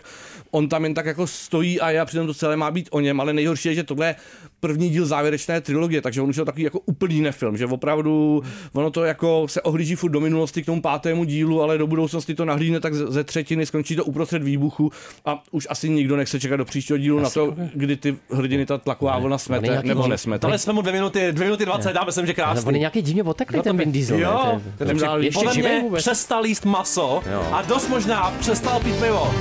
on 0.52 0.70
tam 0.70 0.84
jen 0.84 0.94
tak 0.94 1.06
jako 1.06 1.28
stojí 1.28 1.82
a 1.82 1.92
já 1.92 2.06
přitom 2.06 2.28
to 2.28 2.34
celé 2.34 2.58
má 2.58 2.72
být 2.72 2.88
o 2.92 3.00
něm, 3.00 3.20
ale 3.22 3.34
nejhorší 3.34 3.68
je, 3.70 3.76
že 3.76 3.84
tohle 3.84 4.08
je 4.08 4.16
první 4.60 4.90
díl 4.90 5.06
závěrečné 5.06 5.62
trilogie, 5.62 6.02
takže 6.02 6.22
on 6.22 6.30
už 6.30 6.36
je 6.38 6.46
takový 6.46 6.64
jako 6.64 6.80
úplný 6.80 7.22
nefilm, 7.22 7.58
že 7.58 7.66
opravdu 7.66 8.44
ono 8.74 8.92
to 8.92 9.04
jako 9.16 9.48
se 9.48 9.62
ohlíží 9.62 9.96
furt 9.96 10.10
do 10.12 10.20
minulosti 10.20 10.64
k 10.64 10.66
tomu 10.66 10.82
pátému 10.82 11.24
dílu, 11.24 11.62
ale 11.62 11.78
do 11.78 11.88
budoucnosti 11.88 12.36
to 12.36 12.46
nahlídne 12.46 12.80
tak 12.80 12.94
ze 12.96 13.24
třetiny, 13.24 13.66
skončí 13.66 13.96
to 13.96 14.04
uprostřed 14.06 14.44
výbuchu 14.44 14.92
a 15.26 15.44
už 15.52 15.68
asi 15.70 15.90
nikdo 15.90 16.16
nechce 16.18 16.40
čekat 16.40 16.56
do 16.56 16.66
příštího 16.66 16.98
dílu 16.98 17.20
na 17.20 17.30
to, 17.30 17.56
kdy 17.74 17.96
ty 17.96 18.16
hrdiny 18.32 18.66
ta 18.66 18.78
tlaková 18.78 19.20
vlna 19.20 19.38
smete 19.38 19.68
nějaký 19.68 19.88
nebo 19.88 20.08
nesmete. 20.08 20.42
Tohle 20.42 20.58
jsme 20.58 20.74
mu 20.74 20.82
dvě 20.82 20.94
minuty, 20.94 21.28
dvě 21.32 21.46
minuty 21.46 21.66
20, 21.66 21.96
já 21.96 22.04
myslím, 22.06 22.26
že 22.26 22.34
Ale 22.34 22.54
krásný. 22.54 22.68
on 22.68 22.74
je 22.76 22.80
nějaký 22.80 23.02
divně 23.02 23.24
oteklý, 23.24 23.62
ten 23.62 23.78
Vin 23.78 23.92
Diesel. 23.92 24.20
Jo, 24.20 24.42
ne? 24.56 24.62
Ten- 24.78 24.88
ten- 25.00 25.10
ještě 25.24 25.40
Podle 25.40 25.54
živý 25.54 25.68
mě 25.68 25.80
vůbec. 25.82 26.02
přestal 26.04 26.46
jíst 26.46 26.66
maso 26.66 27.22
Jo. 27.34 27.44
a 27.52 27.62
dost 27.62 27.88
možná 27.90 28.34
přestal 28.40 28.80
pít 28.80 28.96
pivo. 28.96 29.34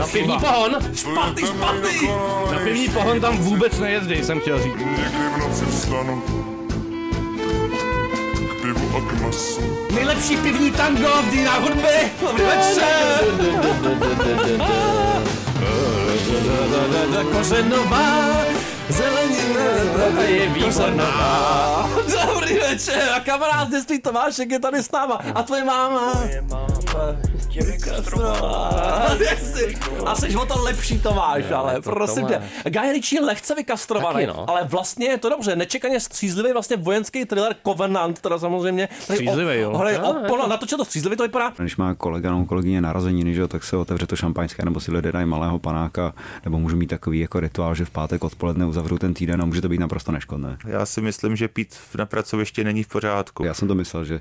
Na 0.00 0.06
pivní 0.06 0.38
pohon. 0.38 0.76
Špatný, 0.94 1.42
špatný! 1.46 2.08
Na 2.52 2.58
pivní 2.64 2.88
pohon 2.88 3.20
tam 3.20 3.38
vůbec 3.38 3.78
nejezdí, 3.80 4.24
jsem 4.24 4.40
chtěl 4.40 4.62
říct. 4.62 4.76
Někdy 4.76 4.94
v 5.34 5.38
noci 5.38 5.64
vstanu 5.64 6.22
masu. 9.34 9.86
Nejlepší 9.94 10.36
pivní 10.36 10.70
tango 10.70 11.08
v 11.22 11.30
dýnách 11.30 11.60
hudby. 11.60 12.12
Dobrý 12.20 12.44
večer. 12.44 13.24
Kořenová 17.32 18.34
zelenina 18.88 19.64
je 20.28 20.48
výborná. 20.48 21.90
Dobrý 22.34 22.54
večer 22.54 23.08
a 23.16 23.20
kamarád 23.20 23.68
z 23.68 23.70
dětství 23.70 24.00
Tomášek 24.00 24.50
je 24.50 24.58
tady 24.60 24.82
s 24.82 24.92
náma. 24.92 25.20
A 25.34 25.42
tvoje 25.42 25.64
máma? 25.64 26.12
Jsi- 29.38 29.74
A 30.06 30.14
jsi 30.14 30.36
o 30.36 30.46
to 30.46 30.62
lepší 30.62 30.98
Tomáš, 31.00 31.44
ale 31.50 31.74
to 31.74 31.90
prosím 31.90 32.26
tě. 32.26 32.42
Guy 32.70 32.92
Ritchie 32.92 33.20
je 33.20 33.26
lehce 33.26 33.54
vykastrovaný, 33.54 34.26
no. 34.26 34.50
ale 34.50 34.64
vlastně 34.64 35.06
je 35.06 35.18
to 35.18 35.28
dobře. 35.28 35.56
Nečekaně 35.56 36.00
střízlivý 36.00 36.52
vlastně 36.52 36.76
vojenský 36.76 37.24
thriller 37.24 37.56
Covenant, 37.66 38.20
teda 38.20 38.38
samozřejmě. 38.38 38.88
Střízlivý, 39.00 39.60
jo. 39.60 39.76
Hele, 39.76 39.92
je 39.92 40.00
opona, 40.02 40.46
natočil 40.46 40.78
to 40.78 40.84
střízlivě, 40.84 41.16
to 41.16 41.22
vypadá. 41.22 41.52
Když 41.58 41.76
má 41.76 41.94
kolega 41.94 42.30
nebo 42.30 42.44
kolegyně 42.44 42.80
narozeniny, 42.80 43.34
že, 43.34 43.40
jo, 43.40 43.48
tak 43.48 43.64
se 43.64 43.76
otevře 43.76 44.06
to 44.06 44.16
šampaňské, 44.16 44.64
nebo 44.64 44.80
si 44.80 44.92
lidé 44.92 45.12
dají 45.12 45.26
malého 45.26 45.58
panáka, 45.58 46.14
nebo 46.44 46.58
můžu 46.58 46.76
mít 46.76 46.86
takový 46.86 47.20
jako 47.20 47.40
rituál, 47.40 47.74
že 47.74 47.84
v 47.84 47.90
pátek 47.90 48.24
odpoledne 48.24 48.66
uzavřu 48.74 48.98
ten 48.98 49.14
týden 49.14 49.42
a 49.42 49.44
může 49.44 49.60
to 49.60 49.68
být 49.68 49.80
naprosto 49.80 50.12
neškodné. 50.12 50.58
Já 50.66 50.86
si 50.86 51.00
myslím, 51.00 51.36
že 51.36 51.48
pít 51.48 51.78
na 51.98 52.06
pracovišti 52.06 52.64
není 52.64 52.82
v 52.82 52.88
pořádku. 52.88 53.44
Já 53.44 53.54
jsem 53.54 53.68
to 53.68 53.74
myslel, 53.74 54.04
že 54.04 54.20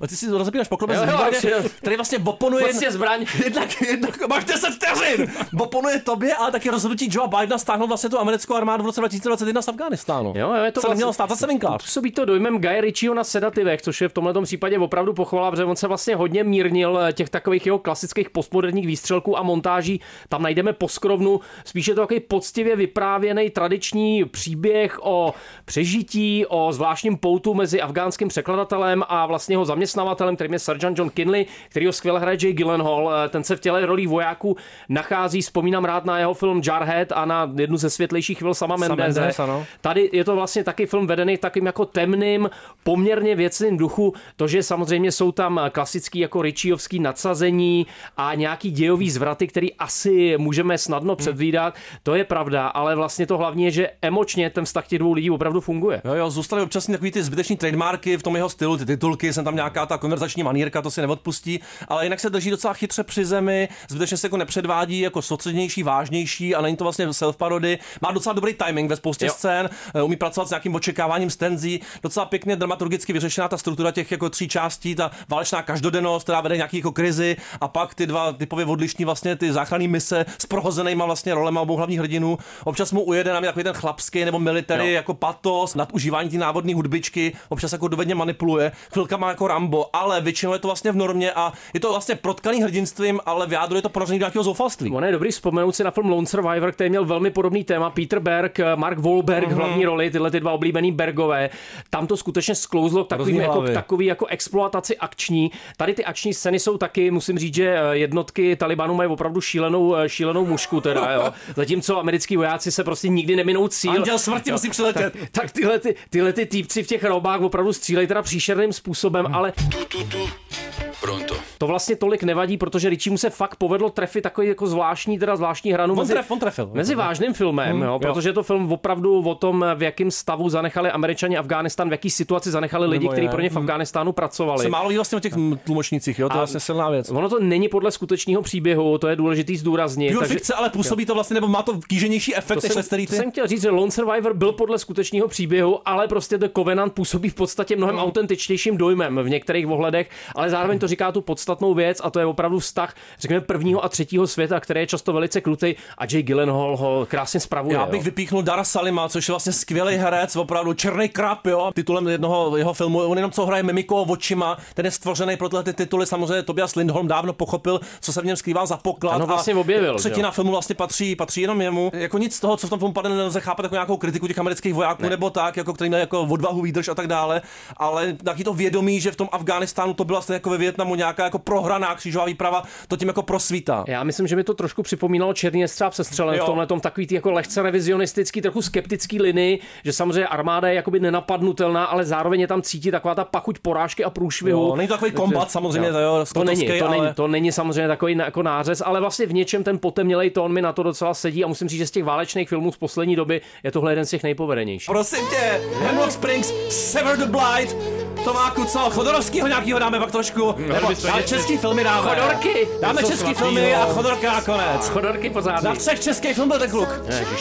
Ale 0.00 0.08
ty 0.08 0.16
si 0.16 0.30
rozebíráš 0.30 0.68
poklopec 0.68 0.96
Jo, 0.96 1.04
jo, 1.06 1.10
výborně, 1.10 1.50
jo. 1.50 1.70
který 1.80 1.96
vlastně 1.96 2.18
oponuje 2.24 2.64
Vlastně 2.64 2.90
zbraň. 2.92 3.26
Jednak, 3.44 3.82
jednak 3.82 4.28
máš 4.28 4.44
10 4.44 4.70
vteřin. 4.70 5.32
Oponuje 5.60 6.00
tobě, 6.00 6.34
ale 6.34 6.52
taky 6.52 6.70
rozhodnutí 6.70 7.08
Joe 7.10 7.28
Bidena 7.28 7.58
stáhnout 7.58 7.86
vlastně 7.86 8.10
tu 8.10 8.18
americkou 8.18 8.54
armádu 8.54 8.82
v 8.82 8.86
roce 8.86 9.00
2021 9.00 9.62
z 9.62 9.68
Afganistánu. 9.68 10.32
Jo, 10.36 10.54
jo, 10.54 10.64
je 10.64 10.72
to 10.72 10.80
se 10.80 10.88
nemělo 10.88 11.12
stát 11.12 11.28
zase 11.28 11.46
vinkář. 11.46 11.82
Působí 11.82 12.12
to 12.12 12.24
dojmem 12.24 12.58
Guy 12.58 12.80
Ritchieho 12.80 13.14
na 13.14 13.24
sedativech, 13.24 13.82
což 13.82 14.00
je 14.00 14.08
v 14.08 14.12
tomhle 14.12 14.42
případě 14.42 14.78
opravdu 14.78 15.12
pochvala, 15.12 15.50
protože 15.50 15.64
on 15.64 15.76
se 15.76 15.88
vlastně 15.88 16.16
hodně 16.16 16.44
mírnil 16.44 16.98
eh, 16.98 17.12
těch 17.12 17.30
takových 17.30 17.66
jeho 17.66 17.78
klasických 17.78 18.30
postmoderních 18.30 18.86
výstřelků 18.86 19.38
a 19.38 19.42
montáží. 19.42 20.00
Tam 20.28 20.42
najdeme 20.42 20.72
poskrovnu, 20.72 21.40
spíše 21.64 21.94
to 21.94 22.00
takový 22.00 22.20
poctivě 22.20 22.76
vyprávěný 22.76 23.50
tradiční 23.50 24.24
příběh 24.24 24.98
o 25.02 25.34
přežití, 25.64 26.46
o 26.48 26.72
zvláštním 26.72 27.16
poutu 27.16 27.54
mezi 27.54 27.80
afgánským 27.80 28.28
překladatelem 28.28 29.04
a 29.08 29.26
vlastně 29.26 29.54
jeho 29.54 29.64
zaměstnavatelem, 29.78 30.34
kterým 30.34 30.52
je 30.52 30.58
Sergeant 30.58 30.98
John 30.98 31.10
Kinley, 31.10 31.46
který 31.68 31.86
ho 31.86 31.92
skvěle 31.92 32.20
hraje 32.20 32.38
Jay 32.42 32.52
Gyllenhaal. 32.52 33.12
Eh, 33.24 33.28
Ten 33.28 33.44
se 33.44 33.56
v 33.56 33.60
těle 33.60 33.86
rolí 33.86 34.06
vojáků 34.06 34.56
nachází, 34.88 35.40
vzpomínám 35.40 35.84
rád 35.84 36.04
na 36.04 36.18
jeho 36.18 36.34
film 36.34 36.62
Jarhead 36.66 37.12
a 37.12 37.24
na 37.24 37.50
jednu 37.56 37.76
ze 37.76 37.90
světlejších 37.90 38.38
chvil 38.38 38.54
sama 38.54 38.76
Mendeze. 38.76 39.20
Mendes, 39.20 39.38
ano. 39.40 39.66
Tady 39.80 40.10
je 40.12 40.24
to 40.24 40.34
vlastně 40.34 40.64
taky 40.64 40.86
film 40.86 41.06
vedený 41.06 41.36
takým 41.38 41.66
jako 41.66 41.84
temným, 41.84 42.50
poměrně 42.82 43.34
věcným 43.34 43.76
duchu. 43.76 44.14
To, 44.36 44.48
že 44.48 44.62
samozřejmě 44.62 45.12
jsou 45.12 45.32
tam 45.32 45.60
klasický 45.72 46.18
jako 46.18 46.42
Ritchiovský 46.42 46.98
nadsazení 46.98 47.86
a 48.16 48.34
nějaký 48.34 48.70
dějový 48.70 49.10
zvraty, 49.10 49.46
který 49.46 49.74
asi 49.74 50.38
můžeme 50.38 50.78
snadno 50.78 51.16
předvídat, 51.16 51.74
to 52.02 52.14
je 52.14 52.24
pravda, 52.24 52.66
ale 52.66 52.96
vlastně 52.96 53.26
to 53.26 53.38
hlavní 53.38 53.64
je, 53.64 53.70
že 53.70 53.90
emočně 54.02 54.50
ten 54.50 54.64
vztah 54.64 54.86
těch 54.86 54.98
dvou 54.98 55.12
lidí 55.12 55.30
opravdu 55.30 55.60
funguje. 55.60 56.02
Jo, 56.04 56.14
jo, 56.14 56.30
zůstaly 56.30 56.62
občas 56.62 56.86
takový 56.86 57.10
ty 57.10 57.22
zbyteční 57.22 57.56
trademarky 57.56 58.16
v 58.16 58.22
tom 58.22 58.36
jeho 58.36 58.48
stylu, 58.48 58.76
ty 58.76 58.86
titulky, 58.86 59.32
jsem 59.32 59.44
tam 59.44 59.56
nějaká 59.68 59.86
ta 59.86 59.98
konverzační 59.98 60.42
manírka, 60.42 60.82
to 60.82 60.90
si 60.90 61.00
neodpustí, 61.00 61.60
ale 61.88 62.04
jinak 62.06 62.20
se 62.20 62.30
drží 62.30 62.50
docela 62.50 62.74
chytře 62.74 63.02
při 63.04 63.24
zemi, 63.24 63.68
zbytečně 63.88 64.16
se 64.16 64.26
jako 64.26 64.36
nepředvádí 64.36 65.00
jako 65.00 65.22
sociálnější, 65.22 65.82
vážnější 65.82 66.54
a 66.54 66.60
není 66.60 66.76
to 66.76 66.84
vlastně 66.84 67.06
self-parody. 67.06 67.78
Má 68.02 68.10
docela 68.12 68.32
dobrý 68.32 68.54
timing 68.54 68.90
ve 68.90 68.96
spoustě 68.96 69.26
Jo. 69.26 69.32
scén, 69.32 69.70
eh, 69.94 70.02
umí 70.02 70.16
pracovat 70.16 70.46
s 70.46 70.50
nějakým 70.50 70.74
očekáváním 70.74 71.30
stenzí, 71.30 71.80
docela 72.02 72.26
pěkně 72.26 72.56
dramaturgicky 72.56 73.12
vyřešená 73.12 73.48
ta 73.48 73.58
struktura 73.58 73.90
těch 73.90 74.10
jako 74.12 74.30
tří 74.30 74.48
částí, 74.48 74.94
ta 74.94 75.10
válečná 75.28 75.62
každodennost, 75.62 76.22
která 76.22 76.40
vede 76.40 76.56
nějaký 76.56 76.76
jako 76.76 76.92
krizi 76.92 77.36
a 77.60 77.68
pak 77.68 77.94
ty 77.94 78.06
dva 78.06 78.32
typově 78.32 78.66
odlišní 78.66 79.04
vlastně 79.04 79.36
ty 79.36 79.52
záchranné 79.52 79.88
mise 79.88 80.26
s 80.38 80.46
prohozenýma 80.46 81.04
vlastně 81.04 81.34
rolema 81.34 81.60
obou 81.60 81.76
hlavních 81.76 81.98
hrdinů. 81.98 82.38
Občas 82.64 82.92
mu 82.92 83.02
ujede 83.02 83.32
na 83.32 83.40
mě 83.40 83.48
takový 83.48 83.64
ten 83.64 83.74
chlapský 83.74 84.24
nebo 84.24 84.38
military 84.38 84.86
Jo. 84.88 84.94
jako 84.94 85.14
patos, 85.14 85.74
nadužívání 85.74 86.28
ty 86.30 86.38
návodní 86.38 86.74
hudbičky, 86.74 87.32
občas 87.48 87.72
jako 87.72 87.88
dovedně 87.88 88.14
manipuluje, 88.14 88.72
chvilka 88.92 89.16
má 89.16 89.28
jako 89.28 89.48
Rambo, 89.58 89.96
ale 89.96 90.20
většinou 90.20 90.52
je 90.52 90.58
to 90.58 90.68
vlastně 90.68 90.92
v 90.92 90.96
normě 90.96 91.32
a 91.32 91.52
je 91.74 91.80
to 91.80 91.90
vlastně 91.90 92.14
protkaný 92.14 92.62
hrdinstvím, 92.62 93.20
ale 93.26 93.46
v 93.46 93.52
jádru 93.52 93.76
je 93.76 93.82
to 93.82 93.90
do 93.98 94.06
nějakého 94.14 94.42
zoufalství. 94.44 94.90
Ono 94.90 95.06
je 95.06 95.12
dobrý 95.12 95.30
vzpomenout 95.30 95.72
si 95.72 95.84
na 95.84 95.90
film 95.90 96.10
Lone 96.10 96.26
Survivor, 96.26 96.72
který 96.72 96.90
měl 96.90 97.04
velmi 97.04 97.30
podobný 97.30 97.64
téma. 97.64 97.90
Peter 97.90 98.20
Berg, 98.20 98.60
Mark 98.76 98.98
Wahlberg, 98.98 99.46
Mhm. 99.48 99.56
mm-hmm. 99.56 99.64
hlavní 99.66 99.84
roli, 99.84 100.10
tyhle 100.10 100.30
ty 100.30 100.40
dva 100.40 100.52
oblíbený 100.52 100.92
Bergové. 100.92 101.50
Tam 101.90 102.06
to 102.06 102.16
skutečně 102.16 102.54
sklouzlo 102.54 103.04
k 103.04 103.08
takovým, 103.08 103.36
jako, 103.40 103.62
k 103.62 103.70
takový 103.70 104.06
jako 104.06 104.26
exploataci 104.26 104.96
akční. 104.98 105.50
Tady 105.76 105.94
ty 105.94 106.04
akční 106.04 106.34
scény 106.34 106.58
jsou 106.58 106.78
taky, 106.78 107.10
musím 107.10 107.38
říct, 107.38 107.54
že 107.54 107.76
eh, 107.78 107.96
jednotky 107.96 108.56
Talibanu 108.56 108.94
mají 108.94 109.10
opravdu 109.10 109.40
šílenou, 109.40 109.96
eh, 109.96 110.08
šílenou 110.08 110.46
mušku 110.46 110.80
teda, 110.80 111.12
jo. 111.12 111.32
Zatímco 111.56 111.98
americký 111.98 112.36
vojáci 112.36 112.72
se 112.72 112.84
prostě 112.84 113.08
nikdy 113.08 113.36
neminou 113.36 113.68
cíl. 113.68 113.92
Anděl 113.92 114.18
smrti 114.18 114.52
musí 114.52 114.70
přiletět. 114.70 115.12
Tak, 115.12 115.30
tak 115.32 115.50
tyhle, 115.52 115.78
ty, 115.78 115.94
tyhle 116.10 116.32
ty 116.32 116.46
týpci 116.46 116.82
v 116.82 116.86
těch 116.86 117.04
robách 117.04 117.40
opravdu 117.40 117.72
střílejí 117.72 118.06
teda 118.08 118.22
příšerným 118.22 118.72
způsobem, 118.72 119.24
Mhm. 119.24 119.34
ale 119.34 119.47
Bye. 119.48 120.94
Pronto. 121.00 121.34
to 121.58 121.66
vlastně 121.66 121.96
tolik 121.96 122.22
nevadí, 122.22 122.56
protože 122.56 122.88
Richie 122.88 123.18
se 123.18 123.30
fakt 123.30 123.56
povedlo 123.56 123.90
trefit 123.90 124.22
takový 124.22 124.48
jako 124.48 124.66
zvláštní, 124.66 125.18
teda 125.18 125.36
zvláštní 125.36 125.72
hranu 125.72 125.92
On 125.94 125.98
mezi, 125.98 126.14
tref- 126.14 126.24
on 126.28 126.38
trefil. 126.38 126.70
mezi 126.72 126.94
vážným 126.94 127.34
filmem, 127.34 127.72
Hmm, 127.72 127.82
jo, 127.82 127.88
jo. 127.92 127.98
protože 127.98 128.28
je 128.28 128.32
to 128.32 128.42
film 128.42 128.72
opravdu 128.72 129.20
o 129.28 129.34
tom, 129.34 129.64
v 129.74 129.82
jakém 129.82 130.10
stavu 130.10 130.48
zanechali 130.48 130.90
američani 130.90 131.36
Afghánistán, 131.36 131.88
v 131.88 131.92
jaký 131.92 132.10
situaci 132.10 132.50
zanechali 132.50 132.86
lidi, 132.86 133.08
kteří 133.08 133.28
pro 133.28 133.40
ně 133.40 133.50
v 133.50 133.56
Afghánistánu 133.56 134.12
pracovali. 134.12 134.62
Se 134.62 134.68
málo 134.68 134.88
ví 134.88 134.94
vlastně 134.96 135.16
o 135.16 135.20
těch 135.20 135.34
tlumočnících, 135.64 136.18
jo, 136.18 136.28
to 136.28 136.34
je 136.34 136.38
vlastně 136.38 136.60
silná 136.60 136.90
věc. 136.90 137.10
Ono 137.10 137.28
to 137.28 137.38
není 137.40 137.68
podle 137.68 137.90
skutečného 137.90 138.42
příběhu, 138.42 138.98
to 138.98 139.08
je 139.08 139.16
důležitý 139.16 139.56
zdůraznit. 139.56 140.12
Pure 140.14 140.26
fikce, 140.26 140.54
ale 140.54 140.70
působí 140.70 141.06
to 141.06 141.14
vlastně, 141.14 141.34
nebo 141.34 141.48
má 141.48 141.62
to 141.62 141.80
kýženější 141.88 142.36
efekt, 142.36 142.60
to 142.60 142.66
než 142.66 142.72
jsem, 142.72 142.76
Lestery 142.80 143.06
to 143.06 143.14
jsem 143.14 143.30
chtěl 143.30 143.46
říct, 143.46 143.62
že 143.62 143.70
Lone 143.70 143.90
Survivor 143.90 144.34
byl 144.34 144.52
podle 144.52 144.78
skutečného 144.78 145.28
příběhu, 145.28 145.80
ale 145.84 146.08
prostě 146.08 146.38
The 146.38 146.48
Covenant 146.56 146.92
působí 146.92 147.28
v 147.28 147.34
podstatě 147.34 147.76
mnohem 147.76 147.96
Hmm. 147.96 148.04
autentičtějším 148.04 148.76
dojmem 148.76 149.20
v 149.22 149.28
některých 149.28 149.66
ohledech, 149.68 150.10
ale 150.34 150.50
zároveň 150.50 150.78
to 150.78 150.87
říká 150.88 151.12
tu 151.12 151.20
podstatnou 151.20 151.74
věc 151.74 152.00
a 152.04 152.10
to 152.10 152.18
je 152.18 152.26
opravdu 152.26 152.58
vztah, 152.58 152.94
řekněme, 153.18 153.40
prvního 153.40 153.84
a 153.84 153.88
třetího 153.88 154.26
světa, 154.26 154.60
který 154.60 154.80
je 154.80 154.86
často 154.86 155.12
velice 155.12 155.40
krutý 155.40 155.74
a 155.98 156.04
Jay 156.10 156.22
Gyllenhaal 156.22 156.76
ho 156.76 157.06
krásně 157.10 157.40
spravuje. 157.40 157.76
Já 157.76 157.86
bych 157.86 158.00
jo. 158.00 158.04
vypíchnul 158.04 158.42
Dara 158.42 158.64
Salima, 158.64 159.08
což 159.08 159.28
je 159.28 159.32
vlastně 159.32 159.52
skvělý 159.52 159.96
herec, 159.96 160.36
opravdu 160.36 160.72
černý 160.74 161.08
krab, 161.08 161.46
jo. 161.46 161.70
Titulem 161.74 162.08
jednoho 162.08 162.56
jeho 162.56 162.74
filmu, 162.74 162.98
on 162.98 163.18
jenom 163.18 163.30
co 163.30 163.46
hraje 163.46 163.62
mimikou 163.62 164.02
očima, 164.02 164.58
ten 164.74 164.84
je 164.84 164.90
stvořený 164.90 165.36
pro 165.36 165.48
tyhle 165.48 165.62
ty 165.62 165.72
tituly, 165.72 166.06
samozřejmě 166.06 166.42
Tobias 166.42 166.74
Lindholm 166.74 167.08
dávno 167.08 167.32
pochopil, 167.32 167.80
co 168.00 168.12
se 168.12 168.22
v 168.22 168.24
něm 168.24 168.36
skrývá 168.36 168.66
za 168.66 168.76
poklad. 168.76 169.20
Ho 169.20 169.26
vlastně 169.26 169.54
a 169.54 169.58
objevil, 169.58 169.98
Třetina 169.98 170.28
jo. 170.28 170.32
filmu 170.32 170.50
vlastně 170.50 170.74
patří, 170.74 171.16
patří 171.16 171.40
jenom 171.40 171.60
jemu. 171.60 171.90
Jako 171.94 172.18
nic 172.18 172.36
z 172.36 172.40
toho, 172.40 172.56
co 172.56 172.66
v 172.66 172.70
tom 172.70 172.78
filmu 172.78 172.94
padne, 172.94 173.16
nelze 173.16 173.40
chápat 173.40 173.62
jako 173.62 173.74
nějakou 173.74 173.96
kritiku 173.96 174.26
těch 174.26 174.38
amerických 174.38 174.74
vojáků 174.74 175.02
Ne. 175.02 175.10
nebo 175.10 175.30
tak, 175.30 175.56
jako 175.56 175.72
který 175.72 175.88
měl 175.88 176.00
jako 176.00 176.22
odvahu, 176.22 176.62
výdrž 176.62 176.88
a 176.88 176.94
tak 176.94 177.06
dále, 177.06 177.42
ale 177.76 178.12
taky 178.12 178.44
to 178.44 178.54
vědomí, 178.54 179.00
že 179.00 179.12
v 179.12 179.16
tom 179.16 179.28
Afghánistánu 179.32 179.94
to 179.94 180.04
byla 180.04 180.20
stejně 180.20 180.36
jako 180.36 180.50
ve 180.50 180.56
Větnamu 180.78 180.94
nějaká 180.94 181.24
jako 181.24 181.38
prohraná 181.38 181.94
křížová 181.94 182.24
výprava, 182.24 182.62
to 182.88 182.96
tím 182.96 183.08
jako 183.08 183.22
prosvítá. 183.22 183.84
Já 183.88 184.04
myslím, 184.04 184.26
že 184.26 184.36
mi 184.36 184.44
to 184.44 184.54
trošku 184.54 184.82
připomínalo 184.82 185.32
Černý 185.32 185.60
jestřáb 185.60 185.92
se 185.92 186.04
střelem 186.04 186.38
v 186.38 186.44
tomhle 186.44 186.66
tom 186.66 186.80
takový 186.80 187.06
ty 187.06 187.14
jako 187.14 187.30
lehce 187.30 187.62
revizionistický, 187.62 188.42
trochu 188.42 188.62
skeptický 188.62 189.22
linii, 189.22 189.58
že 189.84 189.92
samozřejmě 189.92 190.26
armáda 190.26 190.68
je 190.68 190.74
jakoby 190.74 191.00
nenapadnutelná, 191.00 191.84
ale 191.84 192.04
zároveň 192.04 192.40
je 192.40 192.46
tam 192.46 192.62
cítit 192.62 192.90
taková 192.90 193.14
ta 193.14 193.24
pachuť 193.24 193.58
porážky 193.58 194.04
a 194.04 194.10
průšvihu. 194.10 194.68
Jo, 194.68 194.76
není 194.76 194.88
to 194.88 194.94
takový 194.94 195.10
kombat 195.12 195.50
samozřejmě, 195.50 195.92
to 195.92 195.98
jo, 195.98 196.24
to 196.34 196.44
není, 196.44 196.66
to, 196.78 196.86
ale- 196.86 196.96
není, 197.00 197.14
to 197.14 197.28
není 197.28 197.52
samozřejmě 197.52 197.88
takový 197.88 198.16
jako 198.16 198.42
nářez, 198.42 198.82
ale 198.84 199.00
vlastně 199.00 199.26
v 199.26 199.32
něčem 199.32 199.64
ten 199.64 199.78
potemnělej 199.78 200.30
tón 200.30 200.52
mi 200.52 200.62
na 200.62 200.72
to 200.72 200.82
docela 200.82 201.14
sedí 201.14 201.44
a 201.44 201.46
musím 201.48 201.68
říct, 201.68 201.78
že 201.78 201.86
z 201.86 201.90
těch 201.90 202.04
válečných 202.04 202.48
filmů 202.48 202.72
z 202.72 202.76
poslední 202.76 203.16
doby 203.16 203.40
je 203.64 203.70
tohle 203.72 203.92
jeden 203.92 204.06
z 204.06 204.10
těch 204.10 204.22
nejpovedenějších. 204.22 204.86
Prosím 204.90 205.26
tě, 205.30 205.60
Hemlock 205.80 206.12
Springs, 206.12 206.52
Sever 206.68 207.16
the 207.18 207.26
Blight, 207.26 207.76
Tomáku, 208.24 208.64
co, 208.64 208.78
Chodorovskýho 208.78 209.46
nějakýho 209.48 209.78
dáme 209.78 209.98
pak 209.98 210.10
trošku, 210.10 210.54
nebo 210.68 210.88
dáme 211.06 211.22
český 211.22 211.56
filmy 211.56 211.84
dáme. 211.84 212.08
Chodorky! 212.10 212.68
Dáme 212.82 213.02
Něco 213.02 213.12
český 213.12 213.34
filmy 213.34 213.74
a 213.74 213.86
Chodorka 213.86 214.32
nakonec. 214.32 214.88
Chodorky 214.88 215.30
pořádný. 215.30 215.64
Na 215.68 215.74
třech 215.74 216.00
českých 216.00 216.34
film 216.34 216.48
byl 216.48 216.58
ten 216.58 216.70
kluk. 216.70 216.88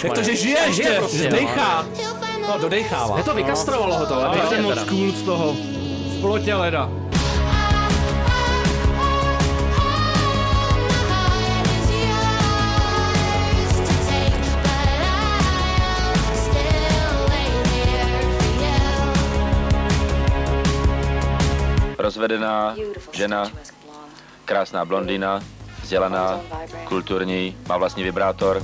Jak 0.03 0.13
to, 0.13 0.23
že 0.23 0.35
žije 0.35 0.57
Žije 0.73 0.87
ještě, 0.87 0.99
prostě, 0.99 1.17
že 1.17 1.29
no. 1.29 1.35
dejchá. 1.35 1.85
No, 2.47 2.57
dodejchává. 2.59 3.17
Je 3.17 3.23
to 3.23 3.33
vykastrovalo 3.33 3.95
ho 3.95 4.05
to, 4.05 4.15
ale 4.15 4.61
moc 4.61 4.83
cool 4.83 5.11
z 5.11 5.21
toho. 5.21 5.53
V 5.53 6.21
plotě 6.21 6.55
leda. 6.55 6.89
Rozvedená 22.17 22.75
žena, 23.11 23.51
krásná 24.45 24.85
blondýna, 24.85 25.39
vzdělaná, 25.81 26.41
kulturní, 26.87 27.57
má 27.69 27.77
vlastní 27.77 28.03
vibrátor. 28.03 28.63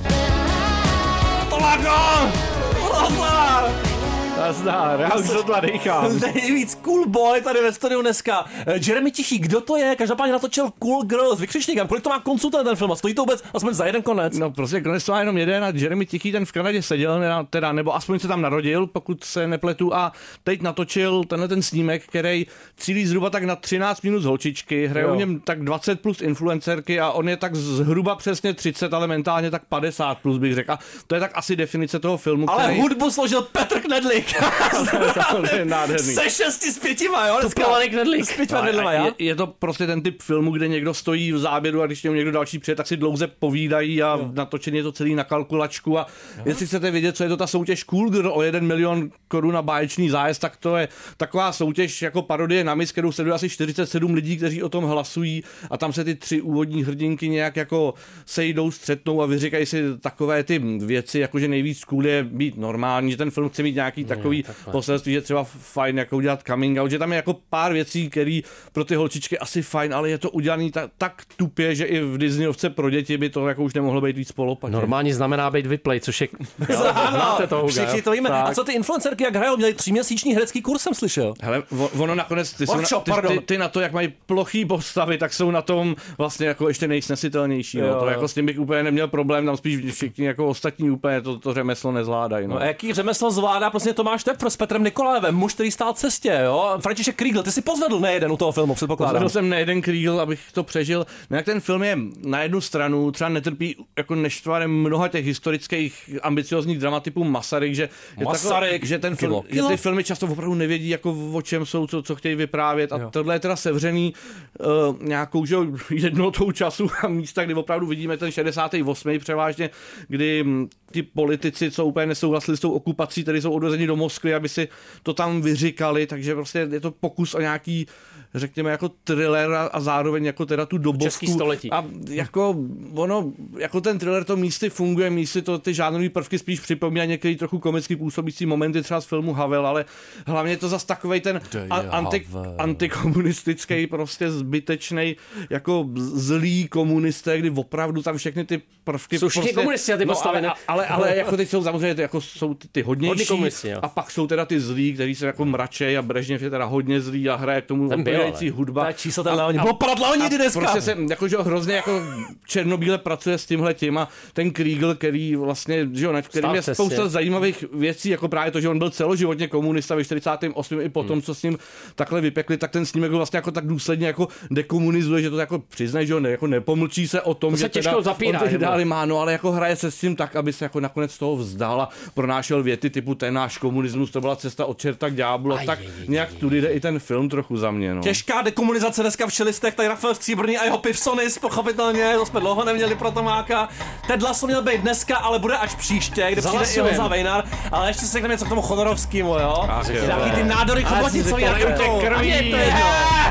Nazdar, 4.38 5.00
já 5.00 5.14
už 5.14 5.28
to 5.28 5.60
dechám. 5.60 6.18
Nejvíc 6.34 6.74
cool 6.74 7.06
boy 7.08 7.40
tady 7.40 7.60
ve 7.62 7.72
studiu 7.72 8.00
dneska. 8.02 8.44
Jeremy 8.86 9.10
Tichý, 9.10 9.38
kdo 9.38 9.60
to 9.60 9.76
je? 9.76 9.96
Každopádně 9.96 10.32
natočil 10.32 10.70
Cool 10.78 11.02
Girl 11.04 11.36
s 11.36 11.40
vykřičníkem. 11.40 11.88
Kolik 11.88 12.04
to 12.04 12.10
má 12.10 12.20
konců 12.20 12.50
ten, 12.50 12.64
ten 12.66 12.76
film? 12.76 12.92
A 12.92 12.96
stojí 12.96 13.14
to 13.14 13.22
vůbec 13.22 13.42
aspoň 13.54 13.74
za 13.74 13.86
jeden 13.86 14.02
konec? 14.02 14.38
No 14.38 14.50
prostě 14.50 14.80
konec 14.80 15.04
to 15.04 15.12
má 15.12 15.20
jenom 15.20 15.38
jeden 15.38 15.64
a 15.64 15.72
Jeremy 15.74 16.06
Tichý 16.06 16.32
ten 16.32 16.44
v 16.46 16.52
Kanadě 16.52 16.82
seděl, 16.82 17.20
teda- 17.50 17.72
nebo 17.72 17.94
aspoň 17.94 18.18
se 18.18 18.28
tam 18.28 18.42
narodil, 18.42 18.86
pokud 18.86 19.24
se 19.24 19.46
nepletu 19.46 19.94
a 19.94 20.12
teď 20.44 20.62
natočil 20.62 21.24
tenhle 21.24 21.48
ten 21.48 21.62
snímek, 21.62 22.06
který 22.06 22.46
cílí 22.76 23.06
zhruba 23.06 23.30
tak 23.30 23.44
na 23.44 23.56
13 23.56 24.02
minut 24.02 24.20
z 24.20 24.24
holčičky, 24.24 24.86
hrajou 24.86 25.08
Jo. 25.08 25.14
v 25.14 25.18
něm 25.18 25.40
tak 25.40 25.64
20 25.64 26.00
plus 26.00 26.20
influencerky 26.22 27.00
a 27.00 27.10
on 27.10 27.28
je 27.28 27.36
tak 27.36 27.54
zhruba 27.56 28.14
přesně 28.16 28.54
30, 28.54 28.94
ale 28.94 29.06
mentálně 29.06 29.50
tak 29.50 29.62
50 29.68 30.18
plus 30.18 30.38
bych 30.38 30.54
řekl. 30.54 30.72
A 30.72 30.78
to 31.06 31.14
je 31.14 31.20
tak 31.20 31.30
asi 31.34 31.56
definice 31.56 31.98
toho 31.98 32.16
filmu, 32.16 32.50
Ale 32.50 32.62
který... 32.64 32.80
hudbu 32.80 33.10
složil 33.10 33.42
Petr 33.42 33.80
Knedlich. 33.80 34.23
Nádherný. 35.64 36.14
Se 36.14 36.30
šesti 36.30 36.72
z 36.72 36.78
pětima, 36.78 37.26
jo? 37.26 37.34
dneska. 37.40 37.60
Tupkovaný 37.60 37.88
knedlík. 37.88 38.24
S 38.24 38.32
pětima 38.36 38.60
A- 38.60 38.62
knedlema, 38.62 38.90
a 38.90 38.92
já? 38.92 39.04
je, 39.06 39.12
je, 39.18 39.34
to 39.34 39.46
prostě 39.46 39.86
ten 39.86 40.02
typ 40.02 40.22
filmu, 40.22 40.50
kde 40.50 40.68
někdo 40.68 40.94
stojí 40.94 41.32
v 41.32 41.38
záběru 41.38 41.82
a 41.82 41.86
když 41.86 42.02
němu 42.02 42.16
někdo 42.16 42.32
další 42.32 42.58
přijde, 42.58 42.76
tak 42.76 42.86
si 42.86 42.96
dlouze 42.96 43.26
povídají 43.26 44.02
a 44.02 44.18
natočený 44.32 44.76
je 44.76 44.82
to 44.82 44.92
celý 44.92 45.14
na 45.14 45.24
kalkulačku 45.24 45.98
a 45.98 46.06
jestli 46.44 46.66
chcete 46.66 46.90
vědět, 46.90 47.16
co 47.16 47.22
je 47.22 47.28
to 47.28 47.36
ta 47.36 47.46
soutěž 47.46 47.84
Cool 47.84 48.10
Girl 48.10 48.32
o 48.34 48.42
1 48.42 48.60
milion 48.60 49.10
korun 49.28 49.54
na 49.54 49.62
báječný 49.62 50.10
zájezd, 50.10 50.40
tak 50.40 50.56
to 50.56 50.76
je 50.76 50.88
taková 51.16 51.52
soutěž 51.52 52.02
jako 52.02 52.22
parodie 52.22 52.64
na 52.64 52.74
mis, 52.74 52.92
kterou 52.92 53.12
sleduje 53.12 53.34
asi 53.34 53.48
47 53.48 54.14
lidí, 54.14 54.36
kteří 54.36 54.62
o 54.62 54.68
tom 54.68 54.84
hlasují 54.84 55.44
a 55.70 55.76
tam 55.76 55.92
se 55.92 56.04
ty 56.04 56.14
tři 56.14 56.40
úvodní 56.40 56.84
hrdinky 56.84 57.28
nějak 57.28 57.56
jako 57.56 57.94
sejdou, 58.26 58.70
střetnou 58.70 59.22
a 59.22 59.26
vyříkají 59.26 59.66
si 59.66 59.82
takové 60.00 60.42
ty 60.44 60.58
věci, 60.78 61.18
jako 61.18 61.38
že 61.38 61.48
nejvíc 61.48 61.84
cool 61.84 62.06
je 62.06 62.24
být 62.24 62.56
normální, 62.56 63.10
že 63.10 63.16
ten 63.16 63.30
film 63.30 63.48
chce 63.48 63.62
mít 63.62 63.74
nějaký 63.74 64.04
takový 64.16 64.44
poselství, 64.70 65.12
že 65.12 65.20
třeba 65.20 65.44
fajn 65.44 65.98
jako 65.98 66.16
udělat 66.16 66.42
coming 66.46 66.78
out, 66.78 66.90
že 66.90 66.98
tam 66.98 67.12
je 67.12 67.16
jako 67.16 67.36
pár 67.50 67.72
věcí, 67.72 68.10
které 68.10 68.40
pro 68.72 68.84
ty 68.84 68.94
holčičky 68.94 69.38
asi 69.38 69.62
fajn, 69.62 69.94
ale 69.94 70.10
je 70.10 70.18
to 70.18 70.30
udělaný 70.30 70.70
tak, 70.70 70.90
tak 70.98 71.22
tupě, 71.36 71.74
že 71.74 71.84
i 71.84 72.00
v 72.00 72.18
Disneyovce 72.18 72.70
pro 72.70 72.90
děti 72.90 73.16
by 73.16 73.30
to 73.30 73.48
jako 73.48 73.62
už 73.62 73.74
nemohlo 73.74 74.00
být 74.00 74.16
víc 74.16 74.32
polopačně. 74.32 74.72
Normální 74.72 75.12
znamená 75.12 75.50
být 75.50 75.66
vyplay, 75.66 76.00
což 76.00 76.20
je... 76.20 76.28
Znáte 77.10 77.46
to, 77.46 77.66
všichni 77.66 78.02
to 78.02 78.10
víme. 78.10 78.30
A 78.30 78.54
co 78.54 78.64
ty 78.64 78.72
influencerky, 78.72 79.24
jak 79.24 79.36
hrajou? 79.36 79.56
Měli 79.56 79.74
tříměsíční 79.74 80.34
herecký 80.34 80.62
kurz, 80.62 80.82
jsem 80.82 80.94
slyšel. 80.94 81.34
Hele, 81.42 81.62
ono 81.98 82.14
nakonec, 82.14 82.52
ty, 82.52 82.66
jsou 82.66 82.80
na, 82.80 83.00
ty, 83.00 83.28
ty, 83.28 83.40
ty, 83.40 83.58
na 83.58 83.68
to, 83.68 83.80
jak 83.80 83.92
mají 83.92 84.12
plochý 84.26 84.64
postavy, 84.64 85.18
tak 85.18 85.32
jsou 85.32 85.50
na 85.50 85.62
tom 85.62 85.96
vlastně 86.18 86.46
jako 86.46 86.68
ještě 86.68 86.88
nejsnesitelnější. 86.88 87.80
No. 87.80 87.86
Jo, 87.86 87.94
To 87.94 88.04
jo. 88.04 88.10
jako 88.10 88.28
s 88.28 88.34
tím 88.34 88.46
bych 88.46 88.60
úplně 88.60 88.82
neměl 88.82 89.08
problém, 89.08 89.46
tam 89.46 89.56
spíš 89.56 89.94
všichni 89.94 90.26
jako 90.26 90.46
ostatní 90.46 90.90
úplně 90.90 91.20
to, 91.20 91.38
to 91.38 91.54
řemeslo 91.54 91.92
nezvládají. 91.92 92.46
No. 92.46 92.54
No 92.54 92.60
a 92.60 92.64
jaký 92.64 92.92
řemeslo 92.92 93.30
zvládá 93.30 93.70
prostě 93.70 93.92
Tomáš 94.04 94.24
Tepr 94.24 94.50
s 94.50 94.56
Petrem 94.56 94.84
Nikolájevem, 94.84 95.34
muž, 95.34 95.54
který 95.54 95.70
stál 95.70 95.92
cestě, 95.92 96.40
jo? 96.44 96.78
František 96.80 97.16
Kriegel, 97.16 97.42
ty 97.42 97.52
si 97.52 97.62
pozvedl 97.62 98.00
nejeden 98.00 98.32
u 98.32 98.36
toho 98.36 98.52
filmu, 98.52 98.74
předpokládám. 98.74 99.14
Pozvedl 99.14 99.28
jsem 99.28 99.48
nejeden 99.48 99.82
kríl, 99.82 100.20
abych 100.20 100.40
to 100.52 100.64
přežil. 100.64 101.06
No 101.30 101.36
jak 101.36 101.46
ten 101.46 101.60
film 101.60 101.82
je 101.82 101.98
na 102.24 102.42
jednu 102.42 102.60
stranu, 102.60 103.10
třeba 103.10 103.30
netrpí 103.30 103.76
jako 103.98 104.14
neštvarem 104.14 104.70
mnoha 104.70 105.08
těch 105.08 105.26
historických 105.26 106.10
ambiciozních 106.22 106.78
dramatypů 106.78 107.24
Masaryk, 107.24 107.74
že, 107.74 107.88
je 108.18 108.24
Masaryk, 108.24 108.72
Tako, 108.72 108.86
že 108.86 108.98
ten 108.98 109.16
kilo, 109.16 109.42
film, 109.42 109.52
kilo. 109.52 109.68
že 109.68 109.76
ty 109.76 109.82
filmy 109.82 110.04
často 110.04 110.26
opravdu 110.26 110.54
nevědí, 110.54 110.88
jako 110.88 111.16
o 111.32 111.42
čem 111.42 111.66
jsou, 111.66 111.86
co, 111.86 112.02
co 112.02 112.14
chtějí 112.14 112.34
vyprávět 112.34 112.92
a 112.92 113.10
tohle 113.10 113.34
je 113.34 113.40
teda 113.40 113.56
sevřený 113.56 114.14
uh, 114.60 115.02
nějakou 115.02 115.46
že, 115.46 115.54
jo, 115.54 115.66
jednotou 115.90 116.52
času 116.52 116.90
a 117.02 117.08
místa, 117.08 117.44
kdy 117.44 117.54
opravdu 117.54 117.86
vidíme 117.86 118.16
ten 118.16 118.30
68. 118.30 119.18
převážně, 119.18 119.70
kdy 120.08 120.42
hm, 120.44 120.68
ti 120.94 121.02
politici, 121.02 121.70
co 121.70 121.86
úplně 121.86 122.06
nesouhlasili 122.06 122.56
s 122.56 122.60
tou 122.60 122.70
okupací, 122.72 123.24
tedy 123.24 123.40
jsou 123.40 123.52
odvezeni 123.52 123.86
do 123.86 123.96
Moskvy, 123.96 124.34
aby 124.34 124.48
si 124.48 124.68
to 125.02 125.14
tam 125.14 125.42
vyříkali, 125.42 126.06
takže 126.06 126.34
prostě 126.34 126.68
je 126.70 126.80
to 126.80 126.90
pokus 126.90 127.34
o 127.34 127.40
nějaký 127.40 127.86
řekněme, 128.34 128.70
jako 128.70 128.88
thriller 128.88 129.52
a, 129.52 129.62
a 129.66 129.80
zároveň 129.80 130.24
jako 130.24 130.46
teda 130.46 130.66
tu 130.66 130.78
dobovku. 130.78 131.04
Český 131.04 131.26
století. 131.26 131.70
A 131.70 131.84
jako 132.08 132.56
ono, 132.94 133.32
jako 133.58 133.80
ten 133.80 133.98
thriller 133.98 134.24
to 134.24 134.36
místy 134.36 134.70
funguje, 134.70 135.10
místy 135.10 135.42
to 135.42 135.58
ty 135.58 135.74
žánrové 135.74 136.08
prvky 136.08 136.38
spíš 136.38 136.60
připomíná 136.60 137.04
některý 137.04 137.36
trochu 137.36 137.58
komicky 137.58 137.96
působící 137.96 138.46
momenty 138.46 138.82
třeba 138.82 139.00
z 139.00 139.04
filmu 139.04 139.32
Havel, 139.32 139.66
ale 139.66 139.84
hlavně 140.26 140.52
je 140.52 140.56
to 140.56 140.68
zas 140.68 140.84
takovej 140.84 141.20
ten 141.20 141.40
a, 141.70 141.76
anti, 141.76 142.26
antikomunistický, 142.58 143.86
prostě 143.86 144.30
zbytečný 144.30 145.16
jako 145.50 145.88
zlý 145.96 146.68
komunisté, 146.68 147.38
kdy 147.38 147.50
opravdu 147.50 148.02
tam 148.02 148.16
všechny 148.16 148.44
ty 148.44 148.62
prvky 148.84 149.18
Jsou 149.18 149.28
prostě, 149.28 149.52
komunisti 149.52 149.96
ty 149.96 150.06
postavy, 150.06 150.38
ale, 150.68 150.82
ne? 150.82 150.83
Ale, 150.86 151.08
ale, 151.08 151.16
jako 151.16 151.36
teď 151.36 151.48
jsou 151.48 151.62
samozřejmě 151.62 151.94
ty, 151.94 152.02
jako 152.02 152.20
jsou 152.20 152.54
ty, 152.54 152.68
ty 152.72 152.82
hodnější 152.82 153.34
jo. 153.64 153.78
a 153.82 153.88
pak 153.88 154.10
jsou 154.10 154.26
teda 154.26 154.44
ty 154.44 154.60
zlí, 154.60 154.92
kteří 154.92 155.14
se 155.14 155.26
jako 155.26 155.44
mračej 155.44 155.98
a 155.98 156.02
Brežněv 156.02 156.42
je 156.42 156.50
teda 156.50 156.64
hodně 156.64 157.00
zlý 157.00 157.28
a 157.28 157.36
hraje 157.36 157.62
k 157.62 157.66
tomu 157.66 157.92
ale. 157.92 158.50
hudba. 158.50 158.88
Je 158.88 158.94
číslo 158.94 159.24
ten 159.24 159.34
Leonid. 159.34 159.62
Bylo 159.62 159.74
padat 159.74 159.98
Leonidy 159.98 160.36
dneska. 160.36 160.60
Prostě 160.60 160.80
se 160.80 160.96
jako, 161.10 161.28
že 161.28 161.36
hrozně 161.36 161.74
jako 161.74 162.00
černobíle 162.46 162.98
pracuje 162.98 163.38
s 163.38 163.46
tímhle 163.46 163.74
tím 163.74 163.98
a 163.98 164.08
ten 164.32 164.50
Kriegel, 164.50 164.94
který 164.94 165.36
vlastně, 165.36 165.88
že 165.92 166.04
jo, 166.04 166.12
na 166.12 166.22
kterým 166.22 166.54
je 166.54 166.62
spousta 166.62 167.08
zajímavých 167.08 167.64
věcí, 167.72 168.08
jako 168.08 168.28
právě 168.28 168.52
to, 168.52 168.60
že 168.60 168.68
on 168.68 168.78
byl 168.78 168.90
celoživotně 168.90 169.48
komunista 169.48 169.94
ve 169.94 170.04
48. 170.04 170.80
i 170.80 170.88
potom, 170.88 171.14
Hmm. 171.14 171.22
co 171.22 171.34
s 171.34 171.42
ním 171.42 171.58
takhle 171.94 172.20
vypekli, 172.20 172.56
tak 172.56 172.70
ten 172.70 172.86
snímek 172.86 173.10
vlastně 173.10 173.36
jako 173.36 173.50
tak 173.50 173.66
důsledně 173.66 174.06
jako 174.06 174.28
dekomunizuje, 174.50 175.22
že 175.22 175.30
to 175.30 175.38
jako 175.38 175.58
přiznají, 175.58 176.06
že 176.06 176.12
jo, 176.12 176.20
ne, 176.20 176.30
jako 176.30 176.46
nepomlčí 176.46 177.08
se 177.08 177.20
o 177.20 177.34
tom, 177.34 177.50
To 177.52 177.56
se 177.56 177.62
že 177.62 177.68
těžko 177.68 177.90
teda 177.90 178.02
zapírá, 178.02 178.40
on 178.40 178.78
ty 178.78 178.84
má, 178.84 179.04
no, 179.04 179.20
ale 179.20 179.32
jako 179.32 179.52
hraje 179.52 179.76
se 179.76 179.90
s 179.90 180.00
tím 180.00 180.16
tak, 180.16 180.36
aby 180.36 180.52
se 180.52 180.64
jako 180.64 180.73
nakonec 180.80 181.18
toho 181.18 181.36
vzdal 181.36 181.82
a 181.82 181.88
pronášel 182.14 182.62
věty 182.62 182.90
typu 182.90 183.14
ten 183.14 183.34
náš 183.34 183.58
komunismus, 183.58 184.10
to 184.10 184.20
byla 184.20 184.36
cesta 184.36 184.66
od 184.66 184.78
čerta 184.78 185.08
k 185.08 185.14
ďáblu, 185.14 185.56
tak 185.66 185.78
nějak 186.08 186.32
tudy 186.32 186.60
jde 186.60 186.68
i 186.68 186.80
ten 186.80 186.98
film 186.98 187.28
trochu 187.28 187.56
za 187.56 187.70
mě, 187.70 187.94
no. 187.94 188.02
Těžká 188.02 188.42
dekomunizace 188.42 189.02
dneska 189.02 189.26
v 189.26 189.32
čelistech, 189.32 189.74
tady 189.74 189.88
Rafael 189.88 190.14
Stříbrný 190.14 190.58
a 190.58 190.64
jeho 190.64 190.78
Pivsonis, 190.78 191.38
pochopitelně, 191.38 192.14
to 192.18 192.26
jsme 192.26 192.40
dlouho 192.40 192.64
neměli 192.64 192.94
pro 192.94 193.10
Tomáka. 193.10 193.68
Ted 194.06 194.22
Lasso 194.22 194.46
měl 194.46 194.62
být 194.62 194.80
dneska, 194.80 195.16
ale 195.16 195.38
bude 195.38 195.56
až 195.56 195.74
příště, 195.74 196.28
kde 196.30 196.42
přijde 196.42 196.64
i. 196.64 196.80
Honza 196.80 197.08
Vejnar, 197.08 197.44
ale 197.72 197.90
ještě 197.90 198.06
si 198.06 198.12
řekneme 198.12 198.34
něco 198.34 198.44
k 198.44 198.48
tomu 198.48 198.62
Chodorovskému, 198.62 199.34
jo? 199.34 199.68
Nějaký 200.06 200.30
ty 200.30 200.44
nádory 200.44 200.86
si 201.10 201.34
jak 201.38 201.76
to, 201.76 202.02
je 202.20 202.74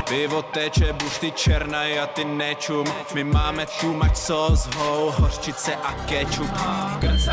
Pivo 0.08 0.42
teče, 0.42 0.92
bušty 0.92 1.32
černaj 1.32 2.00
a 2.00 2.06
ty 2.06 2.24
nečum 2.24 2.86
My 3.14 3.24
máme 3.24 3.66
tu 3.80 3.94
mať 3.94 4.16
sos, 4.16 4.66
ho, 4.76 5.14
hořčice 5.18 5.74
a 5.74 5.92
kečup 6.06 6.50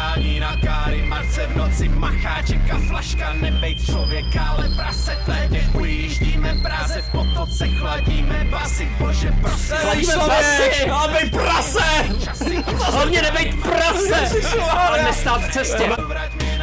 Krcání 0.01 0.39
na 0.39 0.57
káry, 0.57 1.03
marce 1.07 1.47
v 1.47 1.57
noci, 1.57 1.89
macháček 1.89 2.73
a 2.73 2.77
flaška 2.87 3.33
Nebejt 3.33 3.85
člověka, 3.85 4.41
ale 4.43 4.69
prase 4.75 5.17
tlédě 5.25 5.69
Ujíždíme 5.79 6.55
práze, 6.61 7.01
v 7.01 7.11
potoce 7.11 7.67
chladíme 7.67 8.47
basy. 8.49 8.87
Bože, 8.99 9.33
prosím. 9.41 9.75
Chladíme 9.75 10.13
basy, 10.17 10.89
ale 10.91 11.13
bej 11.13 11.29
prase! 11.29 11.83
Hlavně 12.91 13.21
nebejt 13.21 13.61
prase, 13.61 14.29
ale 14.71 15.03
nestát 15.03 15.41
v 15.41 15.51
cestě. 15.51 15.89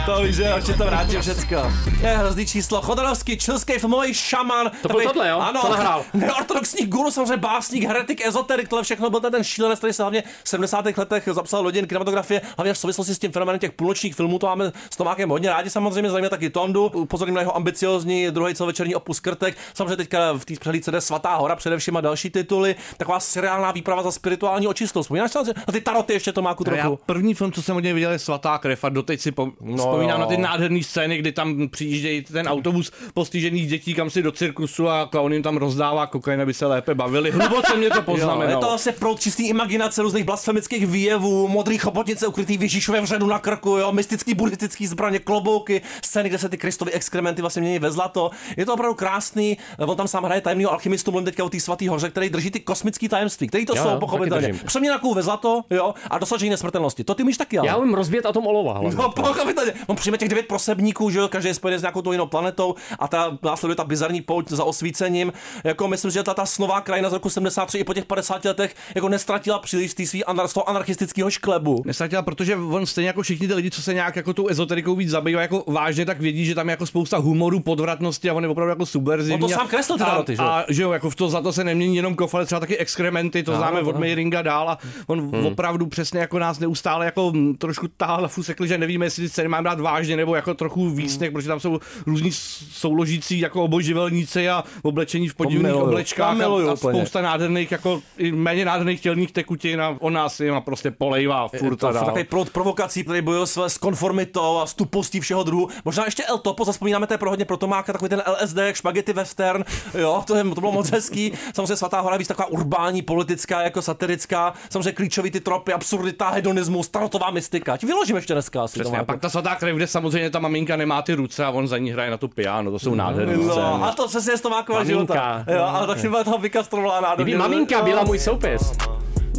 To 0.08 0.22
víš, 0.22 0.36
že 0.36 0.44
jo, 0.44 0.60
že 0.60 0.74
to 0.74 0.84
vrátím 0.84 1.20
všecko. 1.20 1.72
Je 2.00 2.16
hrozný 2.16 2.46
číslo. 2.46 2.82
Chodorovský, 2.82 3.38
čilský 3.38 3.72
filmový 3.72 4.14
šaman. 4.14 4.70
To 4.82 4.88
byl 4.88 5.00
tohle, 5.00 5.28
jo? 5.28 5.38
Ano, 5.38 5.60
To 5.60 5.70
nahrál. 5.70 6.04
Neortodoxní 6.14 6.86
guru, 6.86 7.10
samozřejmě 7.10 7.36
básník, 7.36 7.84
heretik, 7.84 8.26
ezoterik, 8.26 8.68
tohle 8.68 8.82
všechno 8.82 9.10
byl 9.10 9.20
ten, 9.20 9.32
ten 9.32 9.44
šílenec, 9.44 9.78
který 9.78 9.92
se 9.92 10.02
hlavně 10.02 10.22
v 10.44 10.48
70. 10.48 10.84
letech 10.96 11.28
zapsal 11.32 11.64
do 11.64 11.70
dějin 11.70 11.86
kinematografie, 11.86 12.40
hlavně 12.56 12.74
v 12.74 12.78
souvislosti 12.78 13.14
s 13.14 13.18
tím 13.18 13.32
fenoménem 13.32 13.58
těch 13.58 13.72
půlnočních 13.72 14.14
filmů, 14.14 14.38
to 14.38 14.46
máme 14.46 14.72
s 14.90 14.96
Tomákem 14.96 15.28
hodně 15.30 15.48
rádi, 15.48 15.70
samozřejmě 15.70 16.10
zajímá 16.10 16.28
taky 16.28 16.50
Tondu, 16.50 16.86
upozorním 16.86 17.34
na 17.34 17.40
jeho 17.40 17.56
ambiciozní 17.56 18.30
druhý 18.30 18.54
celovečerní 18.54 18.94
opus 18.94 19.20
Krtek, 19.20 19.56
samozřejmě 19.74 19.96
teďka 19.96 20.32
v 20.32 20.44
té 20.44 20.54
přehlídce 20.60 20.90
jde 20.90 21.00
Svatá 21.00 21.36
hora 21.36 21.56
především 21.56 21.96
a 21.96 22.00
další 22.00 22.30
tituly, 22.30 22.76
taková 22.96 23.20
seriálná 23.20 23.72
výprava 23.72 24.02
za 24.02 24.12
spirituální 24.12 24.66
očistou. 24.66 25.02
Vzpomínáš 25.02 25.34
na 25.34 25.72
ty 25.72 25.80
taroty 25.80 26.12
ještě 26.12 26.32
Tomáku 26.32 26.64
Já 26.66 26.82
trochu? 26.82 26.98
první 27.06 27.34
film, 27.34 27.52
co 27.52 27.62
jsem 27.62 27.76
od 27.76 27.80
něj 27.80 27.92
viděl, 27.92 28.12
je 28.12 28.18
Svatá 28.18 28.58
krev 28.58 28.84
a 28.84 28.88
doteď 28.88 29.20
si 29.20 29.32
po, 29.32 29.48
no 29.60 29.97
vzpomínám 29.98 30.20
jo. 30.20 30.26
na 30.26 30.26
ty 30.26 30.36
nádherné 30.42 30.82
scény, 30.82 31.18
kdy 31.18 31.32
tam 31.32 31.68
přijíždějí 31.68 32.22
ten 32.22 32.48
autobus 32.48 32.92
postižených 33.14 33.68
dětí 33.68 33.94
kam 33.94 34.10
si 34.10 34.22
do 34.22 34.32
cirkusu 34.32 34.88
a 34.88 35.06
klaun 35.06 35.32
jim 35.32 35.42
tam 35.42 35.56
rozdává 35.56 36.06
kokain, 36.06 36.40
aby 36.40 36.54
se 36.54 36.66
lépe 36.66 36.94
bavili. 36.94 37.30
Hluboce 37.30 37.76
mě 37.76 37.90
to 37.90 37.94
Jo, 37.98 38.00
je 38.00 38.04
poznamenalo. 38.04 38.60
to 38.60 38.66
vlastně 38.68 38.92
proud 38.92 39.20
čistý 39.20 39.48
imaginace 39.48 40.02
různých 40.02 40.24
blasfemických 40.24 40.86
výjevů, 40.86 41.48
modrý 41.48 41.78
chobotnice 41.78 42.26
ukrytý 42.26 42.58
v 42.58 42.62
Ježíšově 42.62 43.00
vředu 43.00 43.26
na 43.26 43.38
krku, 43.38 43.70
jo, 43.70 43.92
mystický 43.92 44.34
buddhistický 44.34 44.86
zbraně, 44.86 45.18
klobouky, 45.18 45.82
scény, 46.04 46.28
kde 46.28 46.38
se 46.38 46.48
ty 46.48 46.58
Kristovy 46.58 46.92
exkrementy 46.92 47.40
vlastně 47.40 47.62
mění 47.62 47.78
ve 47.78 47.90
zlato. 47.90 48.30
Je 48.56 48.66
to 48.66 48.74
opravdu 48.74 48.94
krásný. 48.94 49.58
On 49.78 49.96
tam 49.96 50.08
sám 50.08 50.24
hraje 50.24 50.40
tajemného 50.40 50.72
alchymistu, 50.72 51.10
mluvím 51.10 51.24
teďka 51.24 51.44
o 51.44 51.48
té 51.48 51.60
svatý 51.60 51.88
hoře, 51.88 52.10
který 52.10 52.28
drží 52.28 52.50
ty 52.50 52.60
kosmické 52.60 53.08
tajemství, 53.08 53.46
který 53.48 53.66
to 53.66 53.76
Jo, 53.76 53.82
jsou 53.82 53.98
pochopitelně. 53.98 54.54
Přeměna 54.66 55.00
ve 55.14 55.22
zlato, 55.22 55.62
jo, 55.70 55.94
a 56.10 56.18
dosažení 56.18 56.50
nesmrtelnosti. 56.50 57.04
To 57.04 57.14
ty 57.14 57.22
umíš 57.22 57.36
taky, 57.36 57.58
ale. 57.58 57.68
Já 57.68 57.76
umím 57.76 57.94
rozbít 57.94 58.26
atom 58.26 58.46
olova. 58.46 58.72
hlavně. 58.72 58.96
No, 58.96 59.10
pochopitelně. 59.10 59.72
On 59.88 59.96
přijme 59.96 60.18
těch 60.18 60.28
devět 60.28 60.46
prosebníků, 60.48 61.10
že 61.10 61.18
jo, 61.18 61.28
každý 61.28 61.48
je 61.48 61.54
spojený 61.54 61.78
s 61.78 61.82
nějakou 61.82 62.02
tou 62.02 62.12
jinou 62.12 62.26
planetou 62.26 62.74
a 62.98 63.08
ta 63.08 63.38
následuje 63.42 63.76
ta 63.76 63.84
bizarní 63.84 64.20
pouť 64.20 64.48
za 64.50 64.64
osvícením. 64.64 65.32
Jako 65.64 65.88
myslím, 65.88 66.10
že 66.10 66.22
ta, 66.22 66.34
ta 66.34 66.46
snová 66.46 66.80
krajina 66.80 67.10
z 67.10 67.12
roku 67.12 67.30
73 67.30 67.78
i 67.78 67.84
po 67.84 67.94
těch 67.94 68.04
50 68.04 68.44
letech 68.44 68.74
jako 68.94 69.08
nestratila 69.08 69.58
příliš 69.58 69.94
té 69.94 70.06
svý 70.06 70.24
anar, 70.24 70.48
z 70.48 70.52
toho 70.54 70.68
anarchistického 70.68 71.30
šklebu. 71.30 71.82
Nestratila, 71.86 72.22
protože 72.22 72.56
on 72.56 72.86
stejně 72.86 73.06
jako 73.08 73.22
všichni 73.22 73.48
ty 73.48 73.54
lidi, 73.54 73.70
co 73.70 73.82
se 73.82 73.94
nějak 73.94 74.16
jako 74.16 74.32
tou 74.32 74.48
ezoterikou 74.48 74.96
víc 74.96 75.10
zabývají 75.10 75.44
jako 75.44 75.64
vážně, 75.72 76.04
tak 76.06 76.20
vědí, 76.20 76.44
že 76.44 76.54
tam 76.54 76.68
je 76.68 76.70
jako 76.72 76.86
spousta 76.86 77.18
humoru, 77.18 77.60
podvratnosti 77.60 78.30
a 78.30 78.34
on 78.34 78.42
je 78.42 78.48
opravdu 78.48 78.70
jako 78.70 78.86
subverzivní. 78.86 79.34
On 79.44 79.48
to 79.50 79.54
a- 79.54 79.58
sám 79.58 79.68
kreslil 79.68 79.98
ty 79.98 80.04
a, 80.04 80.06
naroty, 80.08 80.36
že 80.36 80.42
a, 80.42 80.64
že 80.68 80.82
jo, 80.82 80.92
jako 80.92 81.10
v 81.10 81.14
to 81.14 81.28
za 81.28 81.40
to 81.40 81.52
se 81.52 81.64
nemění 81.64 81.96
jenom 81.96 82.14
kof, 82.14 82.34
ale 82.34 82.46
třeba 82.46 82.60
taky 82.60 82.76
exkrementy, 82.78 83.42
to 83.42 83.50
Ano, 83.52 83.60
známe 83.60 83.80
od 83.80 83.90
ano. 83.90 83.98
Meiringa 84.00 84.42
dál 84.42 84.70
a 84.70 84.78
on 85.06 85.18
Hmm. 85.28 85.46
opravdu 85.46 85.86
přesně 85.86 86.20
jako 86.20 86.38
nás 86.38 86.58
neustále 86.58 87.04
jako 87.04 87.32
trošku 87.58 87.88
tahal 87.96 88.22
na 88.22 88.28
fusekli, 88.28 88.68
že 88.68 88.78
nevíme, 88.78 89.06
jestli 89.06 89.22
ty 89.22 89.28
scény 89.28 89.48
máme 89.48 89.64
brát 89.78 89.98
vážně 89.98 90.16
nebo 90.16 90.34
jako 90.34 90.54
trochu 90.54 90.90
výsměch, 90.90 91.32
protože 91.32 91.48
tam 91.48 91.60
jsou 91.60 91.78
různí 92.06 92.30
souložící 92.72 93.40
jako 93.40 93.64
obojživelníci 93.64 94.48
a 94.48 94.64
oblečení 94.82 95.28
v 95.28 95.34
podivných 95.34 95.74
oblečkách 95.74 96.40
a, 96.40 96.72
a 96.72 96.76
spousta 96.76 97.22
nádherných 97.22 97.72
jako 97.72 98.00
i 98.18 98.32
méně 98.32 98.64
nádherných 98.64 99.00
tělních 99.00 99.32
tekutin 99.32 99.80
a 99.80 99.96
on 100.00 100.12
nás 100.12 100.40
jim 100.40 100.54
a 100.54 100.60
prostě 100.60 100.90
polejvá 100.90 101.48
furt 101.48 101.76
to 101.76 101.88
a 101.88 101.92
dál. 101.92 102.04
takový 102.04 102.24
plod 102.24 102.50
provokací, 102.50 103.04
který 103.04 103.20
bojuje 103.20 103.46
s, 103.46 103.64
s 103.64 103.78
konformitou 103.78 104.58
a 104.58 104.66
s 104.66 104.74
tupostí 104.74 105.20
všeho 105.20 105.42
druhu. 105.42 105.68
Možná 105.84 106.04
ještě 106.04 106.24
El 106.24 106.38
Topo, 106.38 106.64
zaspomínáme, 106.64 107.06
to 107.06 107.14
je 107.14 107.18
pro 107.18 107.30
hodně 107.30 107.44
pro 107.44 107.56
Tomáka, 107.56 107.92
takový 107.92 108.08
ten 108.08 108.22
LSD, 108.42 108.58
špagety 108.72 109.12
western, 109.12 109.64
jo, 109.94 110.22
to, 110.26 110.36
je, 110.36 110.44
to 110.44 110.60
bylo 110.60 110.72
moc 110.72 110.90
hezký. 110.90 111.32
Samozřejmě 111.54 111.76
Svatá 111.76 112.00
hora 112.00 112.14
je 112.14 112.18
víc 112.18 112.28
taková 112.28 112.48
urbání, 112.48 113.02
politická, 113.02 113.62
jako 113.62 113.82
satirická. 113.82 114.52
Samozřejmě 114.70 114.92
klíčový 114.92 115.30
ty 115.30 115.40
tropy, 115.40 115.72
absurdita, 115.72 116.30
hedonismus, 116.30 116.88
tarotová 116.88 117.30
mystika. 117.30 117.76
Ti 117.76 117.86
vyložím 117.86 118.16
ještě 118.16 118.34
dneska 118.34 118.64
asi. 118.64 118.80
Přesně, 118.80 118.98
a 118.98 119.04
pak 119.04 119.20
ta 119.20 119.30
svatá 119.30 119.54
krev, 119.58 119.76
kde 119.76 119.86
samozřejmě 119.86 120.30
ta 120.30 120.38
maminka 120.38 120.76
nemá 120.76 121.02
ty 121.02 121.14
ruce 121.14 121.44
a 121.44 121.50
on 121.50 121.68
za 121.68 121.78
ní 121.78 121.90
hraje 121.90 122.10
na 122.10 122.16
tu 122.16 122.28
piano, 122.28 122.70
to 122.70 122.78
jsou 122.78 122.94
nádherné 122.94 123.36
No, 123.36 123.84
a 123.84 123.92
to 123.92 124.08
přesně 124.08 124.32
je 124.32 124.36
z 124.36 124.40
Tomákova 124.40 124.78
Maminka. 124.78 124.94
života. 124.94 125.44
Jo, 125.52 125.62
ale 125.64 125.86
tak 125.86 125.98
si 125.98 126.08
byla 126.08 126.24
toho 126.24 126.38
vykastrovala 126.38 127.00
nádherně. 127.00 127.36
Maminka 127.36 127.82
byla 127.82 128.04
můj 128.04 128.18
soupis. 128.18 128.72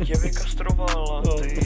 Tě 0.06 0.14
vykastrovala, 0.18 1.22
ty. 1.22 1.60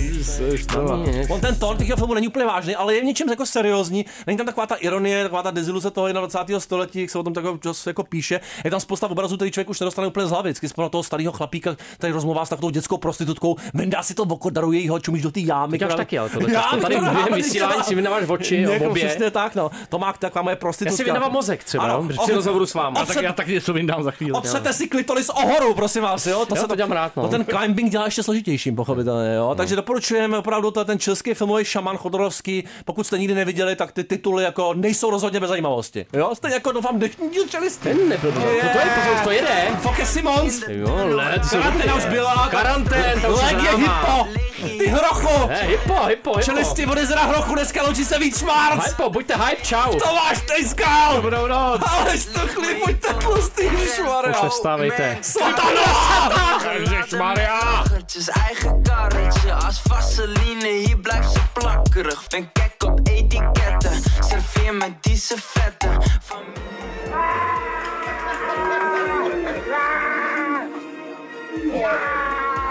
On 1.30 1.42
ten 1.42 1.56
tón 1.56 1.78
těch 1.78 1.94
filmů 1.96 2.14
není 2.14 2.28
úplně 2.28 2.46
vážný, 2.46 2.76
ale 2.76 2.96
je 2.96 3.02
v 3.02 3.04
něčem 3.04 3.30
jako 3.30 3.46
seriózní. 3.46 4.06
Není 4.28 4.38
tam 4.38 4.46
taková 4.46 4.66
ta 4.68 4.76
ironie, 4.76 5.24
taková 5.24 5.44
ta 5.44 5.52
deziluze 5.52 5.92
toho 5.92 6.12
21. 6.12 6.60
století, 6.60 7.02
jak 7.02 7.10
se 7.10 7.20
o 7.20 7.24
tom 7.24 7.34
tak 7.34 7.44
čas 7.64 7.88
jako 7.88 8.04
píše. 8.04 8.40
Je 8.64 8.72
tam 8.72 8.80
spousta 8.80 9.10
obrazů, 9.10 9.36
který 9.36 9.52
člověk 9.52 9.70
už 9.70 9.80
nedostane 9.80 10.08
úplně 10.08 10.26
z 10.26 10.30
hlavy. 10.30 10.50
Vždycky 10.50 10.70
spolu 10.70 10.90
toho 10.90 11.04
starého 11.04 11.32
chlapíka, 11.32 11.76
který 11.98 12.14
rozmluvá 12.14 12.46
s 12.46 12.50
takovou 12.50 12.70
dětskou 12.70 12.98
prostitutkou, 12.98 13.56
vendá 13.74 14.04
si 14.04 14.14
to 14.14 14.24
oko, 14.24 14.50
daruje 14.50 14.80
jí 14.80 14.88
ho, 14.90 15.00
čumíš 15.00 15.22
do 15.22 15.32
té 15.32 15.40
jámy. 15.40 15.78
Která- 15.78 15.96
taky, 15.96 16.20
ale 16.20 16.30
tohle 16.30 16.52
Já. 16.54 16.62
Tady 16.82 16.96
to 16.96 17.02
během 17.02 17.34
vysílání 17.34 17.84
si 17.84 17.96
vydáváš 17.96 18.24
oči 18.30 18.56
Jako 18.62 18.90
obě. 18.90 19.06
Přesně 19.06 19.32
tak, 19.32 19.56
no. 19.56 19.72
To 19.90 20.00
má 20.00 20.14
taková 20.14 20.42
moje 20.42 20.52
Já 20.54 20.56
prostitutka. 20.60 20.98
si 20.98 21.04
vydávám 21.04 21.32
mozek 21.32 21.64
třeba, 21.64 21.84
Ano. 21.84 22.08
no, 22.18 22.24
při 22.24 22.34
rozhovoru 22.34 22.66
s 22.66 22.74
vámi. 22.74 22.98
A 23.00 23.06
tak 23.06 23.22
já 23.22 23.34
taky 23.34 23.54
něco 23.54 23.74
vyndám 23.74 24.04
za 24.04 24.12
chvíli. 24.12 24.32
Otřete 24.32 24.74
si 24.74 24.88
klitoris 24.88 25.30
o 25.30 25.48
horu, 25.48 25.74
prosím 25.74 26.02
vás, 26.02 26.26
jo? 26.28 26.46
Jo, 26.56 26.68
to 26.68 26.76
dělám 26.76 26.92
rád, 26.92 27.16
no. 27.16 27.24
To 27.24 27.30
ten 27.30 27.46
climbing 27.46 27.92
dělá 27.92 28.06
ještě 28.06 28.23
složitějším, 28.24 28.76
pochopitelně, 28.76 29.34
jo? 29.34 29.54
Takže 29.58 29.76
doporučujeme 29.76 30.38
opravdu 30.38 30.72
to, 30.72 30.86
ten 30.86 31.00
český 31.00 31.34
filmový 31.34 31.66
šaman 31.66 31.98
Chodorovský. 31.98 32.64
Pokud 32.86 33.08
jste 33.08 33.18
nikdy 33.18 33.36
neviděli, 33.36 33.76
tak 33.76 33.92
ty 33.92 34.04
tituly 34.04 34.44
jako 34.44 34.74
nejsou 34.74 35.10
rozhodně 35.10 35.40
bez 35.40 35.50
zajímavosti. 35.50 36.06
Jo? 36.14 36.36
Stejně 36.36 36.54
jako 36.54 36.72
doufám 36.72 36.98
dnešní 36.98 37.30
díl 37.30 37.48
čelisty. 37.48 37.90
Ten 37.90 38.10
nebyl, 38.10 38.32
to, 38.32 38.40
to 38.40 38.48
je, 38.50 38.92
pozor, 38.96 39.20
to 39.24 39.32
jede. 39.32 39.68
Foke 39.82 40.06
Simons. 40.06 40.64
Jo, 40.68 40.96
let, 41.06 41.42
Karanténa 41.50 41.96
už 41.96 42.06
byla. 42.06 42.48
Karantén, 42.52 43.22
to 43.22 43.34
už 43.34 43.42
je 43.52 43.78
hypo. 43.78 44.28
Ty 44.64 44.88
hrochu. 44.88 45.48
Ne, 45.48 45.62
hypo, 45.62 45.94
hypo, 45.94 46.06
hypo. 46.06 46.42
Čelisti 46.42 46.86
od 46.86 46.98
jezera 46.98 47.22
hrochu, 47.22 47.56
dneska 47.56 47.84
loučí 47.84 48.06
se 48.06 48.20
víc 48.20 48.40
šmárc. 48.40 48.86
Hypo, 48.86 49.10
buďte 49.10 49.36
hype, 49.36 49.62
čau. 49.62 50.00
Tomáš 50.00 50.40
Tejskal. 50.48 51.16
Dobrou 51.16 51.48
noc. 51.48 51.82
Ale 51.88 52.18
stuchli, 52.18 52.76
buďte 52.86 53.14
tlustý, 53.14 53.70
šmarja. 53.96 54.32
Už 54.32 54.42
nevstávejte. 54.44 55.18
Satana! 55.22 56.60
Ježišmarja! 56.80 57.60
Karretjes, 58.04 58.30
eigen 58.30 58.84
karretje 58.84 59.54
Als 59.54 59.82
vaseline, 59.90 60.68
hier 60.68 60.98
blijft 60.98 61.32
ze 61.32 61.40
plakkerig 61.54 62.28
Ben 62.30 62.50
gek 62.54 62.84
op 62.84 63.00
etiketten 63.04 64.04
Serveer 64.20 64.74
me 64.74 64.94
die 65.02 65.18
servetten 65.18 66.02
Van 66.22 66.44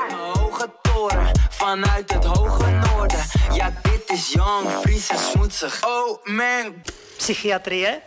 Een 0.09 0.15
hoge 0.35 0.71
toren 0.83 1.31
vanuit 1.63 2.13
het 2.13 2.25
hoge 2.25 2.71
noorden. 2.71 3.25
Ja, 3.53 3.73
dit 3.83 4.11
is 4.11 4.33
jong, 4.33 4.69
Fries 4.81 5.09
en 5.09 5.19
smoetsig. 5.19 5.87
Oh 5.87 6.25
man, 6.25 6.75
Psychiatrie? 7.17 8.01